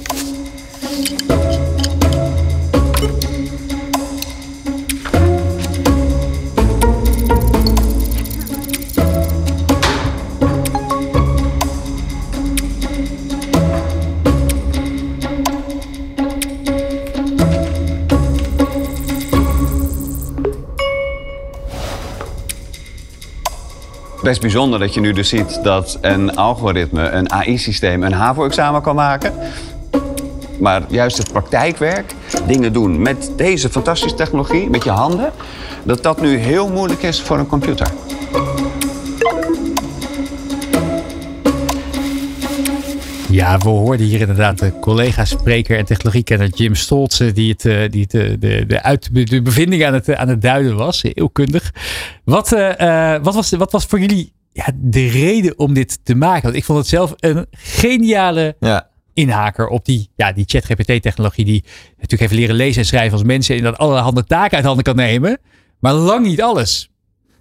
Best 24.29 24.41
bijzonder 24.41 24.79
dat 24.79 24.95
je 24.95 25.01
nu 25.01 25.12
dus 25.12 25.29
ziet 25.29 25.61
dat 25.62 25.99
een 26.01 26.37
algoritme, 26.37 27.09
een 27.09 27.33
AI-systeem, 27.33 28.03
een 28.03 28.12
HAVO-examen 28.12 28.83
kan 28.83 28.95
maken. 28.95 29.33
Maar 30.59 30.83
juist 30.88 31.17
het 31.17 31.33
praktijkwerk, 31.33 32.14
dingen 32.47 32.73
doen 32.73 33.03
met 33.03 33.31
deze 33.37 33.69
fantastische 33.69 34.17
technologie, 34.17 34.71
met 34.71 34.85
je 34.85 34.91
handen, 34.91 35.33
dat 35.83 36.03
dat 36.03 36.21
nu 36.21 36.37
heel 36.37 36.69
moeilijk 36.69 37.03
is 37.03 37.21
voor 37.21 37.38
een 37.38 37.47
computer. 37.47 37.87
Ja, 43.38 43.59
we 43.59 43.68
hoorden 43.68 44.07
hier 44.07 44.20
inderdaad 44.20 44.59
de 44.59 44.79
collega-spreker 44.81 45.79
en 45.79 45.85
technologiekenner 45.85 46.48
Jim 46.48 46.74
Stolze, 46.74 47.33
die, 47.33 47.53
het, 47.53 47.64
eh, 47.64 47.90
die 47.90 48.03
het, 48.03 48.14
eh, 48.14 48.31
de, 48.38 48.66
de, 48.66 48.83
uit, 48.83 49.09
de 49.31 49.42
bevinding 49.42 49.85
aan 49.85 49.94
het, 49.94 50.14
aan 50.14 50.29
het 50.29 50.42
duiden 50.42 50.77
was. 50.77 51.03
Heel 51.03 51.31
kundig. 51.31 51.72
Wat, 52.24 52.53
eh, 52.53 53.14
eh, 53.14 53.22
wat, 53.22 53.35
was, 53.35 53.51
wat 53.51 53.72
was 53.72 53.85
voor 53.85 54.01
jullie 54.01 54.33
ja, 54.53 54.64
de 54.74 55.09
reden 55.09 55.59
om 55.59 55.74
dit 55.74 55.98
te 56.03 56.14
maken? 56.14 56.42
Want 56.42 56.55
ik 56.55 56.64
vond 56.64 56.79
het 56.79 56.88
zelf 56.88 57.14
een 57.16 57.46
geniale 57.51 58.57
Ja. 58.61 58.88
inhaker 59.14 59.68
op 59.68 59.85
die, 59.85 60.11
ja, 60.16 60.33
die 60.33 60.44
ChatGPT-technologie, 60.46 61.44
die 61.44 61.64
natuurlijk 61.90 62.20
heeft 62.20 62.33
leren 62.33 62.55
lezen 62.57 62.81
en 62.81 62.88
schrijven 62.88 63.12
als 63.12 63.22
mensen 63.22 63.57
en 63.57 63.62
dat 63.62 63.79
allerhande 63.79 64.24
taken 64.24 64.57
uit 64.57 64.66
handen 64.66 64.85
kan 64.85 64.96
nemen, 64.96 65.38
maar 65.79 65.92
lang 65.92 66.27
niet 66.27 66.42
alles. 66.42 66.90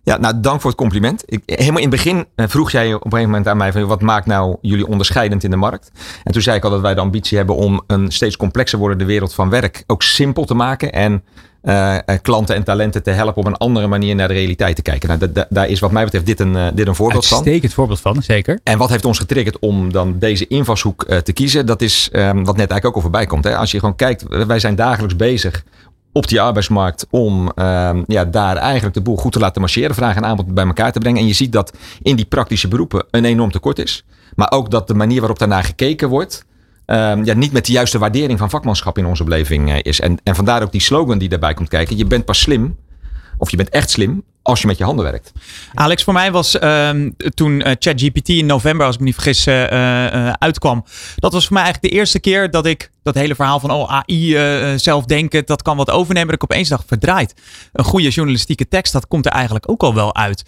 Ja, 0.08 0.18
nou 0.18 0.40
dank 0.40 0.62
voor 0.62 0.70
het 0.70 0.80
compliment. 0.80 1.24
Ik, 1.26 1.42
helemaal 1.46 1.82
in 1.82 1.88
het 1.90 2.04
begin 2.04 2.26
eh, 2.36 2.48
vroeg 2.48 2.72
jij 2.72 2.94
op 2.94 3.06
een 3.06 3.10
gegeven 3.12 3.30
moment 3.30 3.48
aan 3.48 3.58
mij 3.58 3.72
van 3.72 3.86
wat 3.86 4.02
maakt 4.02 4.26
nou 4.26 4.56
jullie 4.62 4.88
onderscheidend 4.88 5.44
in 5.44 5.50
de 5.50 5.56
markt? 5.56 5.92
En 6.24 6.32
toen 6.32 6.42
zei 6.42 6.58
ik 6.58 6.64
al 6.64 6.70
dat 6.70 6.82
wij 6.82 6.94
de 6.94 7.00
ambitie 7.00 7.38
hebben 7.38 7.56
om 7.56 7.82
een 7.88 8.12
steeds 8.12 8.38
complexer 8.38 8.80
wordende 8.80 9.06
wereld 9.06 9.34
van 9.34 9.50
werk 9.50 9.84
ook 9.88 10.04
simpel 10.04 10.46
te 10.46 10.54
maken 10.54 10.92
en 10.94 11.24
eh, 11.62 11.96
eh, 11.96 12.02
klanten 12.22 12.56
en 12.56 12.64
talenten 12.64 13.04
te 13.04 13.12
helpen 13.12 13.36
op 13.36 13.46
een 13.46 13.58
andere 13.58 13.88
manier 13.88 14.16
naar 14.16 14.28
de 14.28 14.34
realiteit 14.34 14.76
te 14.76 14.82
kijken. 14.82 15.08
Nou, 15.08 15.20
da- 15.20 15.28
da- 15.28 15.48
daar 15.50 15.68
is 15.68 15.80
wat 15.80 15.92
mij 15.92 16.04
betreft 16.04 16.26
dit 16.26 16.40
een, 16.40 16.56
eh, 16.56 16.68
dit 16.74 16.88
een 16.88 16.96
voorbeeld 16.96 17.28
van. 17.28 17.38
Uitstekend 17.38 17.74
voorbeeld 17.74 18.00
van, 18.00 18.24
zeker. 18.24 18.60
En 18.64 18.78
wat 18.78 18.90
heeft 18.90 19.06
ons 19.06 19.20
getriggerd 19.20 19.60
om 19.60 19.92
dan 19.92 20.16
deze 20.20 20.48
invalshoek 20.48 21.04
te 21.24 21.34
kiezen? 21.34 21.66
Dat 21.66 21.82
is 21.82 22.10
ehm, 22.12 22.36
wat 22.36 22.58
net 22.58 22.58
eigenlijk 22.58 22.86
ook 22.86 22.96
al 22.96 23.02
voorbij 23.02 23.26
komt. 23.26 23.44
Hè? 23.44 23.58
Als 23.58 23.72
je 23.72 23.80
gewoon 23.80 23.96
kijkt, 23.96 24.24
wij 24.48 24.60
zijn 24.60 24.76
dagelijks 24.76 25.16
bezig 25.16 25.64
op 26.18 26.28
die 26.28 26.42
arbeidsmarkt 26.42 27.08
om 27.10 27.52
ehm, 27.56 28.04
ja, 28.08 28.26
daar 28.26 28.56
eigenlijk 28.56 28.94
de 28.94 29.02
boel 29.02 29.18
goed 29.18 29.32
te 29.32 29.40
laten 29.40 29.62
marcheren, 29.62 29.96
vraag 29.96 30.16
en 30.16 30.26
aanbod 30.26 30.54
bij 30.54 30.66
elkaar 30.66 30.92
te 30.92 31.00
brengen. 31.00 31.22
En 31.22 31.28
je 31.28 31.34
ziet 31.34 31.52
dat 31.52 31.74
in 32.02 32.16
die 32.16 32.26
praktische 32.26 32.68
beroepen 32.68 33.06
een 33.12 33.26
enorm 33.26 33.52
tekort 33.52 33.80
is. 33.80 34.06
Maar 34.36 34.52
ook 34.52 34.72
dat 34.72 34.88
de 34.88 34.94
manier 34.94 35.20
waarop 35.20 35.40
daarnaar 35.40 35.64
gekeken 35.64 36.10
wordt, 36.10 36.46
ehm, 36.86 37.24
ja, 37.24 37.34
niet 37.34 37.52
met 37.52 37.66
de 37.66 37.72
juiste 37.72 37.98
waardering 37.98 38.40
van 38.40 38.50
vakmanschap 38.50 38.98
in 38.98 39.06
onze 39.06 39.24
beleving 39.24 39.72
eh, 39.72 39.80
is. 39.82 40.00
En, 40.00 40.18
en 40.24 40.36
vandaar 40.36 40.62
ook 40.62 40.72
die 40.72 40.82
slogan 40.82 41.18
die 41.18 41.30
daarbij 41.30 41.54
komt 41.54 41.70
kijken. 41.70 41.98
Je 41.98 42.06
bent 42.06 42.26
pas 42.26 42.40
slim, 42.40 42.78
of 43.38 43.50
je 43.52 43.58
bent 43.58 43.70
echt 43.70 43.90
slim, 43.90 44.24
als 44.48 44.62
je 44.62 44.68
met 44.68 44.78
je 44.78 44.84
handen 44.84 45.06
werkt. 45.06 45.32
Alex, 45.74 46.04
voor 46.04 46.14
mij 46.14 46.32
was 46.32 46.60
ehm, 46.60 47.10
toen 47.34 47.62
eh, 47.62 47.76
ChatGPT 47.80 48.30
in 48.30 48.46
november, 48.46 48.86
als 48.86 48.96
ik 48.96 49.00
me 49.00 49.08
niet 49.08 49.16
vergis, 49.16 49.46
eh, 49.46 50.28
eh, 50.28 50.34
uitkwam. 50.40 50.86
Dat 51.16 51.34
was 51.34 51.46
voor 51.46 51.54
mij 51.54 51.64
eigenlijk 51.64 51.94
de 51.94 52.00
eerste 52.00 52.20
keer 52.20 52.52
dat 52.52 52.66
ik 52.66 52.92
dat 53.04 53.16
hele 53.16 53.36
verhaal 53.36 53.60
van 53.60 53.72
oh, 53.72 53.92
AI, 53.92 54.36
eh, 54.36 54.74
zelfdenken, 54.76 55.46
dat 55.46 55.62
kan 55.62 55.78
wat 55.78 55.90
overnemen. 55.90 56.28
Dat 56.28 56.44
ik 56.44 56.52
opeens 56.52 56.70
dacht, 56.70 56.84
verdraaid. 56.88 57.34
Een 57.74 57.84
goede 57.84 58.10
journalistieke 58.10 58.68
tekst, 58.68 58.94
dat 58.94 59.08
komt 59.08 59.26
er 59.26 59.32
eigenlijk 59.32 59.70
ook 59.70 59.84
al 59.84 59.94
wel 59.94 60.16
uit. 60.16 60.44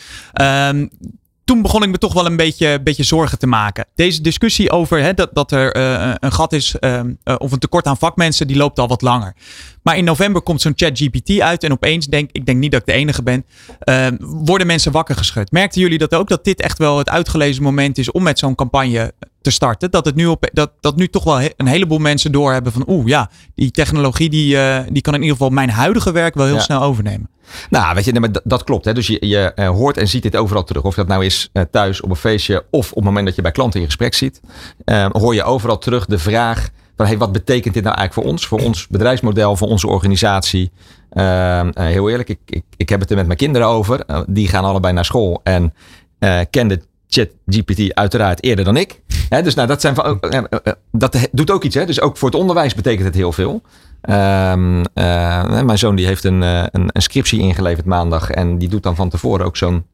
Toen 1.50 1.62
begon 1.62 1.84
ik 1.84 1.90
me 1.90 1.98
toch 1.98 2.14
wel 2.14 2.26
een 2.26 2.36
beetje, 2.36 2.82
beetje 2.82 3.04
zorgen 3.04 3.40
te 3.40 3.48
maken. 3.48 3.86
Deze 3.96 4.22
discussie 4.22 4.72
over 4.72 5.02
hè, 5.02 5.14
dat, 5.14 5.30
dat 5.34 5.52
er 5.52 5.72
eh, 5.72 6.14
een 6.20 6.32
gat 6.32 6.54
is 6.54 6.76
ehm, 6.80 7.14
eh, 7.24 7.36
of 7.38 7.52
een 7.52 7.60
tekort 7.60 7.86
aan 7.86 7.98
vakmensen, 7.98 8.48
die 8.48 8.58
loopt 8.58 8.80
al 8.80 8.88
wat 8.88 9.02
langer. 9.02 9.36
Maar 9.84 9.98
in 9.98 10.04
november 10.04 10.42
komt 10.42 10.62
zo'n 10.62 10.74
ChatGPT 10.76 11.40
uit 11.40 11.64
en 11.64 11.72
opeens 11.72 12.06
denk 12.06 12.30
ik 12.32 12.46
denk 12.46 12.60
niet 12.60 12.72
dat 12.72 12.80
ik 12.80 12.86
de 12.88 12.94
enige 12.94 13.24
ben, 13.24 13.46
ehm, 13.80 14.18
worden 14.20 14.68
mensen 14.68 14.92
wakker 14.92 15.16
geschud. 15.16 15.52
Merkten 15.52 15.82
jullie 15.82 15.98
dat 15.98 16.16
ook 16.16 16.28
dat 16.28 16.44
dit 16.44 16.62
echt 16.62 16.78
wel 16.78 16.98
het 16.98 17.10
uitgelezen 17.10 17.64
moment 17.64 17.98
is 17.98 18.12
om 18.12 18.24
met 18.24 18.40
zo'n 18.40 18.56
campagne 18.56 19.14
te 19.42 19.52
starten? 19.52 19.92
Dat 19.92 20.06
het 20.06 20.16
nu 20.16 20.26
op 20.26 20.50
dat, 20.54 20.72
dat 20.80 20.96
nu 20.96 21.08
toch 21.08 21.24
wel 21.24 21.40
een 21.58 21.68
heleboel 21.68 21.98
mensen 21.98 22.32
doorhebben 22.32 22.72
van 22.72 22.84
oeh 22.88 23.08
ja, 23.08 23.30
die 23.56 23.72
technologie 23.72 24.30
die, 24.30 24.58
eh, 24.58 24.80
die 24.90 25.02
kan 25.02 25.14
in 25.14 25.22
ieder 25.22 25.36
geval 25.38 25.52
mijn 25.52 25.70
huidige 25.70 26.12
werk 26.12 26.34
wel 26.36 26.46
heel 26.46 26.56
Ja. 26.56 26.62
snel 26.62 26.82
overnemen. 26.82 27.30
Nou, 27.70 27.96
weet 27.96 28.06
je, 28.06 28.12
nee, 28.12 28.20
maar 28.22 28.32
dat, 28.32 28.42
dat 28.46 28.64
klopt. 28.64 28.86
Hè? 28.86 28.94
Dus 28.94 29.08
je, 29.08 29.28
je 29.28 29.54
eh, 29.54 29.68
hoort 29.70 29.98
en 29.98 30.08
ziet 30.08 30.24
dit 30.24 30.36
overal 30.36 30.64
terug. 30.64 30.84
Of 30.84 30.96
dat 30.96 31.08
nou 31.08 31.26
is 31.26 31.50
eh, 31.54 31.64
thuis 31.72 32.02
op 32.02 32.10
een 32.10 32.16
feestje 32.16 32.66
of 32.72 32.90
op 32.90 32.96
het 32.96 33.04
moment 33.06 33.26
dat 33.26 33.36
je 33.36 33.42
bij 33.42 33.52
klanten 33.52 33.80
in 33.80 33.86
gesprek 33.86 34.14
ziet. 34.14 34.42
eh, 34.86 35.06
hoor 35.12 35.34
je 35.36 35.44
overal 35.44 35.78
terug 35.78 36.06
de 36.06 36.20
vraag 36.20 36.70
van 36.98 37.06
hey, 37.08 37.18
wat 37.18 37.32
betekent 37.32 37.74
dit 37.74 37.84
nou 37.84 37.96
eigenlijk 37.96 38.28
voor 38.28 38.34
ons? 38.36 38.48
Voor 38.48 38.60
ons 38.60 38.88
bedrijfsmodel, 38.88 39.56
voor 39.56 39.68
onze 39.68 39.88
organisatie. 39.88 40.72
Eh, 41.10 41.60
eh, 41.60 41.70
heel 41.76 42.10
eerlijk, 42.10 42.30
ik, 42.30 42.40
ik, 42.46 42.64
ik 42.78 42.90
heb 42.90 43.00
het 43.00 43.10
er 43.10 43.16
met 43.16 43.26
mijn 43.26 43.38
kinderen 43.38 43.68
over. 43.68 44.04
Die 44.28 44.48
gaan 44.48 44.64
allebei 44.66 44.94
naar 44.94 45.06
school 45.06 45.40
en 45.44 45.74
eh 46.20 46.40
kenden 46.50 46.84
ChatGPT 47.10 47.94
uiteraard 47.94 48.44
eerder 48.44 48.66
dan 48.66 48.78
ik. 48.78 49.02
Hè, 49.30 49.42
dus 49.44 49.54
nou, 49.54 49.68
dat, 49.68 49.82
zijn, 49.82 49.96
van- 49.96 50.20
eh, 50.20 50.38
eh, 50.50 50.74
dat 50.92 51.14
he- 51.14 51.28
doet 51.32 51.52
ook 51.52 51.64
iets. 51.64 51.76
Hè? 51.76 51.86
Dus 51.86 52.02
ook 52.02 52.18
voor 52.18 52.30
het 52.30 52.38
onderwijs 52.40 52.74
betekent 52.76 53.06
het 53.06 53.16
heel 53.16 53.32
veel. 53.32 53.62
Ehm, 54.02 54.84
eh, 54.94 55.62
mijn 55.62 55.78
zoon 55.78 55.96
die 55.96 56.06
heeft 56.06 56.24
een, 56.24 56.42
een, 56.42 56.70
een 56.72 57.02
scriptie 57.02 57.40
ingeleverd 57.40 57.86
maandag. 57.86 58.30
En 58.30 58.58
die 58.58 58.70
doet 58.70 58.84
dan 58.84 58.96
van 58.96 59.10
tevoren 59.10 59.46
ook 59.46 59.58
zo'n, 59.58 59.86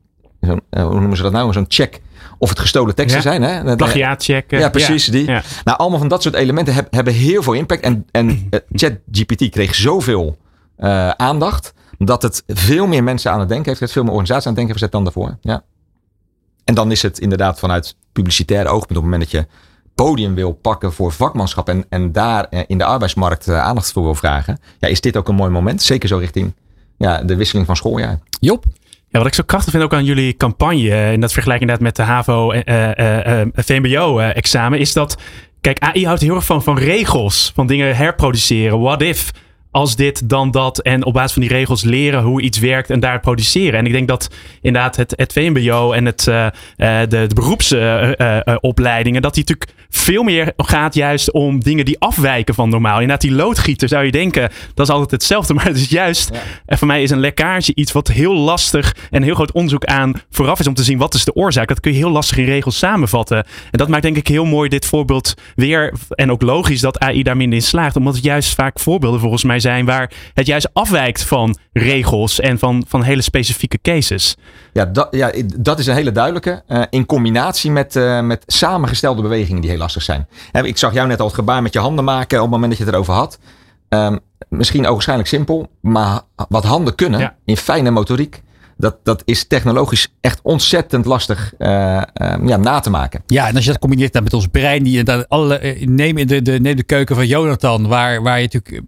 zo'n 0.41 0.61
hoe 0.71 0.99
noemen 0.99 1.17
ze 1.17 1.23
dat 1.23 1.31
nou? 1.31 1.53
Zo'n 1.53 1.65
check 1.67 2.01
of 2.37 2.49
het 2.49 2.59
gestolen 2.59 2.95
teksten 2.95 3.21
Ja. 3.21 3.27
zijn. 3.29 3.41
Hè? 3.41 3.63
Dat- 3.63 3.77
Plagiaat 3.77 4.23
checken. 4.23 4.59
Ja, 4.59 4.69
precies. 4.69 5.05
Die. 5.05 5.25
Ja. 5.27 5.41
Nou, 5.63 5.77
allemaal 5.77 5.99
van 5.99 6.07
dat 6.07 6.21
soort 6.21 6.35
elementen 6.35 6.73
heb- 6.73 6.93
hebben 6.93 7.13
heel 7.13 7.43
veel 7.43 7.53
impact. 7.53 7.81
En, 7.83 8.05
en 8.11 8.49
ChatGPT 8.71 9.49
kreeg 9.49 9.75
zoveel 9.75 10.37
aandacht. 11.17 11.73
Dat 11.97 12.21
het 12.21 12.43
veel 12.47 12.87
meer 12.87 13.03
mensen 13.03 13.31
aan 13.31 13.39
het 13.39 13.49
denken 13.49 13.65
heeft. 13.67 13.77
gezet, 13.79 13.93
Veel 13.93 14.03
meer 14.03 14.11
organisaties 14.11 14.47
aan 14.47 14.53
het 14.55 14.61
denken 14.67 14.79
heeft 14.81 14.93
gezet 14.93 15.13
dan 15.13 15.13
daarvoor. 15.25 15.37
Ja. 15.41 15.63
En 16.65 16.73
dan 16.75 16.91
is 16.91 17.01
het 17.01 17.19
inderdaad 17.19 17.59
vanuit 17.59 17.95
publicitair 18.11 18.67
oogpunt. 18.67 18.97
Op 18.97 19.03
het 19.03 19.11
moment 19.11 19.21
dat 19.21 19.31
je 19.31 19.47
podium 19.95 20.35
wil 20.35 20.51
pakken 20.51 20.93
voor 20.93 21.11
vakmanschap. 21.11 21.69
En, 21.69 21.85
en 21.89 22.11
daar 22.11 22.45
eh, 22.49 22.61
in 22.67 22.77
de 22.77 22.83
arbeidsmarkt 22.83 23.47
eh, 23.47 23.59
aandacht 23.59 23.91
voor 23.91 24.03
wil 24.03 24.15
vragen. 24.15 24.59
Ja, 24.79 24.87
is 24.87 25.01
dit 25.01 25.17
ook 25.17 25.27
een 25.27 25.35
mooi 25.35 25.49
moment. 25.49 25.81
Zeker 25.81 26.07
zo 26.07 26.17
richting 26.17 26.53
ja, 26.97 27.23
de 27.23 27.35
wisseling 27.35 27.65
van 27.65 27.75
schooljaar. 27.75 28.19
Job? 28.39 28.65
Ja, 29.15 29.21
wat 29.21 29.27
ik 29.27 29.33
zo 29.33 29.43
krachtig 29.45 29.71
vind 29.71 29.83
ook 29.83 29.93
aan 29.93 30.05
jullie 30.05 30.37
campagne, 30.37 30.89
eh, 30.89 31.11
en 31.11 31.19
dat 31.19 31.33
vergelijk 31.33 31.61
inderdaad 31.61 31.83
met 31.83 31.95
de 31.95 32.01
HAVO 32.01 32.51
eh, 32.51 32.99
eh, 32.99 33.41
eh, 33.41 33.47
VMBO-examen, 33.53 34.79
is 34.79 34.93
dat, 34.93 35.17
kijk, 35.61 35.79
AI 35.79 36.05
houdt 36.05 36.21
heel 36.21 36.35
erg 36.35 36.45
van, 36.45 36.63
van 36.63 36.77
regels, 36.77 37.51
van 37.55 37.67
dingen 37.67 37.95
herproduceren. 37.95 38.79
What 38.79 39.01
if? 39.01 39.31
Als 39.75 39.95
dit, 39.95 40.29
dan 40.29 40.51
dat. 40.51 40.79
En 40.79 41.05
op 41.05 41.13
basis 41.13 41.31
van 41.33 41.41
die 41.41 41.51
regels 41.51 41.83
leren 41.83 42.21
hoe 42.21 42.41
iets 42.41 42.59
werkt 42.59 42.89
en 42.89 42.99
daar 42.99 43.19
produceren. 43.19 43.79
En 43.79 43.85
ik 43.85 43.91
denk 43.91 44.07
dat 44.07 44.29
inderdaad 44.61 44.95
het, 44.95 45.13
het 45.15 45.33
VMBO 45.33 45.91
en 45.91 46.05
het, 46.05 46.27
eh, 46.27 46.45
eh, 46.45 46.51
de, 47.09 47.27
de 47.27 47.35
beroepsopleidingen, 47.35 49.21
dat 49.21 49.33
die 49.33 49.43
natuurlijk 49.47 49.74
veel 49.95 50.23
meer 50.23 50.53
gaat 50.57 50.93
juist 50.93 51.31
om 51.31 51.59
dingen 51.59 51.85
die 51.85 51.99
afwijken 51.99 52.55
van 52.55 52.69
normaal. 52.69 52.93
Inderdaad, 52.93 53.21
die 53.21 53.31
loodgieter 53.31 53.87
zou 53.87 54.05
je 54.05 54.11
denken, 54.11 54.49
dat 54.73 54.87
is 54.87 54.93
altijd 54.93 55.11
hetzelfde. 55.11 55.53
Maar 55.55 55.65
het 55.65 55.75
is 55.77 55.89
juist, 55.89 56.31
en 56.65 56.77
voor 56.77 56.87
mij 56.87 57.03
is 57.03 57.09
een 57.09 57.19
lekkage 57.19 57.75
iets 57.75 57.91
wat 57.91 58.07
heel 58.07 58.35
lastig 58.35 58.95
en 59.09 59.23
heel 59.23 59.35
groot 59.35 59.51
onderzoek 59.51 59.85
aan 59.85 60.13
vooraf 60.29 60.59
is 60.59 60.67
om 60.67 60.73
te 60.73 60.83
zien 60.83 60.97
wat 60.97 61.13
is 61.13 61.25
de 61.25 61.33
oorzaak. 61.33 61.67
Dat 61.67 61.79
kun 61.79 61.91
je 61.91 61.97
heel 61.97 62.09
lastig 62.09 62.37
in 62.37 62.45
regels 62.45 62.77
samenvatten. 62.77 63.37
En 63.37 63.77
dat 63.77 63.87
maakt 63.87 64.03
denk 64.03 64.17
ik 64.17 64.27
heel 64.27 64.45
mooi 64.45 64.69
dit 64.69 64.85
voorbeeld 64.85 65.33
weer. 65.55 65.93
En 66.09 66.31
ook 66.31 66.41
logisch 66.41 66.81
dat 66.81 66.99
AI 66.99 67.23
daar 67.23 67.37
minder 67.37 67.57
in 67.57 67.63
slaagt. 67.63 67.95
Omdat 67.95 68.15
het 68.15 68.23
juist 68.23 68.55
vaak 68.55 68.79
voorbeelden 68.79 69.19
volgens 69.19 69.43
mij 69.43 69.59
zijn 69.59 69.85
waar 69.85 70.11
het 70.33 70.45
juist 70.45 70.69
afwijkt 70.73 71.23
van 71.23 71.57
regels 71.73 72.39
en 72.39 72.59
van, 72.59 72.85
van 72.87 73.03
hele 73.03 73.21
specifieke 73.21 73.79
cases. 73.81 74.35
Ja, 74.73 74.85
dat, 74.85 75.07
ja, 75.11 75.31
dat 75.57 75.79
is 75.79 75.87
een 75.87 75.95
hele 75.95 76.11
duidelijke. 76.11 76.63
eh, 76.67 76.81
in 76.89 77.05
combinatie 77.05 77.71
met, 77.71 77.95
eh, 77.95 78.21
met 78.21 78.43
samengestelde 78.45 79.21
bewegingen 79.21 79.61
die 79.61 79.69
heel 79.69 79.81
lastig 79.85 80.03
zijn. 80.03 80.27
Ik 80.65 80.77
zag 80.77 80.93
jou 80.93 81.07
net 81.07 81.19
al 81.19 81.25
het 81.25 81.35
gebaar 81.35 81.61
met 81.61 81.73
je 81.73 81.79
handen 81.79 82.03
maken 82.03 82.37
op 82.37 82.43
het 82.43 82.51
moment 82.51 82.69
dat 82.69 82.79
je 82.79 82.85
het 82.85 82.93
erover 82.93 83.13
had. 83.13 83.39
Ehm, 83.89 84.17
misschien 84.49 84.85
ook 84.85 84.93
waarschijnlijk 84.93 85.29
simpel, 85.29 85.69
maar 85.81 86.21
wat 86.49 86.63
handen 86.63 86.95
kunnen 86.95 87.19
Ja. 87.19 87.35
in 87.45 87.57
fijne 87.57 87.91
motoriek. 87.91 88.43
Dat, 88.77 88.97
dat 89.03 89.21
is 89.25 89.47
technologisch 89.47 90.13
echt 90.21 90.39
ontzettend 90.43 91.05
lastig 91.05 91.53
eh, 91.57 92.01
ehm, 92.13 92.47
ja, 92.47 92.57
na 92.57 92.79
te 92.79 92.89
maken. 92.89 93.23
Ja, 93.27 93.47
en 93.47 93.55
als 93.55 93.63
je 93.65 93.71
dat 93.71 93.79
combineert 93.79 94.13
dan 94.13 94.23
met 94.23 94.33
ons 94.33 94.47
brein, 94.47 94.83
die 94.83 94.97
inderdaad 94.97 95.29
alle, 95.29 95.57
eh, 95.57 95.87
neem, 95.87 96.17
in 96.17 96.27
de, 96.27 96.41
de, 96.41 96.59
neem 96.59 96.75
de 96.75 96.83
keuken 96.83 97.15
van 97.15 97.27
Jonathan, 97.27 97.87
waar, 97.87 98.21
waar 98.21 98.39
je 98.41 98.49
natuurlijk 98.51 98.83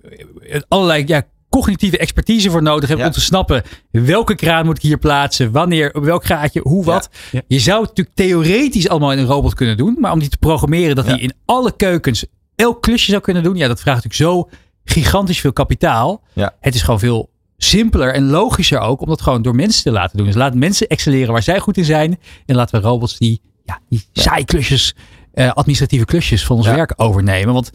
eh, 0.49 0.61
allerlei 0.67 1.03
ja, 1.05 1.23
cognitieve 1.57 1.97
expertise 1.97 2.49
voor 2.49 2.61
nodig 2.63 2.87
hebt 2.89 2.99
Ja. 3.01 3.05
om 3.07 3.11
te 3.11 3.21
snappen 3.21 3.63
welke 3.91 4.35
kraan 4.35 4.65
moet 4.65 4.75
ik 4.77 4.81
hier 4.81 4.97
plaatsen, 4.97 5.51
wanneer, 5.51 5.93
op 5.93 6.03
welk 6.03 6.25
graadje, 6.25 6.59
hoe 6.63 6.83
wat. 6.83 7.09
Ja. 7.31 7.41
Je 7.47 7.59
zou 7.59 7.79
het 7.79 7.87
natuurlijk 7.89 8.15
theoretisch 8.15 8.89
allemaal 8.89 9.11
in 9.11 9.17
een 9.17 9.25
robot 9.25 9.53
kunnen 9.53 9.77
doen, 9.77 9.95
maar 9.99 10.11
om 10.11 10.19
die 10.19 10.29
te 10.29 10.37
programmeren 10.37 10.95
dat 10.95 11.05
Ja. 11.05 11.11
hij 11.11 11.19
in 11.19 11.33
alle 11.45 11.75
keukens 11.75 12.25
elk 12.55 12.81
klusje 12.81 13.09
zou 13.11 13.21
kunnen 13.21 13.43
doen, 13.43 13.55
ja, 13.55 13.67
dat 13.67 13.79
vraagt 13.81 14.03
natuurlijk 14.03 14.31
zo 14.31 14.49
gigantisch 14.83 15.39
veel 15.39 15.53
kapitaal. 15.53 16.23
Ja. 16.33 16.53
Het 16.59 16.75
is 16.75 16.81
gewoon 16.81 16.99
veel 16.99 17.29
simpeler 17.57 18.13
en 18.13 18.29
logischer 18.29 18.79
ook 18.79 19.01
om 19.01 19.07
dat 19.07 19.21
gewoon 19.21 19.41
door 19.41 19.55
mensen 19.55 19.83
te 19.83 19.91
laten 19.91 20.17
doen. 20.17 20.25
Dus 20.25 20.35
laat 20.35 20.55
mensen 20.55 20.87
excelleren 20.87 21.31
waar 21.33 21.43
zij 21.43 21.59
goed 21.59 21.77
in 21.77 21.85
zijn 21.85 22.19
en 22.45 22.55
laten 22.55 22.81
we 22.81 22.87
robots 22.87 23.17
die, 23.17 23.41
ja, 23.65 23.79
die 23.89 24.03
saai 24.13 24.45
klusjes, 24.45 24.95
eh, 25.33 25.51
administratieve 25.51 26.05
klusjes 26.05 26.45
van 26.45 26.55
ons 26.55 26.65
Ja. 26.65 26.75
werk 26.75 26.93
overnemen. 26.95 27.53
Want 27.53 27.69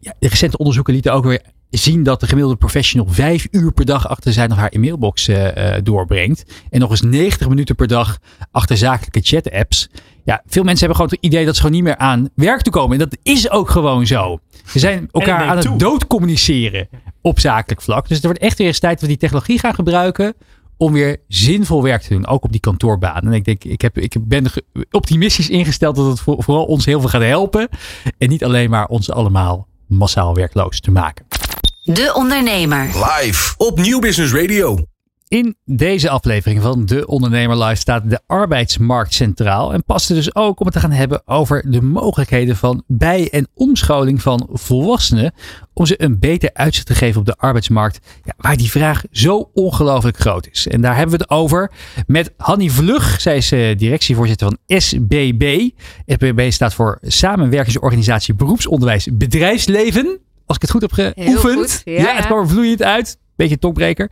ja, 0.00 0.14
de 0.18 0.28
recente 0.28 0.56
onderzoeken 0.58 0.92
lieten 0.94 1.12
ook 1.12 1.24
weer 1.24 1.42
zien 1.70 2.02
dat 2.02 2.20
de 2.20 2.26
gemiddelde 2.26 2.58
professional 2.58 3.06
vijf 3.08 3.46
uur 3.50 3.72
per 3.72 3.84
dag 3.84 4.08
achter 4.08 4.32
zijn 4.32 4.50
of 4.50 4.56
haar 4.56 4.68
e-mailbox 4.68 5.28
uh, 5.28 5.48
doorbrengt. 5.82 6.44
En 6.70 6.80
nog 6.80 6.90
eens 6.90 7.02
90 7.02 7.48
minuten 7.48 7.74
per 7.74 7.86
dag 7.86 8.18
achter 8.50 8.76
zakelijke 8.76 9.20
chat-apps. 9.22 9.88
Ja, 10.24 10.42
veel 10.46 10.62
mensen 10.62 10.86
hebben 10.86 10.96
gewoon 10.96 11.10
het 11.10 11.32
idee 11.32 11.44
dat 11.44 11.54
ze 11.54 11.60
gewoon 11.60 11.76
niet 11.76 11.84
meer 11.84 11.96
aan 11.96 12.28
werk 12.34 12.60
toe 12.60 12.72
komen. 12.72 12.92
En 12.92 13.08
dat 13.08 13.18
is 13.22 13.50
ook 13.50 13.70
gewoon 13.70 14.06
zo. 14.06 14.38
Ze 14.66 14.78
zijn 14.78 15.08
elkaar 15.12 15.48
aan 15.48 15.56
het 15.56 15.78
dood 15.78 16.06
communiceren 16.06 16.88
op 17.20 17.40
zakelijk 17.40 17.82
vlak. 17.82 18.08
Dus 18.08 18.16
het 18.16 18.24
wordt 18.24 18.40
echt 18.40 18.58
weer 18.58 18.66
eens 18.66 18.78
tijd 18.78 18.92
dat 18.92 19.02
we 19.02 19.08
die 19.08 19.16
technologie 19.16 19.58
gaan 19.58 19.74
gebruiken 19.74 20.34
om 20.76 20.92
weer 20.92 21.16
zinvol 21.28 21.82
werk 21.82 22.02
te 22.02 22.14
doen, 22.14 22.26
ook 22.26 22.44
op 22.44 22.52
die 22.52 22.60
kantoorbaan. 22.60 23.26
En 23.26 23.32
ik 23.32 23.44
denk, 23.44 23.64
ik, 23.64 23.80
heb, 23.80 23.98
ik 23.98 24.16
ben 24.20 24.46
optimistisch 24.90 25.50
ingesteld 25.50 25.96
dat 25.96 26.06
het 26.06 26.20
vooral 26.20 26.64
ons 26.64 26.84
heel 26.84 27.00
veel 27.00 27.08
gaat 27.08 27.22
helpen. 27.22 27.68
En 28.18 28.28
niet 28.28 28.44
alleen 28.44 28.70
maar 28.70 28.86
ons 28.86 29.10
allemaal 29.10 29.66
massaal 29.86 30.34
werkloos 30.34 30.80
te 30.80 30.90
maken. 30.90 31.26
De 31.94 32.12
Ondernemer. 32.14 32.84
Live 32.84 33.54
op 33.56 33.80
Nieuw 33.80 33.98
Business 33.98 34.32
Radio. 34.32 34.78
In 35.28 35.56
deze 35.64 36.10
aflevering 36.10 36.62
van 36.62 36.86
De 36.86 37.06
Ondernemer 37.06 37.64
Live 37.64 37.80
staat 37.80 38.10
de 38.10 38.20
arbeidsmarkt 38.26 39.14
centraal. 39.14 39.72
En 39.72 39.84
past 39.84 40.08
er 40.08 40.14
dus 40.14 40.34
ook 40.34 40.60
om 40.60 40.66
het 40.66 40.74
te 40.74 40.80
gaan 40.80 40.90
hebben 40.90 41.22
over 41.24 41.70
de 41.70 41.82
mogelijkheden 41.82 42.56
van 42.56 42.82
bij- 42.86 43.28
en 43.30 43.48
omscholing 43.54 44.22
van 44.22 44.48
volwassenen. 44.52 45.34
Om 45.72 45.86
ze 45.86 46.02
een 46.02 46.18
beter 46.18 46.50
uitzicht 46.52 46.86
te 46.86 46.94
geven 46.94 47.20
op 47.20 47.26
de 47.26 47.36
arbeidsmarkt. 47.36 47.98
Ja, 48.24 48.34
waar 48.36 48.56
die 48.56 48.70
vraag 48.70 49.02
zo 49.10 49.50
ongelooflijk 49.54 50.18
groot 50.18 50.48
is. 50.50 50.66
En 50.68 50.80
daar 50.80 50.96
hebben 50.96 51.16
we 51.16 51.22
het 51.22 51.30
over 51.30 51.70
met 52.06 52.32
Hanny 52.36 52.68
Vlug. 52.68 53.20
Zij 53.20 53.36
is 53.36 53.52
uh, 53.52 53.76
directievoorzitter 53.76 54.46
van 54.48 54.78
SBB. 54.78 55.68
SBB 56.06 56.50
staat 56.50 56.74
voor 56.74 56.98
Samenwerkingsorganisatie 57.02 58.34
Beroepsonderwijs 58.34 59.08
Bedrijfsleven. 59.12 60.20
Als 60.50 60.58
ik 60.58 60.62
het 60.62 60.70
goed 60.70 60.80
heb 60.80 61.14
geoefend. 61.16 61.82
ja, 61.84 61.92
ja, 61.92 62.14
het 62.14 62.26
kwam 62.26 62.38
er 62.38 62.48
vloeiend 62.48 62.82
uit. 62.82 63.18
Beetje 63.36 63.58
topbreker. 63.58 64.10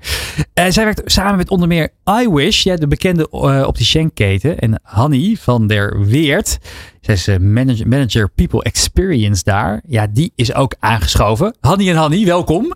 Uh, 0.55 0.65
zij 0.69 0.85
werkt 0.85 1.03
samen 1.05 1.37
met 1.37 1.51
onder 1.51 1.69
meer 1.69 1.91
iWish, 2.21 2.63
ja, 2.63 2.77
de 2.77 2.89
bekende 2.89 3.29
uh, 3.33 3.65
opticienketen. 3.67 4.59
En 4.59 4.81
Hanny 4.83 5.37
van 5.41 5.67
der 5.67 6.07
Weert. 6.07 6.59
Zij 7.01 7.15
is 7.15 7.29
uh, 7.29 7.37
manager, 7.37 7.89
manager 7.89 8.31
People 8.31 8.63
Experience 8.63 9.45
daar. 9.45 9.83
Ja, 9.87 10.07
die 10.07 10.33
is 10.35 10.55
ook 10.55 10.75
aangeschoven. 10.79 11.57
Hanny 11.61 11.89
en 11.89 11.97
Hanny, 11.97 12.25
welkom. 12.25 12.75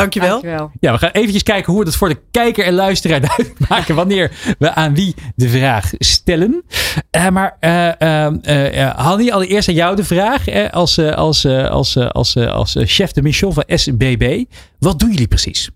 Dankjewel. 0.00 0.30
Dankjewel. 0.30 0.70
Ja, 0.80 0.92
we 0.92 0.98
gaan 0.98 1.10
eventjes 1.10 1.42
kijken 1.42 1.72
hoe 1.72 1.80
we 1.80 1.84
dat 1.84 1.96
voor 1.96 2.08
de 2.08 2.20
kijker 2.30 2.64
en 2.64 2.74
luisteraar 2.74 3.20
duidelijk 3.28 3.68
maken 3.68 3.94
wanneer 3.94 4.54
we 4.58 4.74
aan 4.74 4.94
wie 4.94 5.14
de 5.36 5.48
vraag 5.48 5.90
stellen. 5.98 6.64
Uh, 7.16 7.28
maar 7.28 7.56
uh, 7.60 8.90
Hanni, 8.96 9.30
allereerst 9.30 9.68
aan 9.68 9.74
jou 9.74 9.96
de 9.96 10.04
vraag 10.04 10.70
als, 10.70 10.98
als, 10.98 11.46
als, 11.46 11.96
als, 11.96 12.36
als 12.36 12.76
chef 12.78 13.12
de 13.12 13.22
mission 13.22 13.52
van 13.52 13.64
SBB. 13.66 14.44
Wat 14.78 14.98
doen 14.98 15.10
jullie 15.10 15.28
precies? 15.28 15.70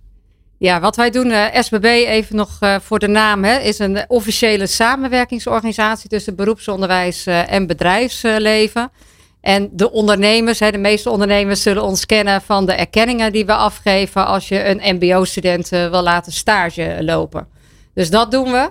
Ja, 0.59 0.81
wat 0.81 0.97
wij 0.97 1.11
doen, 1.11 1.33
SBB, 1.53 1.85
even 1.85 2.37
nog 2.37 2.59
voor 2.83 2.99
de 2.99 3.09
naam, 3.09 3.45
hè, 3.45 3.59
is 3.59 3.79
een 3.79 4.05
officiële 4.09 4.67
samenwerkingsorganisatie 4.67 6.09
tussen 6.09 6.35
beroepsonderwijs 6.35 7.27
en 7.27 7.67
bedrijfsleven. 7.67 8.91
En 9.45 9.69
de 9.73 9.91
ondernemers, 9.91 10.59
de 10.59 10.79
meeste 10.79 11.11
ondernemers 11.11 11.63
zullen 11.63 11.83
ons 11.83 12.07
kennen 12.07 12.43
van 12.43 12.67
de 12.67 12.73
erkenningen 12.73 13.33
die 13.33 13.47
we 13.47 13.55
afgeven 13.55 14.27
als 14.27 14.49
je 14.49 14.65
een 14.69 14.97
MBO-student 14.97 15.69
wil 15.69 16.03
laten 16.03 16.33
stage 16.33 16.97
lopen. 17.01 17.47
Dus 17.95 18.11
dat 18.11 18.31
doen 18.31 18.51
we. 18.51 18.71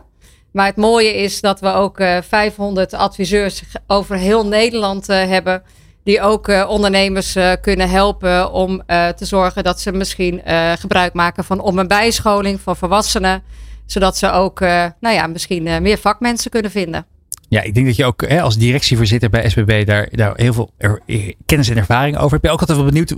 Maar 0.52 0.66
het 0.66 0.76
mooie 0.76 1.14
is 1.14 1.42
dat 1.42 1.60
we 1.60 1.74
ook 1.74 1.98
500 2.22 2.94
adviseurs 2.94 3.62
over 3.88 4.16
heel 4.16 4.46
Nederland 4.48 5.08
hebben. 5.08 5.64
Die 6.04 6.22
ook 6.22 6.48
ondernemers 6.68 7.38
kunnen 7.62 7.90
helpen 7.90 8.52
om 8.52 8.84
te 8.88 9.26
zorgen 9.26 9.64
dat 9.64 9.82
ze 9.82 9.92
misschien 9.92 10.42
gebruik 10.80 11.14
maken 11.14 11.44
van 11.44 11.60
om- 11.60 11.80
en 11.80 11.88
bijscholing 11.88 12.62
van 12.62 12.76
volwassenen. 12.76 13.44
Zodat 13.86 14.18
ze 14.18 14.32
ook 14.32 14.60
nou 14.60 14.96
ja, 15.00 15.28
misschien 15.28 15.82
meer 15.82 15.98
vakmensen 15.98 16.52
kunnen 16.52 16.72
vinden. 16.72 17.06
Ja, 17.54 17.62
ik 17.62 17.74
denk 17.74 17.86
dat 17.86 17.96
je 17.96 18.06
ook 18.06 18.28
hè, 18.28 18.42
als 18.42 18.58
directievoorzitter 18.58 19.30
bij 19.30 19.50
SBB 19.50 19.86
daar, 19.86 20.08
daar 20.12 20.34
heel 20.36 20.54
veel 20.54 20.70
er, 20.78 21.02
kennis 21.46 21.70
en 21.70 21.78
ervaring 21.78 22.18
over 22.18 22.30
hebt. 22.30 22.42
Ben 22.42 22.52
je 22.52 22.56
ook 22.56 22.60
altijd 22.60 22.78
wel 22.78 22.88
benieuwd 22.88 23.16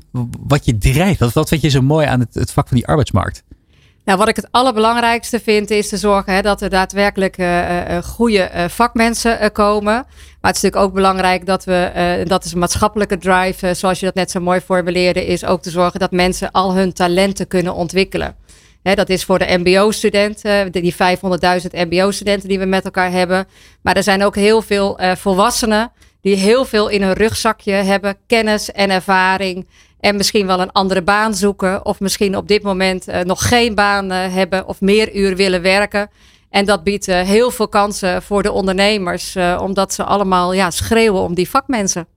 wat 0.48 0.66
je 0.66 0.78
drijft? 0.78 1.20
Wat, 1.20 1.34
wat 1.34 1.50
vind 1.50 1.62
je 1.62 1.70
zo 1.70 1.82
mooi 1.82 2.08
aan 2.08 2.20
het, 2.20 2.34
het 2.34 2.52
vak 2.52 2.68
van 2.68 2.78
die 2.78 2.88
arbeidsmarkt? 2.88 3.44
Nou, 4.06 4.18
wat 4.18 4.28
ik 4.28 4.36
het 4.36 4.48
allerbelangrijkste 4.52 5.40
vind 5.40 5.70
is 5.70 5.90
te 5.90 5.98
zorgen 5.98 6.34
hè, 6.34 6.42
dat 6.42 6.62
er 6.62 6.70
daadwerkelijk 6.70 7.38
uh, 7.38 7.98
goede 8.04 8.68
vakmensen 8.70 9.52
komen. 9.52 9.94
Maar 9.94 10.52
het 10.52 10.56
is 10.56 10.62
natuurlijk 10.62 10.84
ook 10.90 10.94
belangrijk 10.94 11.46
dat 11.46 11.64
we, 11.64 12.24
dat 12.28 12.46
is 12.46 12.52
een 12.52 12.60
maatschappelijke 12.60 13.18
drive, 13.18 13.74
zoals 13.74 14.00
je 14.00 14.06
dat 14.06 14.16
net 14.16 14.32
zo 14.32 14.40
mooi 14.40 14.60
formuleerde, 14.60 15.26
is 15.26 15.46
ook 15.46 15.62
te 15.62 15.70
zorgen 15.70 16.00
dat 16.00 16.12
mensen 16.12 16.52
al 16.52 16.76
hun 16.76 16.94
talenten 16.94 17.48
kunnen 17.48 17.74
ontwikkelen. 17.74 18.36
Dat 18.94 19.10
is 19.10 19.24
voor 19.24 19.40
de 19.40 19.58
MBO-studenten, 19.58 20.72
die 20.72 20.94
500.000 20.94 21.00
MBO-studenten 21.72 22.50
die 22.50 22.60
we 22.60 22.66
met 22.66 22.86
elkaar 22.86 23.12
hebben. 23.12 23.48
Maar 23.82 23.96
er 23.96 24.04
zijn 24.04 24.24
ook 24.24 24.36
heel 24.36 24.62
veel 24.62 25.02
uh, 25.02 25.16
volwassenen 25.16 25.92
die 26.22 26.36
heel 26.36 26.66
veel 26.66 26.88
in 26.88 27.02
hun 27.02 27.14
rugzakje 27.14 27.72
hebben, 27.72 28.18
kennis 28.28 28.72
en 28.72 28.90
ervaring. 28.90 29.68
En 30.00 30.16
misschien 30.16 30.48
wel 30.48 30.60
een 30.60 30.72
andere 30.72 31.02
baan 31.02 31.34
zoeken. 31.34 31.86
Of 31.86 32.00
misschien 32.00 32.38
op 32.38 32.48
dit 32.48 32.64
moment 32.64 33.10
uh, 33.10 33.20
nog 33.20 33.48
geen 33.48 33.76
baan 33.76 34.12
uh, 34.12 34.34
hebben 34.34 34.68
of 34.68 34.82
meer 34.82 35.16
uur 35.16 35.36
willen 35.36 35.62
werken. 35.62 36.10
En 36.50 36.66
dat 36.66 36.84
biedt 36.84 37.06
heel 37.06 37.52
veel 37.52 37.68
kansen 37.68 38.22
voor 38.22 38.44
de 38.44 38.52
ondernemers, 38.52 39.36
omdat 39.60 39.94
ze 39.94 40.04
allemaal 40.04 40.54
ja, 40.54 40.72
schreeuwen 40.72 41.22
om 41.22 41.34
die 41.34 41.50
vakmensen. 41.50 42.08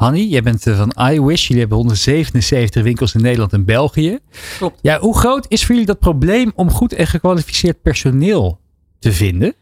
Hanny, 0.00 0.20
jij 0.20 0.42
bent 0.42 0.62
van 0.62 0.92
iWish. 1.10 1.42
Jullie 1.46 1.60
hebben 1.60 1.78
177 1.78 2.82
winkels 2.82 3.14
in 3.14 3.22
Nederland 3.22 3.52
en 3.52 3.64
België. 3.64 4.18
Klopt. 4.58 4.78
Ja, 4.82 4.98
hoe 4.98 5.18
groot 5.18 5.46
is 5.48 5.60
voor 5.60 5.70
jullie 5.70 5.86
dat 5.86 5.98
probleem 5.98 6.52
om 6.54 6.70
goed 6.70 6.92
en 6.92 7.06
gekwalificeerd 7.06 7.82
personeel 7.82 8.60
te 8.98 9.12
vinden? 9.12 9.54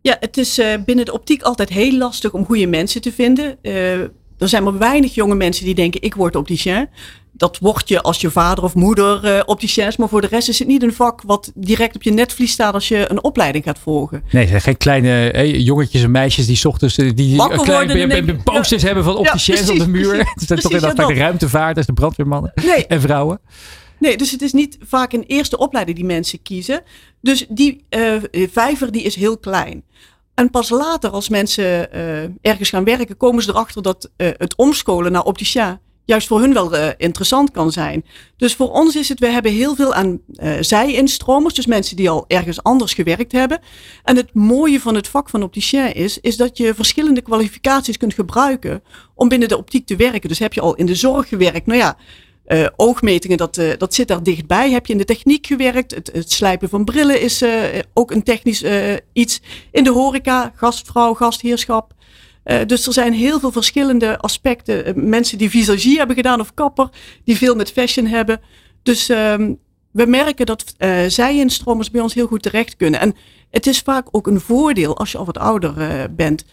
Ja, 0.00 0.16
het 0.20 0.36
is 0.36 0.58
uh, 0.58 0.74
binnen 0.84 1.04
de 1.04 1.12
optiek 1.12 1.42
altijd 1.42 1.68
heel 1.68 1.96
lastig 1.96 2.32
om 2.32 2.44
goede 2.44 2.66
mensen 2.66 3.00
te 3.00 3.12
vinden. 3.12 3.56
Uh, 3.62 4.00
er 4.38 4.48
zijn 4.48 4.62
maar 4.62 4.78
weinig 4.78 5.14
jonge 5.14 5.34
mensen 5.34 5.64
die 5.64 5.74
denken, 5.74 6.02
ik 6.02 6.14
word 6.14 6.36
opticien. 6.36 6.88
Dat 7.36 7.58
word 7.58 7.88
je 7.88 8.02
als 8.02 8.20
je 8.20 8.30
vader 8.30 8.64
of 8.64 8.74
moeder 8.74 9.24
uh, 9.24 9.40
opticien 9.44 9.86
is. 9.86 9.96
Maar 9.96 10.08
voor 10.08 10.20
de 10.20 10.26
rest 10.26 10.48
is 10.48 10.58
het 10.58 10.68
niet 10.68 10.82
een 10.82 10.92
vak 10.92 11.22
wat 11.22 11.52
direct 11.54 11.94
op 11.94 12.02
je 12.02 12.10
netvlies 12.12 12.52
staat 12.52 12.74
als 12.74 12.88
je 12.88 13.10
een 13.10 13.24
opleiding 13.24 13.64
gaat 13.64 13.78
volgen. 13.78 14.22
Nee, 14.30 14.46
zijn 14.46 14.60
geen 14.60 14.76
kleine 14.76 15.08
hey, 15.08 15.50
jongetjes 15.50 16.02
en 16.02 16.10
meisjes 16.10 16.46
die 16.46 16.68
ochtends 16.68 16.94
die 16.94 17.36
kleine 17.62 18.36
posters 18.44 18.80
ja. 18.80 18.86
hebben 18.86 19.04
van 19.04 19.16
opticiens 19.16 19.66
ja, 19.66 19.72
op 19.72 19.78
de 19.78 19.88
muur. 19.88 20.18
Het 20.18 20.28
zijn 20.46 20.60
toch 20.60 20.72
inderdaad 20.72 21.08
ja, 21.08 21.14
de 21.14 21.20
ruimtevaarders, 21.20 21.86
de 21.86 21.92
brandweermannen 21.92 22.52
nee. 22.54 22.86
en 22.86 23.00
vrouwen. 23.00 23.40
Nee, 23.98 24.16
dus 24.16 24.30
het 24.30 24.42
is 24.42 24.52
niet 24.52 24.78
vaak 24.80 25.12
een 25.12 25.24
eerste 25.26 25.58
opleiding 25.58 25.96
die 25.96 26.06
mensen 26.06 26.42
kiezen. 26.42 26.82
Dus 27.20 27.46
die 27.48 27.84
uh, 27.90 28.22
vijver 28.50 28.92
die 28.92 29.02
is 29.02 29.14
heel 29.14 29.38
klein. 29.38 29.84
En 30.34 30.50
pas 30.50 30.68
later, 30.68 31.10
als 31.10 31.28
mensen 31.28 31.88
uh, 31.94 32.22
ergens 32.40 32.68
gaan 32.68 32.84
werken, 32.84 33.16
komen 33.16 33.42
ze 33.42 33.50
erachter 33.50 33.82
dat 33.82 34.10
het 34.16 34.56
omscholen 34.56 35.12
naar 35.12 35.22
opticien 35.22 35.78
juist 36.04 36.26
voor 36.26 36.40
hun 36.40 36.52
wel 36.52 36.74
uh, 36.74 36.88
interessant 36.96 37.50
kan 37.50 37.72
zijn. 37.72 38.04
Dus 38.36 38.54
voor 38.54 38.70
ons 38.70 38.96
is 38.96 39.08
het, 39.08 39.18
we 39.18 39.26
hebben 39.26 39.52
heel 39.52 39.74
veel 39.74 39.94
aan 39.94 40.20
zij-instromers, 40.60 41.54
dus 41.54 41.66
mensen 41.66 41.96
die 41.96 42.10
al 42.10 42.24
ergens 42.28 42.62
anders 42.62 42.94
gewerkt 42.94 43.32
hebben. 43.32 43.60
En 44.04 44.16
het 44.16 44.34
mooie 44.34 44.80
van 44.80 44.94
het 44.94 45.08
vak 45.08 45.28
van 45.28 45.42
opticien 45.42 45.94
is, 45.94 46.20
is 46.20 46.36
dat 46.36 46.56
je 46.58 46.74
verschillende 46.74 47.20
kwalificaties 47.20 47.96
kunt 47.96 48.14
gebruiken 48.14 48.82
om 49.14 49.28
binnen 49.28 49.48
de 49.48 49.56
optiek 49.56 49.86
te 49.86 49.96
werken. 49.96 50.28
Dus 50.28 50.38
heb 50.38 50.52
je 50.52 50.60
al 50.60 50.74
in 50.74 50.86
de 50.86 50.94
zorg 50.94 51.28
gewerkt, 51.28 51.66
nou 51.66 51.78
ja, 51.78 51.96
uh, 52.46 52.66
oogmetingen, 52.76 53.36
dat, 53.36 53.56
uh, 53.56 53.72
dat 53.78 53.94
zit 53.94 54.08
daar 54.08 54.22
dichtbij. 54.22 54.70
Heb 54.70 54.86
je 54.86 54.92
in 54.92 54.98
de 54.98 55.04
techniek 55.04 55.46
gewerkt? 55.46 55.94
Het, 55.94 56.32
slijpen 56.32 56.68
van 56.68 56.84
brillen 56.84 57.20
is 57.20 57.42
uh, 57.42 57.62
ook 57.94 58.10
een 58.10 58.22
technisch 58.22 58.64
iets. 59.12 59.40
In 59.70 59.84
de 59.84 59.90
horeca, 59.90 60.52
gastvrouw, 60.56 61.14
gastheerschap. 61.14 61.92
Dus 62.66 62.86
er 62.86 62.92
zijn 62.92 63.12
heel 63.12 63.40
veel 63.40 63.52
verschillende 63.52 64.18
aspecten. 64.18 65.08
mensen 65.08 65.38
die 65.38 65.50
visagie 65.50 65.98
hebben 65.98 66.16
gedaan 66.16 66.40
of 66.40 66.54
kapper, 66.54 66.88
die 67.24 67.36
veel 67.36 67.54
met 67.54 67.72
fashion 67.72 68.06
hebben. 68.06 68.40
Dus 68.82 69.08
um, 69.08 69.58
we 69.90 70.06
merken 70.06 70.46
dat 70.46 70.74
zij-instromers 71.08 71.90
bij 71.90 72.00
ons 72.00 72.14
heel 72.14 72.26
goed 72.26 72.42
terecht 72.42 72.76
kunnen. 72.76 73.00
En 73.00 73.14
het 73.50 73.66
is 73.66 73.80
vaak 73.80 74.06
ook 74.10 74.26
een 74.26 74.40
voordeel 74.40 74.96
als 74.96 75.12
je 75.12 75.18
al 75.18 75.24
wat 75.24 75.38
ouder 75.38 75.74
bent. 76.14 76.44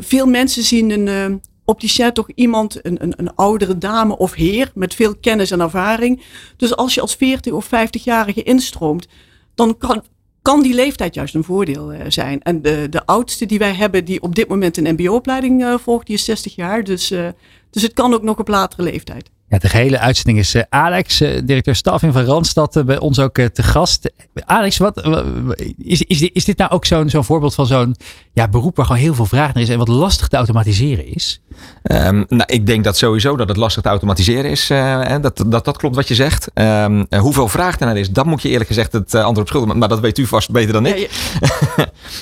veel 0.00 0.26
mensen 0.26 0.62
zien 0.62 0.90
een 0.90 1.40
opticien 1.68 2.12
toch 2.12 2.30
iemand, 2.34 2.86
een, 2.86 3.02
een, 3.02 3.12
een 3.16 3.34
oudere 3.34 3.78
dame 3.78 4.18
of 4.18 4.34
heer 4.34 4.70
met 4.74 4.94
veel 4.94 5.16
kennis 5.16 5.50
en 5.50 5.60
ervaring. 5.60 6.22
Dus 6.56 6.76
als 6.76 6.94
je 6.94 7.00
als 7.00 7.14
40 7.14 7.52
of 7.52 7.66
50-jarige 7.66 8.42
instroomt, 8.42 9.08
dan 9.54 9.78
kan, 9.78 10.04
kan 10.48 10.62
die 10.62 10.74
leeftijd 10.74 11.14
juist 11.14 11.34
een 11.34 11.44
voordeel 11.44 11.92
uh, 11.92 12.00
zijn. 12.08 12.42
En 12.42 12.62
de, 12.62 12.86
de 12.90 13.06
oudste 13.06 13.46
die 13.46 13.58
wij 13.58 13.74
hebben, 13.74 14.04
die 14.04 14.22
op 14.22 14.34
dit 14.34 14.48
moment 14.48 14.76
een 14.76 14.94
MBO-opleiding 14.94 15.62
uh, 15.62 15.78
volgt, 15.78 16.06
die 16.06 16.16
is 16.16 16.24
60 16.24 16.54
jaar. 16.54 16.84
Dus, 16.84 17.10
uh, 17.10 17.28
dus 17.70 17.82
het 17.82 17.92
kan 17.92 18.14
ook 18.14 18.22
nog 18.22 18.38
op 18.38 18.48
latere 18.48 18.82
leeftijd. 18.82 19.30
Ja, 19.50 19.58
de 19.58 19.68
gehele 19.68 19.98
uitzending 19.98 20.38
is 20.38 20.54
eh, 20.54 20.62
Alex, 20.68 21.20
eh, 21.20 21.40
directeur 21.44 21.74
staffing 21.74 22.12
van 22.12 22.24
Randstad, 22.24 22.76
eh, 22.76 22.84
bij 22.84 22.98
ons 22.98 23.18
ook 23.18 23.34
te 23.34 23.62
gast. 23.62 24.12
Alex, 24.44 24.76
wat, 24.76 25.00
wa- 25.04 25.24
wa- 25.42 25.54
is, 25.78 26.02
is, 26.02 26.18
dit, 26.18 26.30
is 26.32 26.44
dit 26.44 26.58
nou 26.58 26.70
ook 26.70 26.84
zo'n 26.84 27.08
zo'n 27.10 27.24
voorbeeld 27.24 27.54
van 27.54 27.66
zo'n 27.66 27.96
ja, 28.32 28.48
beroep 28.48 28.76
waar 28.76 28.86
gewoon 28.86 29.00
heel 29.00 29.14
veel 29.14 29.26
vraag 29.26 29.54
naar 29.54 29.62
is 29.62 29.68
en 29.68 29.78
wat 29.78 29.88
lastig 29.88 30.28
te 30.28 30.36
automatiseren 30.36 31.14
is? 31.14 31.40
Ehm, 31.82 32.24
nou, 32.28 32.42
ik 32.46 32.66
denk 32.66 32.84
dat 32.84 32.96
sowieso 32.96 33.36
dat 33.36 33.48
het 33.48 33.56
lastig 33.56 33.82
te 33.82 33.88
automatiseren 33.88 34.50
is. 34.50 34.68
hè, 34.68 35.20
dat, 35.20 35.44
dat, 35.46 35.64
dat 35.64 35.76
klopt 35.76 35.94
wat 35.96 36.08
je 36.08 36.14
zegt. 36.14 36.50
Ehm, 36.54 37.04
eh, 37.08 37.20
hoeveel 37.20 37.48
vraag 37.48 37.80
er 37.80 37.86
naar 37.86 37.96
is, 37.96 38.10
dat 38.10 38.26
moet 38.26 38.42
je 38.42 38.48
eerlijk 38.48 38.68
gezegd 38.68 38.92
het 38.92 39.14
antwoord 39.14 39.38
op 39.38 39.48
schulden. 39.48 39.78
Maar 39.78 39.88
dat 39.88 40.00
weet 40.00 40.18
u 40.18 40.26
vast 40.26 40.50
beter 40.50 40.72
dan 40.72 40.86
ik. 40.86 41.10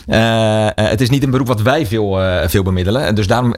Ja, 0.07 0.67
ja. 0.67 0.73
Het 0.91 1.01
is 1.01 1.11
niet 1.11 1.23
een 1.23 1.31
beroep 1.31 1.47
wat 1.47 1.63
wij 1.63 1.87
veel, 1.87 2.19
veel 2.49 2.63
bemiddelen. 2.63 3.05
En 3.05 3.15
Dus 3.15 3.27
daarom 3.27 3.55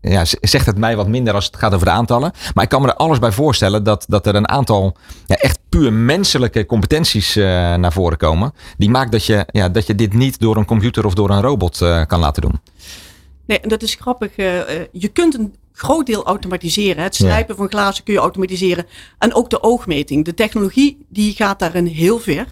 ja, 0.00 0.24
zegt 0.40 0.66
het 0.66 0.78
mij 0.78 0.96
wat 0.96 1.08
minder 1.08 1.34
als 1.34 1.44
het 1.44 1.56
gaat 1.56 1.74
over 1.74 1.86
de 1.86 1.92
aantallen. 1.92 2.32
Maar 2.54 2.64
ik 2.64 2.70
kan 2.70 2.82
me 2.82 2.88
er 2.88 2.94
alles 2.94 3.18
bij 3.18 3.32
voorstellen 3.32 3.84
dat, 3.84 4.04
dat 4.08 4.26
er 4.26 4.34
een 4.34 4.48
aantal 4.48 4.96
ja, 5.26 5.36
echt 5.36 5.58
puur 5.68 5.92
menselijke 5.92 6.66
competenties 6.66 7.36
eh, 7.36 7.44
naar 7.74 7.92
voren 7.92 8.18
komen. 8.18 8.52
Die 8.76 8.90
maakt 8.90 9.12
dat 9.12 9.24
je, 9.24 9.46
ja, 9.50 9.68
dat 9.68 9.86
je 9.86 9.94
dit 9.94 10.12
niet 10.12 10.40
door 10.40 10.56
een 10.56 10.64
computer 10.64 11.06
of 11.06 11.14
door 11.14 11.30
een 11.30 11.42
robot 11.42 11.82
eh, 11.82 12.06
kan 12.06 12.20
laten 12.20 12.42
doen. 12.42 12.60
Nee, 13.46 13.60
en 13.60 13.68
dat 13.68 13.82
is 13.82 13.94
grappig. 13.94 14.36
eh, 14.36 14.60
je 14.92 15.08
kunt 15.08 15.34
een 15.38 15.54
groot 15.72 16.06
deel 16.06 16.24
automatiseren. 16.24 17.02
Het 17.02 17.14
slijpen 17.14 17.56
van 17.56 17.68
glazen 17.68 18.04
kun 18.04 18.14
je 18.14 18.20
automatiseren. 18.20 18.86
En 19.18 19.34
ook 19.34 19.50
de 19.50 19.62
oogmeting. 19.62 20.24
De 20.24 20.34
technologie 20.34 21.06
die 21.08 21.34
gaat 21.34 21.58
daarin 21.58 21.86
heel 21.86 22.18
ver. 22.18 22.46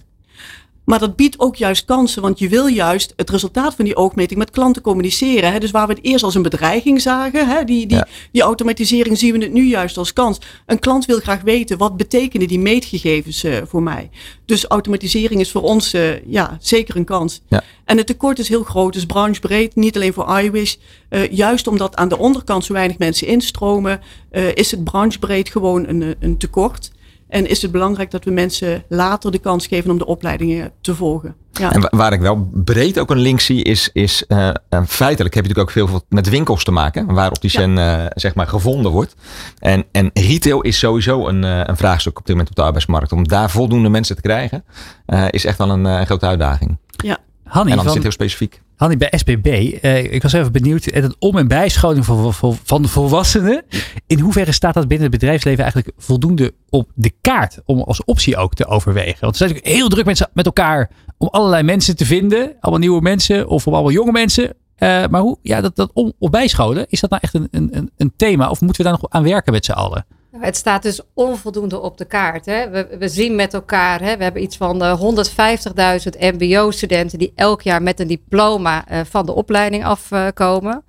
Maar 0.88 0.98
dat 0.98 1.16
biedt 1.16 1.38
ook 1.38 1.56
juist 1.56 1.84
kansen, 1.84 2.22
want 2.22 2.38
je 2.38 2.48
wil 2.48 2.66
juist 2.66 3.12
het 3.16 3.30
resultaat 3.30 3.74
van 3.74 3.84
die 3.84 3.96
oogmeting 3.96 4.38
met 4.38 4.50
klanten 4.50 4.82
communiceren. 4.82 5.52
Hè? 5.52 5.58
Dus 5.58 5.70
waar 5.70 5.86
we 5.86 5.92
het 5.92 6.04
eerst 6.04 6.24
als 6.24 6.34
een 6.34 6.42
bedreiging 6.42 7.00
zagen, 7.00 7.48
hè? 7.48 7.64
Die, 7.64 7.86
die, 7.86 7.96
Ja. 7.96 8.06
die 8.32 8.42
automatisering 8.42 9.18
zien 9.18 9.32
we 9.32 9.38
het 9.38 9.52
nu 9.52 9.64
juist 9.64 9.96
als 9.96 10.12
kans. 10.12 10.38
Een 10.66 10.78
klant 10.78 11.06
wil 11.06 11.20
graag 11.20 11.40
weten, 11.40 11.78
wat 11.78 11.96
betekenen 11.96 12.48
die 12.48 12.58
meetgegevens 12.58 13.44
eh, 13.44 13.56
voor 13.66 13.82
mij? 13.82 14.10
Dus 14.44 14.64
automatisering 14.64 15.40
is 15.40 15.50
voor 15.50 15.62
ons 15.62 15.92
eh, 15.92 16.24
ja, 16.24 16.56
zeker 16.60 16.96
een 16.96 17.04
kans. 17.04 17.40
Ja. 17.48 17.62
En 17.84 17.96
het 17.96 18.06
tekort 18.06 18.38
is 18.38 18.48
heel 18.48 18.64
groot, 18.64 18.92
dus 18.92 19.06
branchebreed, 19.06 19.76
niet 19.76 19.96
alleen 19.96 20.12
voor 20.12 20.40
iWish. 20.40 20.74
Eh, 21.08 21.32
juist 21.32 21.66
omdat 21.66 21.96
aan 21.96 22.08
de 22.08 22.18
onderkant 22.18 22.64
zo 22.64 22.72
weinig 22.72 22.98
mensen 22.98 23.26
instromen, 23.26 24.00
is 24.54 24.70
het 24.70 24.84
branchebreed 24.84 25.48
gewoon 25.48 25.88
een, 25.88 26.14
een 26.20 26.36
tekort. 26.36 26.90
En 27.28 27.46
is 27.48 27.62
het 27.62 27.72
belangrijk 27.72 28.10
dat 28.10 28.24
we 28.24 28.30
mensen 28.30 28.84
later 28.88 29.30
de 29.30 29.38
kans 29.38 29.66
geven 29.66 29.90
om 29.90 29.98
de 29.98 30.06
opleidingen 30.06 30.72
te 30.80 30.94
volgen. 30.94 31.34
Ja. 31.52 31.72
En 31.72 31.80
wa- 31.80 31.88
waar 31.96 32.12
ik 32.12 32.20
wel 32.20 32.50
breed 32.64 32.98
ook 32.98 33.10
een 33.10 33.18
link 33.18 33.40
zie, 33.40 33.62
is, 33.64 33.90
is 33.92 34.26
eh, 34.26 34.48
eh, 34.48 34.54
feitelijk 34.86 35.34
heb 35.34 35.44
je 35.46 35.50
natuurlijk 35.54 35.58
ook 35.58 35.88
veel 35.88 36.02
met 36.08 36.28
winkels 36.28 36.64
te 36.64 36.70
maken, 36.70 37.14
waar 37.14 37.30
opticien 37.30 37.78
eh, 37.78 38.04
zeg 38.14 38.34
maar 38.34 38.46
gevonden 38.46 38.92
wordt. 38.92 39.14
En, 39.58 39.84
en 39.92 40.10
retail 40.12 40.60
is 40.60 40.78
sowieso 40.78 41.26
een, 41.28 41.44
eh, 41.44 41.60
een 41.64 41.76
vraagstuk 41.76 42.18
op 42.18 42.26
dit 42.26 42.30
moment 42.34 42.50
op 42.50 42.56
de 42.56 42.62
arbeidsmarkt. 42.62 43.12
Om 43.12 43.28
daar 43.28 43.50
voldoende 43.50 43.88
mensen 43.88 44.16
te 44.16 44.22
krijgen, 44.22 44.64
eh, 45.06 45.24
is 45.30 45.44
echt 45.44 45.58
wel 45.58 45.70
een, 45.70 45.86
eh, 45.86 45.98
een 45.98 46.06
grote 46.06 46.26
uitdaging. 46.26 46.78
ja. 47.04 47.18
Hanni, 47.44 47.70
en 47.70 47.76
dan 47.76 47.86
is 47.86 47.92
van, 47.92 48.02
dit 48.02 48.02
heel 48.02 48.26
specifiek. 48.26 48.62
Hanni 48.78 48.96
bij 48.96 49.12
SBB, 49.16 49.46
eh, 49.46 50.12
ik 50.12 50.22
was 50.22 50.32
even 50.32 50.52
benieuwd, 50.52 50.86
eh, 50.86 51.02
het 51.02 51.16
om- 51.18 51.38
en 51.38 51.48
bijscholing 51.48 52.04
van, 52.04 52.34
van, 52.34 52.86
volwassenen, 52.88 53.64
in 54.06 54.18
hoeverre 54.20 54.52
staat 54.52 54.74
dat 54.74 54.88
binnen 54.88 55.10
het 55.10 55.18
bedrijfsleven 55.20 55.62
eigenlijk 55.62 55.92
voldoende 55.98 56.54
op 56.68 56.90
de 56.94 57.12
kaart 57.20 57.58
om 57.64 57.80
als 57.80 58.04
optie 58.04 58.36
ook 58.36 58.54
te 58.54 58.66
overwegen? 58.66 59.16
Want 59.20 59.32
we 59.32 59.38
zijn 59.38 59.50
natuurlijk 59.50 59.76
heel 59.76 59.88
druk 59.88 60.04
met, 60.04 60.28
met 60.32 60.46
elkaar 60.46 60.90
om 61.16 61.28
allerlei 61.28 61.62
mensen 61.62 61.96
te 61.96 62.06
vinden, 62.06 62.56
allemaal 62.60 62.80
nieuwe 62.80 63.00
mensen 63.00 63.48
of 63.48 63.66
allemaal 63.66 63.90
jonge 63.90 64.12
mensen. 64.12 64.54
Eh, 64.76 65.06
maar 65.06 65.20
hoe, 65.20 65.38
ja, 65.42 65.60
dat, 65.60 65.76
dat 65.76 65.90
om- 65.92 66.12
of 66.18 66.30
bijscholen, 66.30 66.86
is 66.88 67.00
dat 67.00 67.10
nou 67.10 67.22
echt 67.24 67.34
een, 67.34 67.48
een- 67.50 67.90
een 67.96 68.12
thema 68.16 68.50
of 68.50 68.60
moeten 68.60 68.82
we 68.84 68.90
daar 68.90 68.98
nog 69.02 69.10
aan 69.10 69.22
werken 69.22 69.52
met 69.52 69.64
z'n 69.64 69.72
allen? 69.72 70.06
Het 70.36 70.56
staat 70.56 70.82
dus 70.82 71.00
onvoldoende 71.14 71.80
op 71.80 71.98
de 71.98 72.04
kaart. 72.04 72.46
Hè. 72.46 72.70
We, 72.98 73.08
zien 73.08 73.34
met 73.34 73.54
elkaar, 73.54 74.00
hè, 74.00 74.16
we 74.16 74.22
hebben 74.22 74.42
iets 74.42 74.56
van 74.56 74.82
eh, 74.82 75.00
150.000 75.00 76.18
MBO-studenten 76.18 77.18
die 77.18 77.32
elk 77.34 77.62
jaar 77.62 77.82
met 77.82 78.00
een 78.00 78.06
diploma 78.06 78.86
eh, 78.86 79.00
van 79.04 79.26
de 79.26 79.32
opleiding 79.32 79.84
afkomen. 79.84 80.84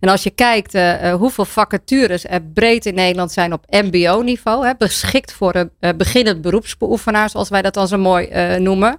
en 0.00 0.08
als 0.08 0.22
je 0.22 0.30
kijkt 0.30 0.74
eh, 0.74 1.10
eh, 1.10 1.18
hoeveel 1.18 1.44
vacatures 1.44 2.24
er 2.24 2.42
breed 2.42 2.86
in 2.86 2.94
Nederland 2.94 3.32
zijn 3.32 3.52
op 3.52 3.64
MBO-niveau, 3.70 4.74
beschikt 4.78 5.32
voor 5.32 5.54
een 5.54 5.70
eh, 5.78 5.90
beginnend 5.96 6.40
beroepsbeoefenaar, 6.40 7.30
zoals 7.30 7.48
wij 7.48 7.62
dat 7.62 7.74
dan 7.74 7.88
zo 7.88 7.98
mooi 7.98 8.26
eh, 8.26 8.56
noemen. 8.56 8.98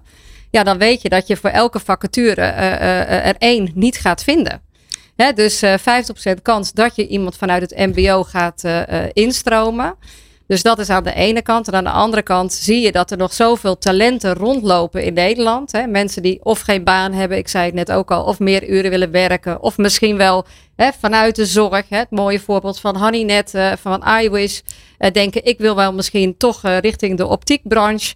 Ja, 0.53 0.63
dan 0.63 0.77
weet 0.77 1.01
je 1.01 1.09
dat 1.09 1.27
je 1.27 1.37
voor 1.37 1.49
elke 1.49 1.79
vacature 1.79 2.41
eh, 2.41 2.73
eh, 2.73 3.27
er 3.27 3.35
één 3.37 3.71
niet 3.73 3.97
gaat 3.97 4.23
vinden. 4.23 4.61
Dus 5.16 5.61
eh 5.61 5.74
50% 5.78 6.41
kans 6.41 6.74
dat 6.74 6.95
je 6.95 7.07
iemand 7.07 7.38
vanuit 7.38 7.61
het 7.61 7.95
MBO 7.95 8.24
gaat 8.24 8.64
eh, 8.64 9.03
eh, 9.03 9.09
instromen. 9.14 9.95
Dus 10.47 10.64
dat 10.64 10.80
is 10.80 10.89
aan 10.89 11.03
de 11.03 11.14
ene 11.14 11.41
kant. 11.41 11.68
En 11.68 11.74
aan 11.74 11.84
de 11.84 11.89
andere 11.89 12.22
kant 12.22 12.53
zie 12.53 12.82
je 12.82 12.91
dat 12.91 13.11
er 13.11 13.18
nog 13.18 13.34
zoveel 13.34 13.78
talenten 13.78 14.34
rondlopen 14.34 15.03
in 15.03 15.14
Nederland. 15.14 15.72
Hè? 15.72 15.88
Mensen 15.88 16.22
die 16.22 16.39
of 16.43 16.59
geen 16.59 16.84
baan 16.84 17.14
hebben, 17.14 17.38
ik 17.38 17.47
zei 17.47 17.66
het 17.66 17.74
net 17.74 17.91
ook 17.91 18.11
al, 18.11 18.24
of 18.24 18.39
meer 18.39 18.70
uren 18.70 18.89
willen 18.89 19.11
werken. 19.11 19.61
Of 19.61 19.78
misschien 19.78 20.18
wel 20.18 20.45
vanuit 20.78 21.36
de 21.36 21.45
zorg. 21.45 21.89
Het 21.89 22.09
mooie 22.09 22.39
voorbeeld 22.39 22.80
van 22.80 22.97
Honeynet, 22.97 23.53
eh, 23.53 23.71
van 23.82 24.03
iWish. 24.21 24.59
eh, 24.97 25.11
denken, 25.11 25.45
ik 25.45 25.57
wil 25.57 25.76
wel 25.76 25.93
misschien 25.93 26.38
toch 26.38 26.63
eh, 26.63 26.78
richting 26.78 27.17
de 27.17 27.28
optiekbranche. 27.28 28.15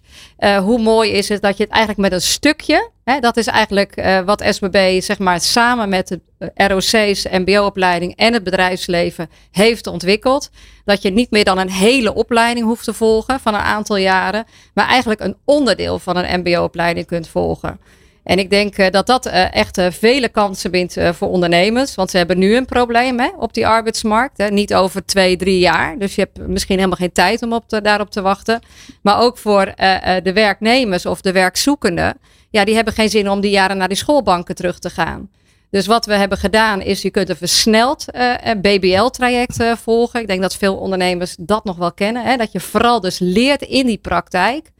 Hoe 0.62 0.78
mooi 0.78 1.10
is 1.10 1.28
het 1.28 1.42
dat 1.42 1.56
je 1.56 1.62
het 1.62 1.72
eigenlijk 1.72 2.10
met 2.10 2.12
een 2.12 2.26
stukje, 2.26 2.90
dat 3.20 3.36
is 3.36 3.46
eigenlijk 3.46 4.22
wat 4.24 4.44
SBB 4.48 5.00
zeg 5.00 5.18
maar 5.18 5.40
samen 5.40 5.88
met 5.88 6.18
de 6.38 6.50
ROC's, 6.54 7.26
MBO-opleiding 7.30 8.16
en 8.16 8.32
het 8.32 8.44
bedrijfsleven 8.44 9.30
heeft 9.50 9.86
ontwikkeld. 9.86 10.50
Dat 10.84 11.02
je 11.02 11.10
niet 11.10 11.30
meer 11.30 11.44
dan 11.44 11.58
een 11.58 11.70
hele 11.70 12.14
opleiding 12.14 12.66
hoeft 12.66 12.84
te 12.84 12.92
volgen 12.92 13.40
van 13.40 13.54
een 13.54 13.60
aantal 13.60 13.96
jaren, 13.96 14.44
maar 14.74 14.86
eigenlijk 14.86 15.20
een 15.20 15.36
onderdeel 15.44 15.98
van 15.98 16.16
een 16.16 16.40
MBO-opleiding 16.40 17.06
kunt 17.06 17.28
volgen. 17.28 17.80
En 18.28 18.38
ik 18.38 18.50
denk 18.50 18.76
eh, 18.76 18.90
dat 18.90 19.06
dat 19.06 19.26
eh, 19.26 19.54
echt 19.54 19.78
eh, 19.78 19.90
vele 19.90 20.28
kansen 20.28 20.70
biedt 20.70 20.96
voor 21.12 21.28
ondernemers. 21.28 21.94
Want 21.94 22.10
ze 22.10 22.16
hebben 22.16 22.38
nu 22.38 22.56
een 22.56 22.66
probleem 22.66 23.20
hè, 23.20 23.28
op 23.38 23.54
die 23.54 23.66
arbeidsmarkt. 23.66 24.38
Hè. 24.38 24.48
Niet 24.48 24.74
over 24.74 25.04
twee, 25.04 25.36
drie 25.36 25.58
jaar. 25.58 25.98
Dus 25.98 26.14
je 26.14 26.20
hebt 26.20 26.48
misschien 26.48 26.76
helemaal 26.76 26.96
geen 26.96 27.12
tijd 27.12 27.42
om 27.42 27.52
op 27.52 27.64
daarop 27.82 28.10
te 28.10 28.20
wachten. 28.20 28.60
Maar 29.02 29.20
ook 29.20 29.38
voor 29.38 29.72
de 30.22 30.30
werknemers 30.34 31.06
of 31.06 31.20
de 31.20 31.32
werkzoekenden. 31.32 32.18
Ja, 32.50 32.64
die 32.64 32.74
hebben 32.74 32.92
geen 32.92 33.08
zin 33.08 33.30
om 33.30 33.40
die 33.40 33.50
jaren 33.50 33.76
naar 33.76 33.88
die 33.88 33.96
schoolbanken 33.96 34.54
terug 34.54 34.78
te 34.78 34.90
gaan. 34.90 35.30
Dus 35.70 35.86
wat 35.86 36.06
we 36.06 36.14
hebben 36.14 36.38
gedaan 36.38 36.80
is, 36.80 37.02
je 37.02 37.10
kunt 37.10 37.28
een 37.28 37.36
versneld 37.36 38.04
BBL-traject 38.60 39.56
volgen. 39.82 40.20
Ik 40.20 40.26
denk 40.26 40.42
dat 40.42 40.56
veel 40.56 40.76
ondernemers 40.76 41.36
dat 41.40 41.64
nog 41.64 41.76
wel 41.76 41.92
kennen. 41.92 42.24
Hè? 42.24 42.36
Dat 42.36 42.52
je 42.52 42.60
vooral 42.60 43.00
dus 43.00 43.18
leert 43.18 43.62
in 43.62 43.86
die 43.86 43.98
praktijk. 43.98 44.70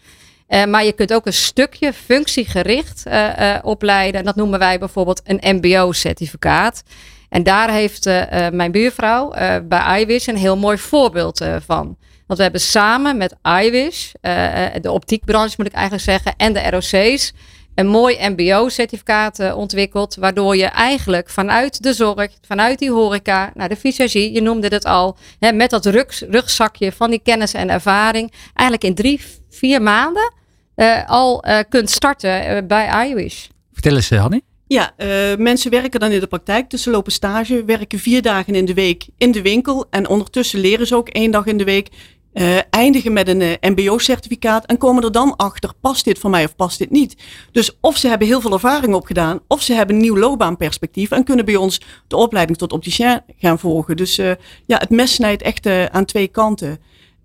Eh, 0.48 0.64
maar 0.64 0.84
je 0.84 0.92
kunt 0.92 1.14
ook 1.14 1.26
een 1.26 1.32
stukje 1.32 1.92
functiegericht 1.92 3.06
eh, 3.06 3.54
eh, 3.54 3.64
opleiden. 3.64 4.20
En 4.20 4.26
dat 4.26 4.36
noemen 4.36 4.58
wij 4.58 4.78
bijvoorbeeld 4.78 5.20
een 5.24 5.56
MBO-certificaat. 5.56 6.82
En 7.28 7.42
daar 7.42 7.70
heeft 7.70 8.04
mijn 8.52 8.72
buurvrouw 8.72 9.32
bij 9.62 10.00
iWish 10.00 10.26
een 10.26 10.36
heel 10.36 10.56
mooi 10.56 10.78
voorbeeld 10.78 11.44
van. 11.66 11.96
Want 12.28 12.38
we 12.38 12.42
hebben 12.42 12.60
samen 12.60 13.16
met 13.16 13.36
eh, 13.42 14.66
de 14.80 14.90
optiekbranche 14.90 15.54
moet 15.56 15.66
ik 15.66 15.72
eigenlijk 15.72 16.04
zeggen, 16.04 16.34
en 16.36 16.52
de 16.52 16.70
ROC's, 16.70 17.32
een 17.74 17.86
mooi 17.86 18.28
MBO-certificaat 18.28 19.52
ontwikkeld. 19.54 20.14
Waardoor 20.14 20.56
je 20.56 20.64
eigenlijk 20.64 21.30
vanuit 21.30 21.82
de 21.82 21.92
zorg, 21.92 22.30
vanuit 22.46 22.78
die 22.78 22.90
horeca, 22.90 23.52
naar 23.54 23.68
de 23.68 23.76
visagie, 23.76 24.32
je 24.32 24.40
noemde 24.40 24.68
het 24.68 24.84
al, 24.84 25.16
hè, 25.38 25.52
met 25.52 25.70
dat 25.70 25.86
rug, 25.86 26.22
rugzakje 26.30 26.92
van 26.92 27.10
die 27.10 27.20
kennis 27.22 27.54
en 27.54 27.70
ervaring, 27.70 28.32
eigenlijk 28.54 28.84
in 28.84 28.94
drie, 28.94 29.20
vier 29.50 29.82
maanden 29.82 30.32
eh, 30.74 31.08
al 31.08 31.42
eh, 31.42 31.58
kunt 31.68 31.90
starten 31.90 32.44
eh, 32.46 32.66
bij 32.66 33.08
iWish. 33.10 33.46
Vertel 33.72 33.94
eens, 33.94 34.10
Hanni. 34.10 34.40
Ja, 34.66 34.92
eh, 34.96 35.08
mensen 35.36 35.70
werken 35.70 36.00
dan 36.00 36.10
in 36.10 36.20
de 36.20 36.26
praktijk, 36.26 36.70
dus 36.70 36.82
ze 36.82 36.90
lopen 36.90 37.12
stage, 37.12 37.64
werken 37.64 37.98
vier 37.98 38.22
dagen 38.22 38.54
in 38.54 38.64
de 38.64 38.74
week 38.74 39.06
in 39.18 39.32
de 39.32 39.42
winkel 39.42 39.86
en 39.90 40.08
ondertussen 40.08 40.60
leren 40.60 40.86
ze 40.86 40.96
ook 40.96 41.08
één 41.08 41.30
dag 41.30 41.46
in 41.46 41.58
de 41.58 41.64
week. 41.64 41.88
eh, 42.32 42.56
eindigen 42.70 43.12
met 43.12 43.28
een 43.28 43.56
MBO-certificaat 43.60 44.66
en 44.66 44.78
komen 44.78 45.02
er 45.04 45.12
dan 45.12 45.36
achter, 45.36 45.72
past 45.80 46.04
dit 46.04 46.18
voor 46.18 46.30
mij 46.30 46.44
of 46.44 46.56
past 46.56 46.78
dit 46.78 46.90
niet? 46.90 47.16
Dus 47.52 47.76
of 47.80 47.96
ze 47.96 48.08
hebben 48.08 48.26
heel 48.26 48.40
veel 48.40 48.52
ervaring 48.52 48.94
opgedaan, 48.94 49.40
of 49.48 49.62
ze 49.62 49.72
hebben 49.74 49.94
een 49.96 50.02
nieuw 50.02 50.16
loopbaanperspectief 50.16 51.10
en 51.10 51.24
kunnen 51.24 51.44
bij 51.44 51.56
ons 51.56 51.80
de 52.06 52.16
opleiding 52.16 52.58
tot 52.58 52.72
opticien 52.72 53.20
gaan 53.38 53.58
volgen. 53.58 53.96
Dus 53.96 54.18
eh, 54.18 54.30
ja, 54.66 54.78
het 54.78 54.90
mes 54.90 55.14
snijdt 55.14 55.42
echt 55.42 55.66
aan 55.66 56.04
twee 56.04 56.28
kanten. 56.28 56.78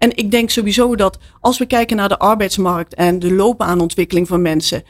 En 0.04 0.16
ik 0.16 0.32
denk 0.32 0.49
sowieso 0.49 0.95
dat 0.95 1.18
als 1.39 1.58
we 1.58 1.66
kijken 1.66 1.97
naar 1.97 2.10
de 2.10 2.18
arbeidsmarkt 2.20 2.93
en 2.93 3.20
de 3.20 3.34
loopbaanontwikkeling 3.34 4.28
van 4.28 4.41
mensen. 4.41 4.84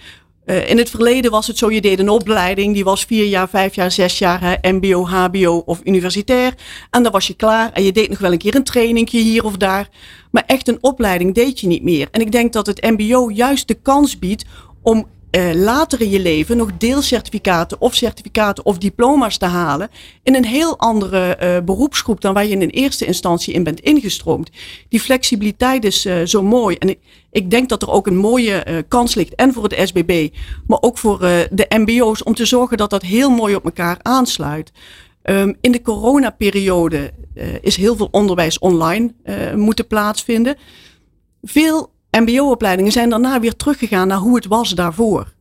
eh, 0.45 0.69
in 0.69 0.77
het 0.77 0.89
verleden 0.89 1.31
was 1.31 1.47
het 1.47 1.57
zo, 1.57 1.71
je 1.71 1.81
deed 1.81 1.99
een 1.99 2.09
opleiding, 2.09 2.73
die 2.73 2.83
was 2.83 3.05
vier 3.05 3.25
jaar, 3.25 3.49
vijf 3.49 3.75
jaar, 3.75 3.91
zes 3.91 4.17
jaar, 4.17 4.41
hè, 4.41 4.71
mbo, 4.71 5.05
hbo 5.07 5.57
of 5.65 5.81
universitair. 5.83 6.53
En 6.89 7.03
dan 7.03 7.11
was 7.11 7.27
je 7.27 7.33
klaar 7.33 7.71
en 7.71 7.83
je 7.83 7.91
deed 7.91 8.09
nog 8.09 8.19
wel 8.19 8.31
een 8.31 8.37
keer 8.37 8.55
een 8.55 8.63
trainingje 8.63 9.19
hier 9.19 9.45
of 9.45 9.57
daar. 9.57 9.89
Maar 10.31 10.43
echt 10.45 10.67
een 10.67 10.77
opleiding 10.81 11.33
deed 11.33 11.59
je 11.59 11.67
niet 11.67 11.83
meer. 11.83 12.07
En 12.11 12.21
ik 12.21 12.31
denk 12.31 12.53
dat 12.53 12.65
het 12.65 12.81
mbo 12.81 13.31
juist 13.31 13.67
de 13.67 13.79
kans 13.81 14.19
biedt 14.19 14.45
om 14.81 15.07
eh, 15.33 15.53
later 15.53 16.01
in 16.01 16.09
je 16.09 16.19
leven 16.19 16.57
nog 16.57 16.71
deelcertificaten 16.77 17.81
of 17.81 17.95
certificaten 17.95 18.65
of 18.65 18.77
diploma's 18.77 19.37
te 19.37 19.45
halen 19.45 19.89
in 20.23 20.35
een 20.35 20.45
heel 20.45 20.79
andere 20.79 21.37
uh, 21.41 21.65
beroepsgroep 21.65 22.21
dan 22.21 22.33
waar 22.33 22.45
je 22.45 22.57
in 22.57 22.69
eerste 22.69 23.05
instantie 23.05 23.53
in 23.53 23.63
bent 23.63 23.79
ingestroomd. 23.79 24.49
Die 24.89 24.99
flexibiliteit 24.99 25.85
is 25.85 26.05
uh, 26.05 26.25
zo 26.25 26.43
mooi. 26.43 26.75
En 26.75 26.95
ik, 27.31 27.49
denk 27.49 27.69
dat 27.69 27.81
er 27.81 27.89
ook 27.89 28.07
een 28.07 28.17
mooie 28.17 28.85
kans 28.87 29.15
ligt 29.15 29.35
en 29.35 29.53
voor 29.53 29.63
het 29.63 29.87
SBB, 29.87 30.29
maar 30.67 30.81
ook 30.81 30.97
voor 30.97 31.19
de 31.51 31.65
MBO's 31.69 32.23
om 32.23 32.33
te 32.35 32.45
zorgen 32.45 32.77
dat 32.77 32.89
dat 32.89 33.01
heel 33.01 33.29
mooi 33.29 33.55
op 33.55 33.65
elkaar 33.65 33.97
aansluit. 34.01 34.71
Um, 35.23 35.57
in 35.61 35.71
de 35.71 35.81
coronaperiode 35.81 37.11
is 37.61 37.75
heel 37.75 37.95
veel 37.95 38.07
onderwijs 38.11 38.59
online 38.59 39.13
moeten 39.55 39.87
plaatsvinden. 39.87 40.55
Veel 41.41 41.91
MBO-opleidingen 42.19 42.91
zijn 42.91 43.09
daarna 43.09 43.39
weer 43.39 43.55
teruggegaan 43.55 44.07
naar 44.07 44.17
hoe 44.17 44.35
het 44.35 44.45
was 44.45 44.69
daarvoor. 44.69 45.33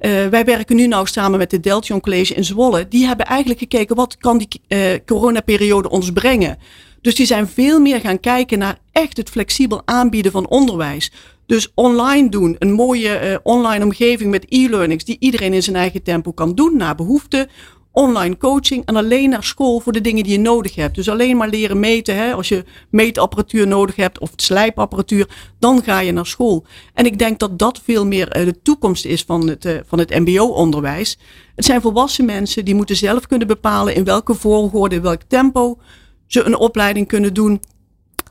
Uh, 0.00 0.26
wij 0.26 0.44
werken 0.44 0.76
nu 0.76 0.86
nou 0.86 1.06
samen 1.06 1.38
met 1.38 1.50
de 1.50 1.60
Deltion 1.60 2.00
College 2.00 2.34
in 2.34 2.44
Zwolle. 2.44 2.88
Die 2.88 3.06
hebben 3.06 3.26
eigenlijk 3.26 3.58
gekeken 3.60 3.96
wat 3.96 4.16
kan 4.16 4.38
die 4.38 4.48
uh, 4.68 4.78
coronaperiode 5.06 5.90
ons 5.90 6.12
brengen. 6.12 6.58
Dus 7.00 7.14
die 7.14 7.26
zijn 7.26 7.48
veel 7.48 7.80
meer 7.80 8.00
gaan 8.00 8.20
kijken 8.20 8.58
naar 8.58 8.78
echt 8.92 9.16
het 9.16 9.30
flexibel 9.30 9.82
aanbieden 9.84 10.32
van 10.32 10.48
onderwijs. 10.48 11.12
Dus 11.46 11.72
online 11.74 12.28
doen, 12.28 12.56
een 12.58 12.72
mooie 12.72 13.30
uh, 13.30 13.36
online 13.42 13.84
omgeving 13.84 14.30
met 14.30 14.46
e-learnings 14.48 15.04
die 15.04 15.16
iedereen 15.18 15.52
in 15.52 15.62
zijn 15.62 15.76
eigen 15.76 16.02
tempo 16.02 16.32
kan 16.32 16.54
doen 16.54 16.76
naar 16.76 16.94
behoefte 16.94 17.48
online 17.94 18.36
coaching 18.36 18.84
en 18.84 18.96
alleen 18.96 19.30
naar 19.30 19.44
school 19.44 19.80
voor 19.80 19.92
de 19.92 20.00
dingen 20.00 20.22
die 20.22 20.32
je 20.32 20.38
nodig 20.38 20.74
hebt. 20.74 20.94
Dus 20.94 21.08
alleen 21.08 21.36
maar 21.36 21.48
leren 21.48 21.80
meten. 21.80 22.16
Hè? 22.16 22.32
Als 22.32 22.48
je 22.48 22.64
meetapparatuur 22.90 23.66
nodig 23.66 23.96
hebt 23.96 24.18
of 24.18 24.32
slijpapparatuur, 24.36 25.28
dan 25.58 25.82
ga 25.82 26.00
je 26.00 26.12
naar 26.12 26.26
school. 26.26 26.64
En 26.94 27.06
ik 27.06 27.18
denk 27.18 27.38
dat 27.38 27.58
dat 27.58 27.80
veel 27.84 28.06
meer 28.06 28.28
eh, 28.28 28.44
de 28.44 28.62
toekomst 28.62 29.04
is 29.04 29.22
van 29.22 29.48
het, 29.48 29.64
uh, 29.64 29.78
van 29.86 29.98
het 29.98 30.10
MBO-onderwijs. 30.10 31.18
Het 31.54 31.64
zijn 31.64 31.80
volwassen 31.80 32.24
mensen 32.24 32.64
die 32.64 32.74
moeten 32.74 32.96
zelf 32.96 33.26
kunnen 33.26 33.46
bepalen 33.46 33.94
in 33.94 34.04
welke 34.04 34.34
volgorde, 34.34 34.94
in 34.94 35.02
welk 35.02 35.22
tempo 35.28 35.78
ze 36.26 36.42
een 36.42 36.56
opleiding 36.56 37.08
kunnen 37.08 37.34
doen. 37.34 37.60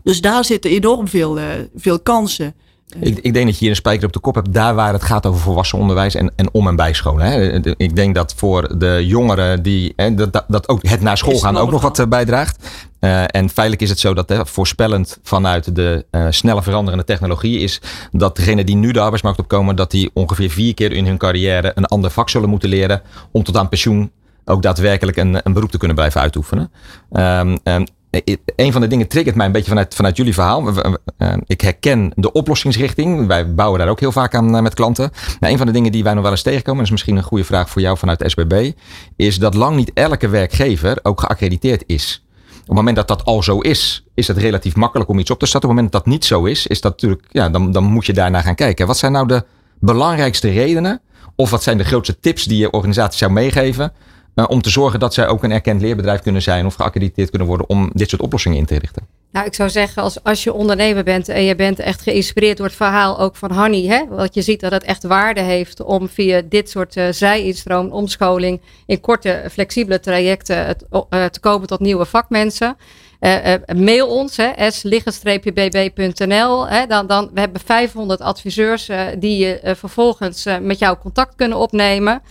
Dus 0.04 0.22
daar 0.22 0.46
zitten 0.46 0.72
enorm 0.72 1.08
veel, 1.08 1.38
uh, 1.38 1.46
veel 1.76 2.00
kansen. 2.00 2.56
Ik, 3.00 3.20
ik, 3.22 3.34
denk 3.34 3.46
dat 3.46 3.54
je 3.54 3.60
hier 3.60 3.70
een 3.70 3.76
spijker 3.76 4.06
op 4.06 4.14
de 4.14 4.20
kop 4.20 4.36
hebt, 4.36 4.54
daar 4.54 4.76
waar 4.76 4.94
het 4.94 5.04
gaat 5.04 5.26
over 5.26 5.40
volwassen 5.42 5.80
onderwijs 5.80 6.16
en, 6.16 6.32
en 6.36 6.54
om- 6.54 6.68
en 6.68 6.76
bijscholen. 6.76 7.26
Hè. 7.26 7.60
Ik 7.78 7.96
denk 7.96 8.16
dat 8.16 8.34
voor 8.38 8.78
de 8.78 9.04
jongeren 9.06 9.64
die 9.64 9.94
hè, 9.96 10.14
dat, 10.14 10.44
dat 10.48 10.70
ook 10.70 10.88
het 10.88 11.02
naar 11.02 11.18
school 11.18 11.40
gaan 11.40 11.58
ook 11.58 11.72
nog 11.72 11.82
wat 11.82 12.00
eh, 12.00 12.08
bijdraagt. 12.08 12.70
Uh, 13.00 13.22
en 13.22 13.50
feitelijk 13.50 13.82
is 13.82 13.90
het 13.90 14.00
zo 14.00 14.14
dat 14.14 14.30
hè, 14.30 14.46
voorspellend 14.46 15.20
vanuit 15.24 15.76
de 15.76 16.06
uh, 16.12 16.26
snelle 16.30 16.64
veranderende 16.64 17.04
technologie 17.04 17.60
is 17.60 17.82
dat 18.12 18.36
degenen 18.36 18.66
die 18.66 18.76
nu 18.76 18.92
de 18.92 19.00
arbeidsmarkt 19.00 19.40
opkomen, 19.40 19.76
dat 19.76 19.92
die 19.92 20.12
ongeveer 20.14 20.50
vier 20.50 20.74
keer 20.74 20.92
in 20.92 21.06
hun 21.06 21.18
carrière 21.18 21.72
een 21.76 21.86
ander 21.86 22.12
vak 22.12 22.30
zullen 22.30 22.50
moeten 22.50 22.70
leren 22.70 23.02
om 23.32 23.44
tot 23.44 23.58
aan 23.58 23.70
pensioen 23.70 24.12
ook 24.46 24.62
daadwerkelijk 24.62 25.18
een, 25.18 25.40
een 25.44 25.54
beroep 25.54 25.72
te 25.72 25.78
kunnen 25.78 25.96
blijven 25.96 26.22
uitoefenen. 26.22 26.72
Um, 27.12 27.58
um, 27.64 27.86
een 28.56 28.72
van 28.72 28.82
de 28.82 28.88
dingen 28.88 29.08
triggert 29.08 29.36
mij 29.36 29.46
een 29.46 29.52
beetje 29.52 29.70
vanuit, 29.70 29.96
vanuit 29.96 30.18
jullie 30.18 30.34
verhaal. 30.34 30.68
Eh, 31.18 31.34
ik 31.46 31.62
herken 31.62 32.12
de 32.16 32.32
oplossingsrichting. 32.32 33.28
Wij 33.28 33.54
bouwen 33.54 33.80
daar 33.80 33.90
ook 33.90 34.00
heel 34.00 34.12
vaak 34.12 34.36
aan 34.36 34.56
eh, 34.56 34.62
met 34.62 34.74
klanten. 34.74 35.12
Maar 35.40 35.50
een 35.50 35.58
van 35.58 35.66
de 35.66 35.74
dingen 35.74 35.92
die 35.92 36.04
wij 36.04 36.14
nog 36.14 36.24
wel 36.24 36.32
eens 36.32 36.42
tegenkomen, 36.42 36.76
dat 36.76 36.86
is 36.86 36.92
misschien 36.92 37.18
een 37.18 37.24
goede 37.24 37.44
vraag 37.44 37.70
voor 37.70 37.82
jou 37.82 37.98
vanuit 37.98 38.24
SBB, 38.26 38.72
is 39.16 39.38
dat 39.38 39.54
lang 39.54 39.76
niet 39.76 39.92
elke 39.94 40.28
werkgever 40.28 41.00
ook 41.04 41.20
geaccrediteerd 41.20 41.84
is. 41.86 42.26
Op 42.62 42.68
het 42.68 42.76
moment 42.76 42.96
dat 42.96 43.08
dat 43.08 43.26
al 43.26 43.44
zo 43.44 43.60
is, 43.60 44.06
is 44.14 44.28
het 44.28 44.38
relatief 44.38 44.76
makkelijk 44.76 45.10
om 45.10 45.20
iets 45.20 45.32
op 45.32 45.40
te 45.40 45.46
starten. 45.46 45.70
Op 45.70 45.76
het 45.76 45.84
moment 45.84 45.92
dat 45.92 46.04
dat 46.04 46.14
niet 46.14 46.26
zo 46.26 46.46
is, 46.46 46.68
is 46.68 46.82
dat 46.82 46.92
natuurlijk, 46.92 47.28
ja, 47.32 47.50
dan, 47.50 47.72
dan 47.72 47.84
moet 47.84 48.06
je 48.06 48.14
daarna 48.14 48.42
gaan 48.42 48.56
kijken. 48.56 48.88
Wat 48.88 48.98
zijn 48.98 49.12
nou 49.12 49.28
de 49.28 49.44
belangrijkste 49.80 50.50
redenen? 50.50 51.02
Of 51.36 51.50
wat 51.50 51.64
zijn 51.64 51.78
de 51.78 51.84
grootste 51.84 52.20
tips 52.20 52.44
die 52.44 52.58
je 52.58 52.72
organisatie 52.72 53.18
zou 53.18 53.32
meegeven 53.32 53.94
uh, 54.36 54.46
om 54.48 54.62
te 54.62 54.70
zorgen 54.70 55.00
dat 55.00 55.14
zij 55.14 55.28
ook 55.28 55.44
een 55.44 55.52
erkend 55.52 55.82
leerbedrijf 55.82 56.22
kunnen 56.22 56.42
zijn 56.42 56.66
of 56.66 56.76
geaccrediteerd 56.76 57.30
kunnen 57.30 57.48
worden 57.48 57.70
om 57.70 57.90
dit 57.94 58.10
soort 58.10 58.22
oplossingen 58.22 58.58
in 58.58 58.66
te 58.66 58.80
richten? 58.80 59.08
Nou, 59.34 59.46
ik 59.46 59.54
zou 59.54 59.70
zeggen, 59.70 60.02
als, 60.02 60.24
als 60.24 60.44
je 60.44 60.54
ondernemer 60.54 61.04
bent 61.04 61.30
en 61.30 61.44
je 61.44 61.56
bent 61.56 61.80
echt 61.80 62.02
geïnspireerd 62.02 62.58
door 62.58 62.66
het 62.66 62.76
verhaal 62.76 63.20
ook 63.20 63.36
van 63.36 63.52
Hanny, 63.52 63.88
hè, 63.88 64.08
wat 64.10 64.34
je 64.34 64.42
ziet 64.42 64.60
dat 64.60 64.72
het 64.72 64.84
echt 64.84 65.04
waarde 65.04 65.42
heeft 65.42 65.84
om 65.84 66.10
via 66.10 66.42
dit 66.50 66.70
soort 66.70 66.96
uh, 66.96 67.08
zij-instroom, 67.10 67.92
omscholing, 67.92 68.62
in 68.86 69.00
korte, 69.00 69.44
flexibele 69.52 70.00
trajecten 70.00 70.78
uh, 70.92 71.26
te 71.26 71.40
komen 71.40 71.68
tot 71.68 71.80
nieuwe 71.80 72.06
vakmensen. 72.06 72.78
Uh, 73.20 73.54
mail 73.76 74.08
ons, 74.08 74.40
s-bb.nl. 74.68 76.68
Dan, 76.88 77.08
dan, 77.08 77.30
we 77.34 77.40
hebben 77.40 77.62
500 77.66 78.22
adviseurs 78.22 78.90
die 79.20 79.38
je 79.38 79.76
vervolgens 79.76 80.46
met 80.62 80.80
jou 80.80 80.98
contact 80.98 81.36
kunnen 81.36 81.58
opnemen. 81.58 82.22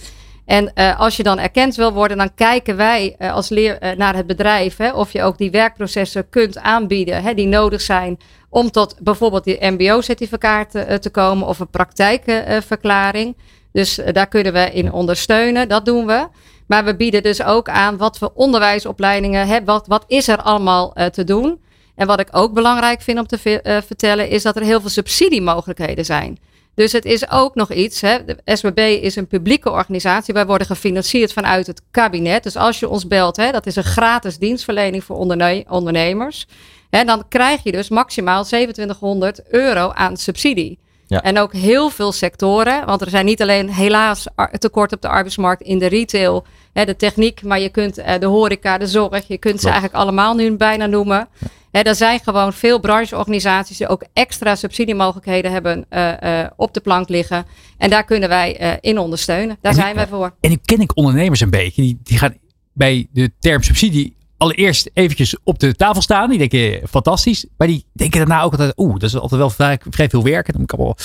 En 0.45 0.73
uh, 0.75 1.01
als 1.01 1.17
je 1.17 1.23
dan 1.23 1.39
erkend 1.39 1.75
wil 1.75 1.93
worden, 1.93 2.17
dan 2.17 2.35
kijken 2.35 2.77
wij 2.77 3.17
uh, 3.19 3.33
als 3.33 3.49
leer 3.49 3.83
uh, 3.83 3.91
naar 3.91 4.15
het 4.15 4.27
bedrijf 4.27 4.77
hè, 4.77 4.93
of 4.93 5.13
je 5.13 5.23
ook 5.23 5.39
die 5.39 5.51
werkprocessen 5.51 6.29
kunt 6.29 6.59
aanbieden 6.59 7.23
hè, 7.23 7.35
die 7.35 7.47
nodig 7.47 7.81
zijn 7.81 8.19
om 8.49 8.71
tot 8.71 8.97
bijvoorbeeld 9.01 9.45
die 9.45 9.71
MBO-certificaat 9.71 10.71
te 11.01 11.11
komen 11.11 11.47
of 11.47 11.59
een 11.59 11.71
praktijkverklaring. 11.71 13.37
dus 13.73 14.01
daar 14.13 14.29
kunnen 14.29 14.53
we 14.53 14.71
in 14.73 14.93
ondersteunen, 14.93 15.69
dat 15.69 15.85
doen 15.85 16.07
we. 16.07 16.29
Maar 16.67 16.85
we 16.85 16.97
bieden 16.97 17.23
dus 17.23 17.43
ook 17.43 17.69
aan 17.69 17.97
wat 17.97 18.19
voor 18.19 18.33
onderwijsopleidingen, 18.35 19.47
hè, 19.47 19.65
wat, 19.65 19.87
wat 19.87 20.05
is 20.07 20.29
er 20.29 20.43
allemaal 20.43 20.95
te 21.13 21.25
doen. 21.25 21.61
En 21.95 22.07
wat 22.07 22.21
ik 22.21 22.29
ook 22.31 22.53
belangrijk 22.53 23.01
vind 23.01 23.19
om 23.19 23.27
te 23.27 23.39
vertellen, 23.87 24.29
is 24.29 24.43
dat 24.43 24.57
er 24.57 24.63
heel 24.63 24.81
veel 24.81 24.91
subsidiemogelijkheden 24.91 26.05
zijn. 26.05 26.39
Dus 26.75 26.93
het 26.93 27.05
is 27.05 27.31
ook 27.31 27.55
nog 27.55 27.73
iets. 27.73 28.01
Hè. 28.01 28.25
De 28.25 28.37
SBB 28.45 28.99
is 29.03 29.17
een 29.17 29.27
publieke 29.27 29.71
organisatie. 29.71 30.35
Wij 30.35 30.47
worden 30.47 30.67
gefinancierd 30.67 31.33
vanuit 31.33 31.67
het 31.67 31.83
kabinet. 31.91 32.43
Dus 32.43 32.57
als 32.57 32.81
je 32.81 32.89
ons 32.89 33.07
belt, 33.07 33.37
hè, 33.37 33.51
dat 33.51 33.67
is 33.67 33.77
een 33.77 33.85
gratis 33.85 34.39
dienstverlening 34.39 35.05
voor 35.05 35.17
onderne 35.17 35.65
ondernemers. 35.69 36.47
Hè, 36.91 37.05
dan 37.05 37.25
krijg 37.29 37.63
je 37.63 37.73
dus 37.73 37.89
maximaal 37.89 38.45
2700 38.45 39.43
euro 39.49 39.91
aan 39.91 40.17
subsidie. 40.17 40.79
Ja. 41.07 41.23
En 41.23 41.39
ook 41.39 41.53
heel 41.53 41.91
veel 41.91 42.13
sectoren. 42.13 42.87
Want 42.87 43.01
er 43.01 43.11
zijn 43.11 43.25
niet 43.25 43.43
alleen 43.43 43.71
helaas 43.71 44.27
tekort 44.59 44.93
op 44.93 45.03
de 45.03 45.09
arbeidsmarkt 45.09 45.63
in 45.63 45.79
de 45.79 45.87
retail, 45.87 46.45
hè, 46.73 46.85
de 46.85 46.97
techniek, 46.97 47.43
maar 47.43 47.61
je 47.61 47.69
kunt 47.69 47.99
uh, 47.99 48.19
de 48.19 48.27
horeca, 48.27 48.79
de 48.79 48.87
zorg, 48.87 49.29
je 49.29 49.39
kunt 49.39 49.61
ze 49.61 49.67
eigenlijk 49.67 49.97
allemaal 49.97 50.35
nu 50.35 50.57
bijna 50.57 50.87
noemen. 50.87 51.29
Ja. 51.39 51.49
Hè, 51.73 51.81
er 51.81 51.95
zijn 51.95 52.21
gewoon 52.21 52.53
veel 52.53 52.81
brancheorganisaties 52.81 53.77
die 53.77 53.89
ook 53.89 54.05
extra 54.13 54.55
subsidiemogelijkheden 54.55 55.53
hebben 55.53 55.87
uh, 55.91 56.13
uh, 56.23 56.47
op 56.57 56.75
de 56.75 56.81
plank 56.81 57.09
liggen. 57.09 57.45
En 57.79 57.91
daar 57.91 58.05
kunnen 58.05 58.29
wij 58.29 58.61
uh, 58.61 58.73
in 58.81 58.99
ondersteunen. 58.99 59.57
Daar 59.61 59.73
en 59.73 59.79
zijn 59.79 59.95
wij 59.95 60.07
voor. 60.07 60.35
En 60.41 60.51
nu 60.51 60.59
ken 60.65 60.81
ik 60.81 60.97
ondernemers 60.97 61.41
een 61.41 61.51
beetje. 61.51 61.83
Die, 61.83 62.01
die 62.03 62.19
gaan 62.19 62.37
bij 62.73 63.09
de 63.13 63.33
term 63.39 63.63
subsidie 63.63 64.17
allereerst 64.37 64.91
eventjes 64.93 65.37
op 65.45 65.59
de 65.59 65.75
tafel 65.75 66.03
staan. 66.03 66.29
Die 66.29 66.39
denken 66.39 66.89
fantastisch. 66.89 67.47
Maar 67.57 67.69
die 67.69 67.85
denken 67.93 68.19
daarna 68.19 68.43
ook 68.43 68.53
altijd, 68.53 68.73
oeh, 68.77 68.93
dat 68.93 69.03
is 69.03 69.17
altijd 69.17 69.41
wel 69.41 69.51
vrij, 69.51 69.79
vrij 69.91 70.09
veel 70.09 70.23
werk. 70.23 70.47
Dan 70.53 70.61
moet 70.61 70.73
ik 70.73 70.79
allemaal 70.79 70.97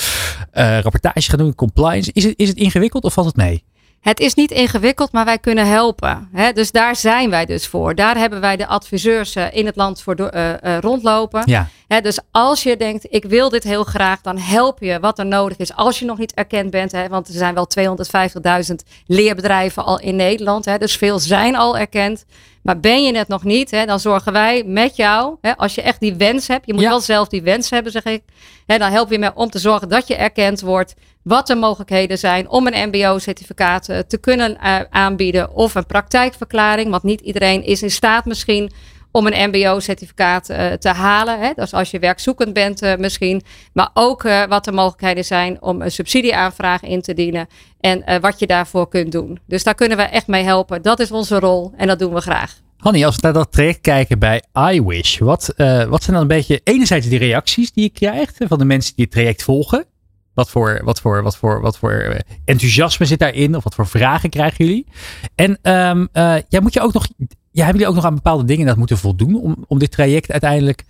rapportages 0.82 1.28
gaan 1.28 1.38
doen, 1.38 1.54
compliance. 1.54 2.10
Is 2.12 2.24
het, 2.24 2.34
is 2.36 2.48
het 2.48 2.56
ingewikkeld 2.56 3.04
of 3.04 3.12
valt 3.12 3.26
het 3.26 3.36
mee? 3.36 3.64
Het 4.00 4.20
is 4.20 4.34
niet 4.34 4.50
ingewikkeld, 4.50 5.12
maar 5.12 5.24
wij 5.24 5.38
kunnen 5.38 5.66
helpen. 5.66 6.28
Hè? 6.32 6.52
Dus 6.52 6.70
daar 6.70 6.96
zijn 6.96 7.30
wij 7.30 7.46
dus 7.46 7.66
voor. 7.66 7.94
Daar 7.94 8.16
hebben 8.16 8.40
wij 8.40 8.56
de 8.56 8.66
adviseurs 8.66 9.36
uh, 9.36 9.44
in 9.50 9.66
het 9.66 9.76
land 9.76 10.02
voor 10.02 10.20
uh, 10.20 10.48
uh, 10.64 10.78
rondlopen. 10.78 11.42
Ja. 11.44 11.68
Dus 11.88 12.18
als 12.30 12.62
je 12.62 12.76
denkt, 12.76 13.06
ik 13.10 13.24
wil 13.24 13.48
dit 13.48 13.64
heel 13.64 13.84
graag, 13.84 14.20
dan 14.20 14.38
help 14.38 14.78
je 14.80 15.00
wat 15.00 15.18
er 15.18 15.26
nodig 15.26 15.56
is. 15.56 15.74
Als 15.74 15.98
je 15.98 16.04
nog 16.04 16.18
niet 16.18 16.34
erkend 16.34 16.70
bent, 16.70 16.92
want 17.08 17.28
er 17.28 17.34
zijn 17.34 17.54
wel 17.54 17.68
250.000 18.68 18.74
leerbedrijven 19.06 19.84
al 19.84 20.00
in 20.00 20.16
Nederland. 20.16 20.80
Dus 20.80 20.96
veel 20.96 21.18
zijn 21.18 21.56
al 21.56 21.78
erkend. 21.78 22.24
Maar 22.62 22.80
ben 22.80 23.02
je 23.02 23.16
het 23.16 23.28
nog 23.28 23.44
niet, 23.44 23.70
dan 23.86 24.00
zorgen 24.00 24.32
wij 24.32 24.64
met 24.66 24.96
jou, 24.96 25.36
als 25.56 25.74
je 25.74 25.82
echt 25.82 26.00
die 26.00 26.14
wens 26.14 26.48
hebt, 26.48 26.66
je 26.66 26.72
moet 26.72 26.82
ja. 26.82 26.88
wel 26.88 27.00
zelf 27.00 27.28
die 27.28 27.42
wens 27.42 27.70
hebben, 27.70 27.92
zeg 27.92 28.04
ik. 28.04 28.22
Dan 28.66 28.80
help 28.80 29.10
je 29.10 29.18
me 29.18 29.30
om 29.34 29.50
te 29.50 29.58
zorgen 29.58 29.88
dat 29.88 30.08
je 30.08 30.14
erkend 30.14 30.60
wordt. 30.60 30.94
Wat 31.22 31.46
de 31.46 31.54
mogelijkheden 31.54 32.18
zijn 32.18 32.48
om 32.48 32.66
een 32.66 32.88
MBO-certificaat 32.88 33.88
uh, 33.88 33.98
te 33.98 34.18
kunnen 34.18 34.58
uh, 34.62 34.80
aanbieden. 34.90 35.54
Of 35.54 35.74
een 35.74 35.86
praktijkverklaring, 35.86 36.90
want 36.90 37.02
niet 37.02 37.20
iedereen 37.20 37.64
is 37.64 37.82
in 37.82 37.90
staat 37.90 38.24
misschien 38.24 38.72
om 39.10 39.26
een 39.26 39.48
MBO-certificaat 39.48 40.50
uh, 40.50 40.72
te 40.72 40.88
halen. 40.88 41.40
Hè? 41.40 41.50
Dus 41.54 41.72
als 41.72 41.90
je 41.90 41.98
werkzoekend 41.98 42.52
bent 42.52 42.82
uh, 42.82 42.96
misschien. 42.96 43.42
Maar 43.72 43.90
ook 43.94 44.24
uh, 44.24 44.44
wat 44.44 44.64
de 44.64 44.72
mogelijkheden 44.72 45.24
zijn 45.24 45.62
om 45.62 45.82
een 45.82 45.90
subsidieaanvraag 45.90 46.82
in 46.82 47.02
te 47.02 47.14
dienen. 47.14 47.46
En 47.80 48.20
wat 48.20 48.38
je 48.38 48.46
daarvoor 48.46 48.88
kunt 48.88 49.12
doen. 49.12 49.38
Dus 49.46 49.62
daar 49.64 49.74
kunnen 49.74 49.96
we 49.96 50.02
echt 50.02 50.26
mee 50.26 50.44
helpen. 50.44 50.82
Dat 50.82 51.00
is 51.00 51.10
onze 51.12 51.38
rol 51.38 51.72
en 51.76 51.86
dat 51.86 51.98
doen 51.98 52.14
we 52.14 52.20
graag. 52.20 52.56
Hanny, 52.76 53.04
als 53.04 53.14
we 53.14 53.20
naar 53.22 53.32
dat 53.32 53.52
traject 53.52 53.80
kijken 53.80 54.18
bij 54.18 54.42
iWish. 54.72 55.18
Wat, 55.18 55.54
wat 55.88 56.02
zijn 56.02 56.12
dan 56.12 56.20
een 56.20 56.26
beetje 56.26 56.60
enerzijds 56.64 57.08
die 57.08 57.18
reacties 57.18 57.72
die 57.72 57.84
je 57.84 57.90
krijgt 57.90 58.36
van 58.38 58.58
de 58.58 58.64
mensen 58.64 58.94
die 58.94 59.04
het 59.04 59.14
traject 59.14 59.42
volgen? 59.42 59.84
Wat 60.34 60.50
voor, 60.50 60.80
wat, 60.84 61.00
voor, 61.00 61.22
wat, 61.22 61.36
voor, 61.36 61.60
wat 61.60 61.78
voor 61.78 62.16
enthousiasme 62.44 63.06
zit 63.06 63.18
daarin? 63.18 63.56
Of 63.56 63.64
wat 63.64 63.74
voor 63.74 63.86
vragen 63.86 64.30
krijgen 64.30 64.64
jullie? 64.64 64.86
En 65.34 65.58
um, 65.62 66.08
ja, 66.48 66.60
moet 66.60 66.74
je 66.74 66.80
ook 66.80 66.92
nog 66.92 67.06
ja, 67.58 67.64
hebben 67.64 67.82
jullie 67.82 67.88
ook 67.88 68.02
nog 68.02 68.04
aan 68.04 68.14
bepaalde 68.14 68.44
dingen 68.44 68.66
dat 68.66 68.76
moeten 68.76 68.98
voldoen 68.98 69.40
om, 69.40 69.64
om 69.66 69.78
dit 69.78 69.90
traject 69.90 70.30
uiteindelijk 70.30 70.84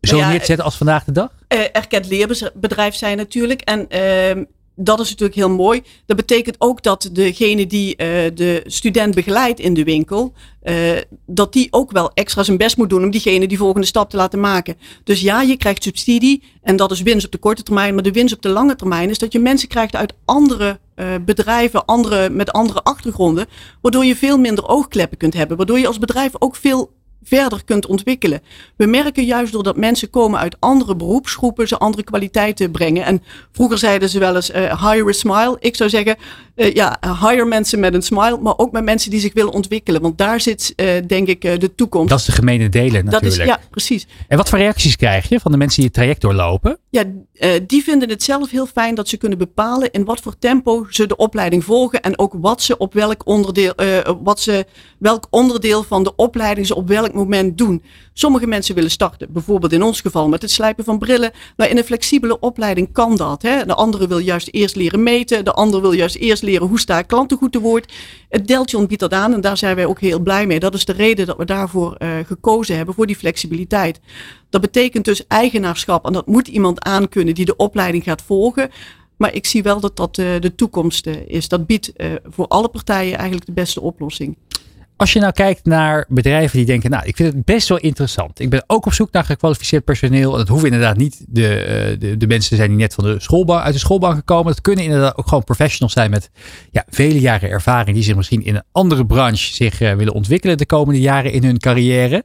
zo 0.00 0.16
ja, 0.16 0.28
neer 0.28 0.40
te 0.40 0.44
zetten 0.44 0.64
als 0.64 0.76
vandaag 0.76 1.04
de 1.04 1.12
dag? 1.12 1.30
Uh, 1.48 1.60
erkend 1.72 2.08
leerbedrijf 2.08 2.94
zijn 2.94 3.16
natuurlijk. 3.16 3.60
En 3.60 3.86
uh, 3.88 4.44
dat 4.74 5.00
is 5.00 5.08
natuurlijk 5.08 5.38
heel 5.38 5.50
mooi. 5.50 5.82
Dat 6.06 6.16
betekent 6.16 6.56
ook 6.58 6.82
dat 6.82 7.08
degene 7.12 7.66
die 7.66 7.90
uh, 7.90 8.06
de 8.34 8.62
student 8.66 9.14
begeleidt 9.14 9.60
in 9.60 9.74
de 9.74 9.84
winkel, 9.84 10.32
uh, 10.62 10.98
dat 11.26 11.52
die 11.52 11.68
ook 11.70 11.90
wel 11.90 12.10
extra 12.14 12.42
zijn 12.42 12.56
best 12.56 12.76
moet 12.76 12.90
doen 12.90 13.02
om 13.02 13.10
diegene 13.10 13.46
die 13.46 13.58
volgende 13.58 13.86
stap 13.86 14.10
te 14.10 14.16
laten 14.16 14.40
maken. 14.40 14.76
Dus 15.04 15.20
ja, 15.20 15.42
je 15.42 15.56
krijgt 15.56 15.82
subsidie 15.82 16.42
en 16.62 16.76
dat 16.76 16.90
is 16.90 17.02
winst 17.02 17.26
op 17.26 17.32
de 17.32 17.38
korte 17.38 17.62
termijn. 17.62 17.94
Maar 17.94 18.02
de 18.02 18.12
winst 18.12 18.34
op 18.34 18.42
de 18.42 18.48
lange 18.48 18.76
termijn 18.76 19.10
is 19.10 19.18
dat 19.18 19.32
je 19.32 19.38
mensen 19.38 19.68
krijgt 19.68 19.96
uit 19.96 20.14
andere 20.24 20.78
uh, 20.96 21.06
bedrijven, 21.24 21.84
andere, 21.84 22.30
met 22.30 22.52
andere 22.52 22.82
achtergronden, 22.82 23.46
waardoor 23.80 24.04
je 24.04 24.16
veel 24.16 24.38
minder 24.38 24.68
oogkleppen 24.68 25.18
kunt 25.18 25.34
hebben. 25.34 25.56
Waardoor 25.56 25.78
je 25.78 25.86
als 25.86 25.98
bedrijf 25.98 26.32
ook 26.38 26.56
veel 26.56 26.90
verder 27.24 27.64
kunt 27.64 27.86
ontwikkelen. 27.86 28.42
We 28.76 28.86
merken 28.86 29.24
juist 29.24 29.52
doordat 29.52 29.76
mensen 29.76 30.10
komen 30.10 30.40
uit 30.40 30.56
andere 30.58 30.96
beroepsgroepen, 30.96 31.68
ze 31.68 31.78
andere 31.78 32.02
kwaliteiten 32.04 32.70
brengen. 32.70 33.04
En 33.04 33.22
vroeger 33.52 33.78
zeiden 33.78 34.08
ze 34.08 34.18
wel 34.18 34.34
eens 34.34 34.50
uh, 34.50 34.90
hire 34.90 35.08
a 35.08 35.12
smile. 35.12 35.56
Ik 35.60 35.76
zou 35.76 35.90
zeggen, 35.90 36.16
uh, 36.56 36.72
ja, 36.72 36.98
hire 37.20 37.44
mensen 37.44 37.80
met 37.80 37.94
een 37.94 38.02
smile, 38.02 38.38
maar 38.38 38.58
ook 38.58 38.72
met 38.72 38.84
mensen 38.84 39.10
die 39.10 39.20
zich 39.20 39.32
willen 39.32 39.52
ontwikkelen. 39.52 40.00
Want 40.00 40.18
daar 40.18 40.40
zit, 40.40 40.72
uh, 40.76 40.88
denk 41.06 41.28
ik, 41.28 41.40
de 41.40 41.74
toekomst. 41.74 42.08
Dat 42.08 42.18
is 42.18 42.24
de 42.24 42.32
gemene 42.32 42.68
delen 42.68 43.04
natuurlijk. 43.04 43.36
Dat 43.36 43.46
is, 43.46 43.52
ja, 43.52 43.60
precies. 43.70 44.06
En 44.28 44.36
wat 44.36 44.48
voor 44.48 44.58
reacties 44.58 44.96
krijg 44.96 45.28
je 45.28 45.40
van 45.40 45.52
de 45.52 45.58
mensen 45.58 45.76
die 45.76 45.86
het 45.86 45.94
traject 45.94 46.20
doorlopen? 46.20 46.78
Ja, 46.90 47.04
die 47.66 47.82
vinden 47.82 48.08
het 48.08 48.22
zelf 48.22 48.50
heel 48.50 48.66
fijn 48.66 48.94
dat 48.94 49.08
ze 49.08 49.16
kunnen 49.16 49.38
bepalen 49.38 49.90
in 49.90 50.04
wat 50.04 50.20
voor 50.20 50.38
tempo 50.38 50.86
ze 50.88 51.06
de 51.06 51.16
opleiding 51.16 51.64
volgen 51.64 52.02
en 52.02 52.18
ook 52.18 52.34
wat 52.40 52.62
ze 52.62 52.76
op 52.76 52.94
welk 52.94 53.26
onderdeel, 53.26 53.74
wat 54.22 54.40
ze, 54.40 54.66
welk 54.98 55.26
onderdeel 55.30 55.82
van 55.82 56.02
de 56.02 56.16
opleiding 56.16 56.66
ze 56.66 56.74
op 56.74 56.88
welk 56.88 57.13
moment 57.14 57.58
doen. 57.58 57.82
Sommige 58.12 58.46
mensen 58.46 58.74
willen 58.74 58.90
starten, 58.90 59.32
bijvoorbeeld 59.32 59.72
in 59.72 59.82
ons 59.82 60.00
geval 60.00 60.28
met 60.28 60.42
het 60.42 60.50
slijpen 60.50 60.84
van 60.84 60.98
brillen. 60.98 61.30
Maar 61.56 61.70
in 61.70 61.76
een 61.76 61.84
flexibele 61.84 62.40
opleiding 62.40 62.92
kan 62.92 63.16
dat. 63.16 63.42
Hè? 63.42 63.66
De 63.66 63.74
andere 63.74 64.08
wil 64.08 64.18
juist 64.18 64.48
eerst 64.50 64.76
leren 64.76 65.02
meten. 65.02 65.44
De 65.44 65.52
andere 65.52 65.82
wil 65.82 65.92
juist 65.92 66.16
eerst 66.16 66.42
leren 66.42 66.66
hoe 66.66 66.80
sta 66.80 66.98
ik 66.98 67.06
klanten 67.06 67.36
goed 67.36 67.52
te 67.52 67.60
woord. 67.60 67.92
Het 68.28 68.46
Deltion 68.46 68.86
biedt 68.86 69.00
dat 69.00 69.12
aan 69.12 69.34
en 69.34 69.40
daar 69.40 69.56
zijn 69.56 69.76
wij 69.76 69.86
ook 69.86 70.00
heel 70.00 70.18
blij 70.18 70.46
mee. 70.46 70.60
Dat 70.60 70.74
is 70.74 70.84
de 70.84 70.92
reden 70.92 71.26
dat 71.26 71.36
we 71.36 71.44
daarvoor 71.44 71.96
uh, 71.98 72.08
gekozen 72.26 72.76
hebben, 72.76 72.94
voor 72.94 73.06
die 73.06 73.16
flexibiliteit. 73.16 74.00
Dat 74.50 74.60
betekent 74.60 75.04
dus 75.04 75.26
eigenaarschap 75.26 76.06
en 76.06 76.12
dat 76.12 76.26
moet 76.26 76.48
iemand 76.48 76.84
aankunnen 76.84 77.34
die 77.34 77.44
de 77.44 77.56
opleiding 77.56 78.04
gaat 78.04 78.22
volgen. 78.22 78.70
Maar 79.16 79.34
ik 79.34 79.46
zie 79.46 79.62
wel 79.62 79.80
dat 79.80 79.96
dat 79.96 80.18
uh, 80.18 80.40
de 80.40 80.54
toekomst 80.54 81.06
uh, 81.06 81.14
is. 81.26 81.48
Dat 81.48 81.66
biedt 81.66 81.92
voor 82.24 82.46
alle 82.46 82.68
partijen 82.68 83.16
eigenlijk 83.16 83.46
de 83.46 83.52
beste 83.52 83.80
oplossing. 83.80 84.36
Als 84.96 85.12
je 85.12 85.20
nou 85.20 85.32
kijkt 85.32 85.64
naar 85.64 86.06
bedrijven 86.08 86.56
die 86.56 86.66
denken, 86.66 86.90
nou, 86.90 87.04
ik 87.06 87.16
vind 87.16 87.34
het 87.34 87.44
best 87.44 87.68
wel 87.68 87.78
interessant. 87.78 88.40
Ik 88.40 88.50
ben 88.50 88.64
ook 88.66 88.86
op 88.86 88.92
zoek 88.92 89.12
naar 89.12 89.24
gekwalificeerd 89.24 89.84
personeel. 89.84 90.32
Dat 90.32 90.48
hoeven 90.48 90.68
inderdaad 90.68 90.96
niet 90.96 91.24
de, 91.28 91.96
de, 91.98 92.16
de 92.16 92.26
mensen 92.26 92.56
zijn 92.56 92.68
die 92.68 92.78
net 92.78 92.94
van 92.94 93.04
de 93.04 93.20
schoolbank, 93.20 93.64
uit 93.64 93.72
de 93.72 93.80
schoolbank 93.80 94.14
gekomen. 94.14 94.46
Dat 94.46 94.60
kunnen 94.60 94.84
inderdaad 94.84 95.16
ook 95.16 95.28
gewoon 95.28 95.44
professionals 95.44 95.92
zijn 95.92 96.10
met 96.10 96.30
ja, 96.70 96.84
vele 96.88 97.20
jaren 97.20 97.50
ervaring. 97.50 97.96
Die 97.96 98.04
zich 98.04 98.16
misschien 98.16 98.44
in 98.44 98.54
een 98.54 98.64
andere 98.72 99.06
branche 99.06 99.54
zich 99.54 99.80
uh, 99.80 99.94
willen 99.94 100.14
ontwikkelen 100.14 100.58
de 100.58 100.66
komende 100.66 101.00
jaren 101.00 101.32
in 101.32 101.44
hun 101.44 101.58
carrière. 101.58 102.24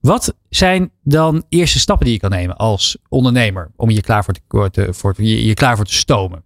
Wat 0.00 0.34
zijn 0.48 0.90
dan 1.02 1.44
eerste 1.48 1.78
stappen 1.78 2.04
die 2.04 2.14
je 2.14 2.20
kan 2.20 2.30
nemen 2.30 2.56
als 2.56 2.96
ondernemer 3.08 3.70
om 3.76 3.90
je 3.90 4.00
klaar 4.00 4.24
voor 4.24 4.70
te, 4.70 4.88
voor, 4.94 5.14
je, 5.16 5.46
je 5.46 5.54
klaar 5.54 5.76
voor 5.76 5.84
te 5.84 5.94
stomen? 5.94 6.44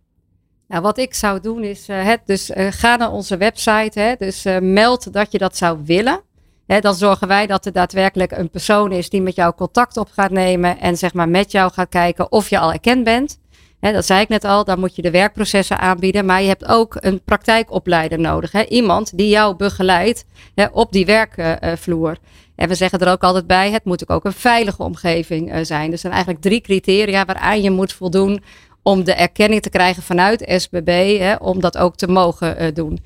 Nou, 0.68 0.82
wat 0.82 0.98
ik 0.98 1.14
zou 1.14 1.40
doen 1.40 1.62
is, 1.62 1.86
het, 1.86 2.20
dus 2.24 2.50
uh, 2.50 2.66
ga 2.70 2.96
naar 2.96 3.12
onze 3.12 3.36
website, 3.36 4.00
hè, 4.00 4.14
dus 4.18 4.46
uh, 4.46 4.58
meld 4.58 5.12
dat 5.12 5.32
je 5.32 5.38
dat 5.38 5.56
zou 5.56 5.78
willen. 5.84 6.20
Hè, 6.66 6.80
dan 6.80 6.94
zorgen 6.94 7.28
wij 7.28 7.46
dat 7.46 7.66
er 7.66 7.72
daadwerkelijk 7.72 8.32
een 8.32 8.50
persoon 8.50 8.92
is 8.92 9.10
die 9.10 9.22
met 9.22 9.34
jou 9.34 9.54
contact 9.54 9.96
op 9.96 10.08
gaat 10.12 10.30
nemen 10.30 10.80
en 10.80 10.96
zeg 10.96 11.14
maar 11.14 11.28
met 11.28 11.52
jou 11.52 11.72
gaat 11.72 11.88
kijken 11.88 12.32
of 12.32 12.48
je 12.48 12.58
al 12.58 12.72
erkend 12.72 13.04
bent. 13.04 13.38
Hè, 13.80 13.92
dat 13.92 14.06
zei 14.06 14.20
ik 14.20 14.28
net 14.28 14.44
al, 14.44 14.64
dan 14.64 14.78
moet 14.78 14.96
je 14.96 15.02
de 15.02 15.10
werkprocessen 15.10 15.78
aanbieden, 15.78 16.24
maar 16.24 16.42
je 16.42 16.48
hebt 16.48 16.68
ook 16.68 16.96
een 17.00 17.22
praktijkopleider 17.24 18.18
nodig. 18.18 18.52
Hè, 18.52 18.64
iemand 18.64 19.16
die 19.16 19.28
jou 19.28 19.56
begeleidt 19.56 20.24
op 20.72 20.92
die 20.92 21.06
werkvloer. 21.06 22.16
En 22.56 22.68
we 22.68 22.74
zeggen 22.74 22.98
er 22.98 23.12
ook 23.12 23.22
altijd 23.22 23.46
bij, 23.46 23.70
het 23.70 23.84
moet 23.84 24.08
ook 24.08 24.24
een 24.24 24.32
veilige 24.32 24.82
omgeving 24.82 25.66
zijn. 25.66 25.84
Dus 25.84 25.92
er 25.92 25.98
zijn 25.98 26.12
eigenlijk 26.12 26.42
drie 26.42 26.60
criteria 26.60 27.24
waaraan 27.24 27.62
je 27.62 27.70
moet 27.70 27.92
voldoen 27.92 28.42
om 28.86 29.04
de 29.04 29.14
erkenning 29.14 29.62
te 29.62 29.70
krijgen 29.70 30.02
vanuit 30.02 30.44
SBB, 30.46 31.18
hè, 31.18 31.34
om 31.34 31.60
dat 31.60 31.78
ook 31.78 31.96
te 31.96 32.08
mogen 32.08 32.62
uh, 32.62 32.68
doen. 32.74 32.98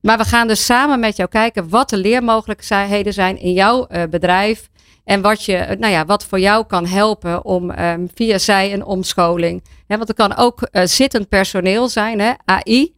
Maar 0.00 0.18
we 0.18 0.24
gaan 0.24 0.48
dus 0.48 0.64
samen 0.64 1.00
met 1.00 1.16
jou 1.16 1.28
kijken 1.28 1.68
wat 1.68 1.90
de 1.90 1.96
leermogelijkheden 1.96 3.12
zijn 3.12 3.40
in 3.40 3.52
jouw 3.52 3.86
uh, 3.90 4.02
bedrijf. 4.10 4.68
En 5.04 5.20
wat, 5.20 5.44
je, 5.44 5.76
nou 5.78 5.92
ja, 5.92 6.04
wat 6.04 6.24
voor 6.24 6.40
jou 6.40 6.66
kan 6.66 6.86
helpen 6.86 7.44
om 7.44 7.70
um, 7.70 8.08
via 8.14 8.38
zij 8.38 8.72
een 8.72 8.84
omscholing. 8.84 9.64
Hè, 9.86 9.96
want 9.96 10.08
het 10.08 10.16
kan 10.16 10.36
ook 10.36 10.68
zittend 10.72 11.28
personeel 11.28 11.88
zijn, 11.88 12.20
hè, 12.20 12.32
AI. 12.44 12.94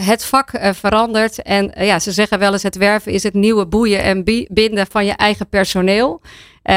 Het 0.00 0.24
vak 0.24 0.50
verandert. 0.60 1.42
En 1.42 1.72
ja, 1.76 1.98
ze 1.98 2.12
zeggen 2.12 2.38
wel 2.38 2.52
eens: 2.52 2.62
het 2.62 2.76
werven 2.76 3.12
is 3.12 3.22
het 3.22 3.34
nieuwe 3.34 3.66
boeien 3.66 4.02
en 4.02 4.24
binden 4.48 4.86
van 4.90 5.04
je 5.04 5.12
eigen 5.12 5.48
personeel. 5.48 6.20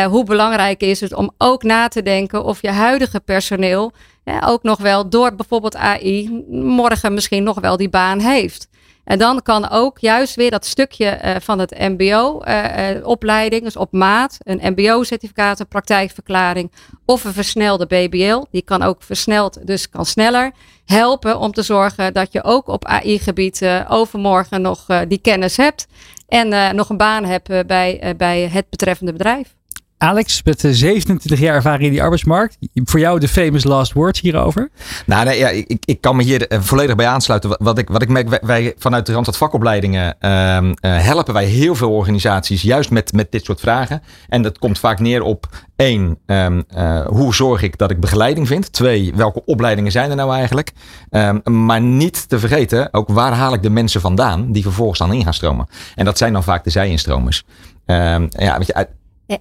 Hoe 0.09 0.23
belangrijk 0.23 0.81
is 0.81 0.99
het 0.99 1.13
om 1.13 1.31
ook 1.37 1.63
na 1.63 1.87
te 1.87 2.03
denken 2.03 2.43
of 2.43 2.61
je 2.61 2.71
huidige 2.71 3.19
personeel 3.19 3.91
ja, 4.23 4.41
ook 4.45 4.63
nog 4.63 4.79
wel 4.79 5.09
door 5.09 5.35
bijvoorbeeld 5.35 5.75
AI 5.75 6.43
morgen 6.49 7.13
misschien 7.13 7.43
nog 7.43 7.59
wel 7.59 7.77
die 7.77 7.89
baan 7.89 8.19
heeft. 8.19 8.69
En 9.03 9.19
dan 9.19 9.41
kan 9.41 9.69
ook 9.69 9.99
juist 9.99 10.35
weer 10.35 10.51
dat 10.51 10.65
stukje 10.65 11.19
uh, 11.23 11.35
van 11.39 11.59
het 11.59 11.79
MBO-opleiding, 11.79 13.63
dus 13.63 13.75
op 13.75 13.91
maat, 13.91 14.37
een 14.39 14.73
MBO-certificaat, 14.73 15.59
een 15.59 15.67
praktijkverklaring 15.67 16.71
of 17.05 17.23
een 17.23 17.33
versnelde 17.33 17.85
BBL, 17.85 18.43
die 18.51 18.61
kan 18.61 18.81
ook 18.81 19.03
versneld, 19.03 19.67
dus 19.67 19.89
kan 19.89 20.05
sneller 20.05 20.51
helpen 20.85 21.39
om 21.39 21.51
te 21.51 21.61
zorgen 21.61 22.13
dat 22.13 22.31
je 22.31 22.43
ook 22.43 22.67
op 22.67 22.85
AI-gebied 22.85 23.65
overmorgen 23.87 24.61
nog 24.61 24.85
die 25.07 25.21
kennis 25.21 25.57
hebt 25.57 25.87
en 26.27 26.75
nog 26.75 26.89
een 26.89 26.97
baan 26.97 27.25
hebt 27.25 27.67
bij, 27.67 28.13
bij 28.17 28.49
het 28.51 28.69
betreffende 28.69 29.11
bedrijf. 29.11 29.55
Alex, 30.01 30.43
met 30.43 30.63
27 30.69 31.39
jaar 31.39 31.55
ervaring 31.55 31.83
in 31.83 31.91
die 31.91 32.01
arbeidsmarkt. 32.01 32.57
Voor 32.73 32.99
jou 32.99 33.19
de 33.19 33.27
famous 33.27 33.63
last 33.63 33.93
words 33.93 34.21
hierover? 34.21 34.69
Nou, 35.05 35.25
nee, 35.25 35.37
ja, 35.37 35.49
ik, 35.49 35.83
ik 35.85 36.01
kan 36.01 36.15
me 36.15 36.23
hier 36.23 36.47
eh, 36.47 36.59
volledig 36.61 36.95
bij 36.95 37.07
aansluiten. 37.07 37.55
Wat 37.59 37.77
ik, 37.77 37.89
wat 37.89 38.01
ik 38.01 38.09
merk, 38.09 38.39
wij 38.41 38.73
vanuit 38.77 39.05
de 39.05 39.13
Randstad 39.13 39.37
vakopleidingen 39.37 40.15
uh, 40.19 40.57
uh, 40.61 40.71
helpen 40.81 41.33
wij 41.33 41.45
heel 41.45 41.75
veel 41.75 41.91
organisaties 41.91 42.61
juist 42.61 42.89
met, 42.89 43.13
met 43.13 43.31
dit 43.31 43.45
soort 43.45 43.59
vragen. 43.59 44.01
En 44.29 44.41
dat 44.41 44.59
komt 44.59 44.79
vaak 44.79 44.99
neer 44.99 45.21
op 45.21 45.47
één, 45.75 46.17
um, 46.25 46.63
uh, 46.77 47.05
hoe 47.05 47.35
zorg 47.35 47.61
ik 47.61 47.77
dat 47.77 47.91
ik 47.91 47.99
begeleiding 47.99 48.47
vind? 48.47 48.73
Twee, 48.73 49.13
welke 49.15 49.45
opleidingen 49.45 49.91
zijn 49.91 50.09
er 50.09 50.15
nou 50.15 50.33
eigenlijk? 50.33 50.71
Um, 51.09 51.41
maar 51.65 51.81
niet 51.81 52.29
te 52.29 52.39
vergeten, 52.39 52.93
ook 52.93 53.09
waar 53.09 53.33
haal 53.33 53.53
ik 53.53 53.63
de 53.63 53.69
mensen 53.69 54.01
vandaan 54.01 54.51
die 54.51 54.63
vervolgens 54.63 54.99
dan 54.99 55.13
in 55.13 55.23
gaan 55.23 55.33
stromen? 55.33 55.67
En 55.95 56.05
dat 56.05 56.17
zijn 56.17 56.33
dan 56.33 56.43
vaak 56.43 56.63
de 56.63 56.69
zij-instromers. 56.69 57.43
Ja, 57.85 58.57
weet 58.57 58.67
je, 58.67 58.87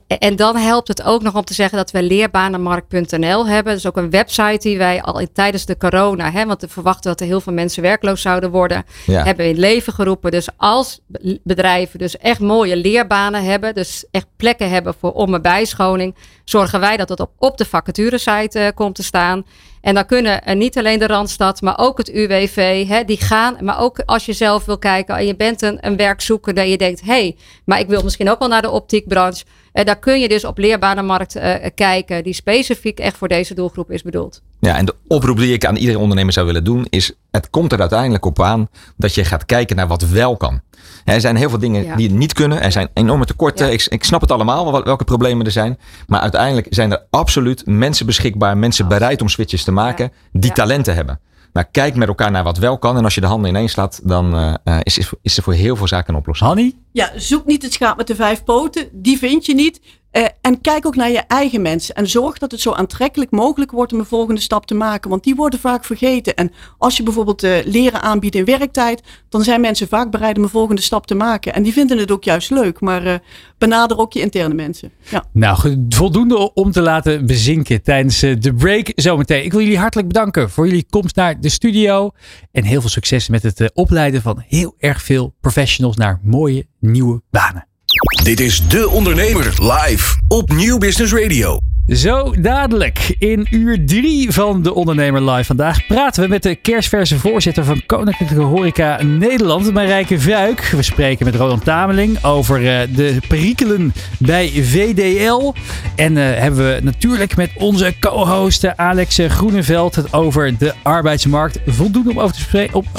en 0.06 0.36
dan 0.36 0.56
helpt 0.56 0.88
het 0.88 1.02
ook 1.02 1.22
nog 1.22 1.34
om 1.34 1.44
te 1.44 1.54
zeggen 1.54 1.78
dat 1.78 1.90
we 1.90 2.02
leerbanenmarkt.nl 2.02 3.46
hebben. 3.46 3.64
Dat 3.72 3.76
is 3.82 3.86
ook 3.86 3.96
een 3.96 4.10
website 4.10 4.58
die 4.58 4.78
wij 4.78 5.02
al 5.02 5.26
tijdens 5.32 5.64
de 5.66 5.76
corona, 5.76 6.30
hè, 6.30 6.46
want 6.46 6.60
we 6.60 6.68
verwachten 6.68 7.10
dat 7.10 7.20
er 7.20 7.26
heel 7.26 7.40
veel 7.40 7.52
mensen 7.52 7.82
werkloos 7.82 8.20
zouden 8.22 8.50
worden, 8.50 8.84
ja. 9.06 9.24
hebben 9.24 9.44
we 9.44 9.50
in 9.52 9.58
leven 9.58 9.92
geroepen. 9.92 10.30
Dus 10.30 10.48
als 10.56 11.00
bedrijven 11.42 11.98
dus 11.98 12.16
echt 12.16 12.40
mooie 12.40 12.76
leerbanen 12.76 13.44
hebben, 13.44 13.74
dus 13.74 14.04
echt 14.10 14.26
plekken 14.36 14.70
hebben 14.70 14.94
voor 15.00 15.12
om- 15.12 15.34
en 15.34 15.42
bijscholing, 15.42 16.14
zorgen 16.44 16.80
wij 16.80 16.96
dat 16.96 17.08
het 17.08 17.20
op, 17.20 17.30
op 17.38 17.56
de 17.58 17.64
vacaturesite 17.64 18.58
uh, 18.60 18.68
komt 18.74 18.94
te 18.94 19.02
staan. 19.02 19.44
En 19.80 19.94
dan 19.94 20.06
kunnen 20.06 20.40
uh, 20.46 20.54
niet 20.54 20.78
alleen 20.78 20.98
de 20.98 21.06
Randstad, 21.06 21.60
maar 21.60 21.78
ook 21.78 21.98
het 21.98 22.08
UWV, 22.08 22.86
hè, 22.86 23.04
die 23.04 23.20
gaan. 23.20 23.56
Maar 23.60 23.80
ook 23.80 24.02
als 24.06 24.26
je 24.26 24.32
zelf 24.32 24.64
wil 24.64 24.78
kijken 24.78 25.16
en 25.16 25.26
je 25.26 25.36
bent 25.36 25.62
een, 25.62 25.78
een 25.80 25.96
werkzoeker, 25.96 26.54
dat 26.54 26.68
je 26.68 26.78
denkt, 26.78 27.00
hé, 27.00 27.06
hey, 27.06 27.36
maar 27.64 27.80
ik 27.80 27.88
wil 27.88 28.02
misschien 28.02 28.30
ook 28.30 28.38
wel 28.38 28.48
naar 28.48 28.62
de 28.62 28.70
optiekbranche. 28.70 29.44
Uh, 29.72 29.84
daar 29.84 29.98
kun 29.98 30.20
je 30.20 30.28
dus 30.28 30.44
op 30.44 30.58
leerbanenmarkt 30.58 31.36
uh, 31.36 31.54
kijken, 31.74 32.22
die 32.22 32.32
specifiek 32.32 32.98
echt 32.98 33.16
voor 33.16 33.28
deze 33.28 33.54
doelgroep 33.54 33.90
is 33.90 34.02
bedoeld. 34.02 34.40
Ja, 34.60 34.76
en 34.76 34.84
de 34.84 34.94
oproep 35.06 35.36
die 35.36 35.52
ik 35.52 35.64
aan 35.64 35.76
iedere 35.76 35.98
ondernemer 35.98 36.32
zou 36.32 36.46
willen 36.46 36.64
doen 36.64 36.86
is: 36.88 37.12
het 37.30 37.50
komt 37.50 37.72
er 37.72 37.80
uiteindelijk 37.80 38.24
op 38.24 38.42
aan 38.42 38.68
dat 38.96 39.14
je 39.14 39.24
gaat 39.24 39.44
kijken 39.44 39.76
naar 39.76 39.88
wat 39.88 40.02
wel 40.02 40.36
kan. 40.36 40.60
Er 41.04 41.20
zijn 41.20 41.36
heel 41.36 41.48
veel 41.48 41.58
dingen 41.58 41.84
ja. 41.84 41.96
die 41.96 42.10
niet 42.10 42.32
kunnen. 42.32 42.62
Er 42.62 42.72
zijn 42.72 42.88
enorme 42.94 43.24
tekorten. 43.24 43.66
Ja. 43.66 43.72
Ik, 43.72 43.86
ik, 43.88 44.04
snap 44.04 44.20
het 44.20 44.30
allemaal, 44.30 44.84
welke 44.84 45.04
problemen 45.04 45.46
er 45.46 45.52
zijn. 45.52 45.78
Maar 46.06 46.20
uiteindelijk 46.20 46.66
zijn 46.70 46.92
er 46.92 47.02
absoluut 47.10 47.66
mensen 47.66 48.06
beschikbaar, 48.06 48.56
mensen 48.56 48.88
bereid 48.88 49.22
om 49.22 49.28
switches 49.28 49.64
te 49.64 49.72
maken, 49.72 50.12
die 50.32 50.52
talenten 50.52 50.94
hebben. 50.94 51.20
Maar 51.52 51.64
kijk 51.64 51.94
met 51.94 52.08
elkaar 52.08 52.30
naar 52.30 52.44
wat 52.44 52.58
wel 52.58 52.78
kan. 52.78 52.96
En 52.96 53.04
als 53.04 53.14
je 53.14 53.20
de 53.20 53.26
handen 53.26 53.50
ineens 53.50 53.72
slaat, 53.72 54.00
dan 54.02 54.34
uh, 54.34 54.80
is, 54.82 55.12
is 55.22 55.36
er 55.36 55.42
voor 55.42 55.52
heel 55.52 55.76
veel 55.76 55.88
zaken 55.88 56.14
een 56.14 56.20
oplossing. 56.20 56.48
Hanny? 56.48 56.74
Ja, 56.92 57.10
zoek 57.16 57.46
niet 57.46 57.62
het 57.62 57.72
schaap 57.72 57.96
met 57.96 58.06
de 58.06 58.14
vijf 58.14 58.44
poten. 58.44 58.88
Die 58.92 59.18
vind 59.18 59.46
je 59.46 59.54
niet. 59.54 59.80
Eh, 60.10 60.24
en 60.40 60.60
kijk 60.60 60.86
ook 60.86 60.96
naar 60.96 61.10
je 61.10 61.18
eigen 61.18 61.62
mensen. 61.62 61.94
En 61.94 62.08
zorg 62.08 62.38
dat 62.38 62.50
het 62.50 62.60
zo 62.60 62.72
aantrekkelijk 62.72 63.30
mogelijk 63.30 63.70
wordt 63.70 63.92
om 63.92 63.98
een 63.98 64.04
volgende 64.04 64.40
stap 64.40 64.66
te 64.66 64.74
maken. 64.74 65.10
Want 65.10 65.24
die 65.24 65.34
worden 65.34 65.58
vaak 65.58 65.84
vergeten. 65.84 66.34
En 66.34 66.52
als 66.78 66.96
je 66.96 67.02
bijvoorbeeld 67.02 67.44
uh, 67.44 67.56
leren 67.64 68.02
aanbiedt 68.02 68.34
in 68.34 68.44
werktijd. 68.44 69.02
dan 69.28 69.42
zijn 69.42 69.60
mensen 69.60 69.88
vaak 69.88 70.10
bereid 70.10 70.36
om 70.36 70.42
een 70.42 70.48
volgende 70.48 70.80
stap 70.80 71.06
te 71.06 71.14
maken. 71.14 71.54
En 71.54 71.62
die 71.62 71.72
vinden 71.72 71.98
het 71.98 72.10
ook 72.10 72.24
juist 72.24 72.50
leuk. 72.50 72.80
Maar 72.80 73.06
uh, 73.06 73.14
benader 73.58 73.98
ook 73.98 74.12
je 74.12 74.20
interne 74.20 74.54
mensen. 74.54 74.90
Ja. 75.10 75.24
Nou, 75.32 75.84
voldoende 75.88 76.54
om 76.54 76.72
te 76.72 76.82
laten 76.82 77.26
bezinken 77.26 77.82
tijdens 77.82 78.20
de 78.20 78.54
break 78.56 78.92
zometeen. 78.94 79.44
Ik 79.44 79.52
wil 79.52 79.60
jullie 79.60 79.78
hartelijk 79.78 80.08
bedanken 80.08 80.50
voor 80.50 80.66
jullie 80.66 80.86
komst 80.90 81.16
naar 81.16 81.40
de 81.40 81.48
studio. 81.48 82.10
En 82.52 82.64
heel 82.64 82.80
veel 82.80 82.90
succes 82.90 83.28
met 83.28 83.42
het 83.42 83.70
opleiden 83.74 84.22
van 84.22 84.44
heel 84.46 84.74
erg 84.78 85.02
veel 85.02 85.34
professionals 85.40 85.96
naar 85.96 86.20
mooie 86.22 86.66
nieuwe 86.78 87.22
banen. 87.30 87.69
Dit 88.00 88.40
is 88.40 88.68
De 88.68 88.88
Ondernemer 88.88 89.44
live 89.44 90.16
op 90.28 90.52
Nieuw 90.52 90.78
Business 90.78 91.12
Radio. 91.12 91.58
Zo 91.86 92.34
dadelijk 92.40 93.14
in 93.18 93.46
uur 93.50 93.86
3 93.86 94.32
van 94.32 94.62
De 94.62 94.74
Ondernemer 94.74 95.30
Live 95.30 95.44
vandaag 95.44 95.86
praten 95.86 96.22
we 96.22 96.28
met 96.28 96.42
de 96.42 96.54
kerstverse 96.54 97.18
voorzitter 97.18 97.64
van 97.64 97.82
Koninklijke 97.86 98.34
Horeca 98.34 99.02
Nederland, 99.02 99.72
Marijke 99.72 100.20
Vuik. 100.20 100.60
We 100.60 100.82
spreken 100.82 101.24
met 101.24 101.34
Roland 101.34 101.64
Tameling 101.64 102.24
over 102.24 102.60
uh, 102.60 102.96
de 102.96 103.18
perikelen 103.28 103.92
bij 104.18 104.48
VDL. 104.48 105.54
En 105.94 106.16
uh, 106.16 106.24
hebben 106.24 106.74
we 106.74 106.80
natuurlijk 106.82 107.36
met 107.36 107.50
onze 107.56 107.94
co-host 108.00 108.76
Alex 108.76 109.18
Groeneveld 109.28 109.94
het 109.94 110.12
over 110.12 110.58
de 110.58 110.74
arbeidsmarkt. 110.82 111.58
Voldoende 111.66 112.10
om 112.10 112.18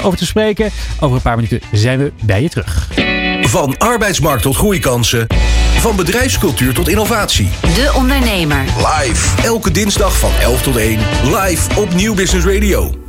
over 0.02 0.18
te 0.18 0.26
spreken. 0.26 0.70
Over 1.00 1.16
een 1.16 1.22
paar 1.22 1.36
minuten 1.36 1.60
zijn 1.72 1.98
we 1.98 2.12
bij 2.22 2.42
je 2.42 2.48
terug. 2.48 2.90
Van 3.52 3.78
arbeidsmarkt 3.78 4.42
tot 4.42 4.56
groeikansen. 4.56 5.26
Van 5.78 5.96
bedrijfscultuur 5.96 6.74
tot 6.74 6.88
innovatie. 6.88 7.50
De 7.60 7.92
Ondernemer. 7.94 8.64
Live. 8.64 9.42
Elke 9.42 9.70
dinsdag 9.70 10.18
van 10.18 10.30
11 10.40 10.62
tot 10.62 10.76
1. 10.76 10.98
Live 11.24 11.80
op 11.80 11.94
Nieuw 11.94 12.14
Business 12.14 12.46
Radio. 12.46 13.01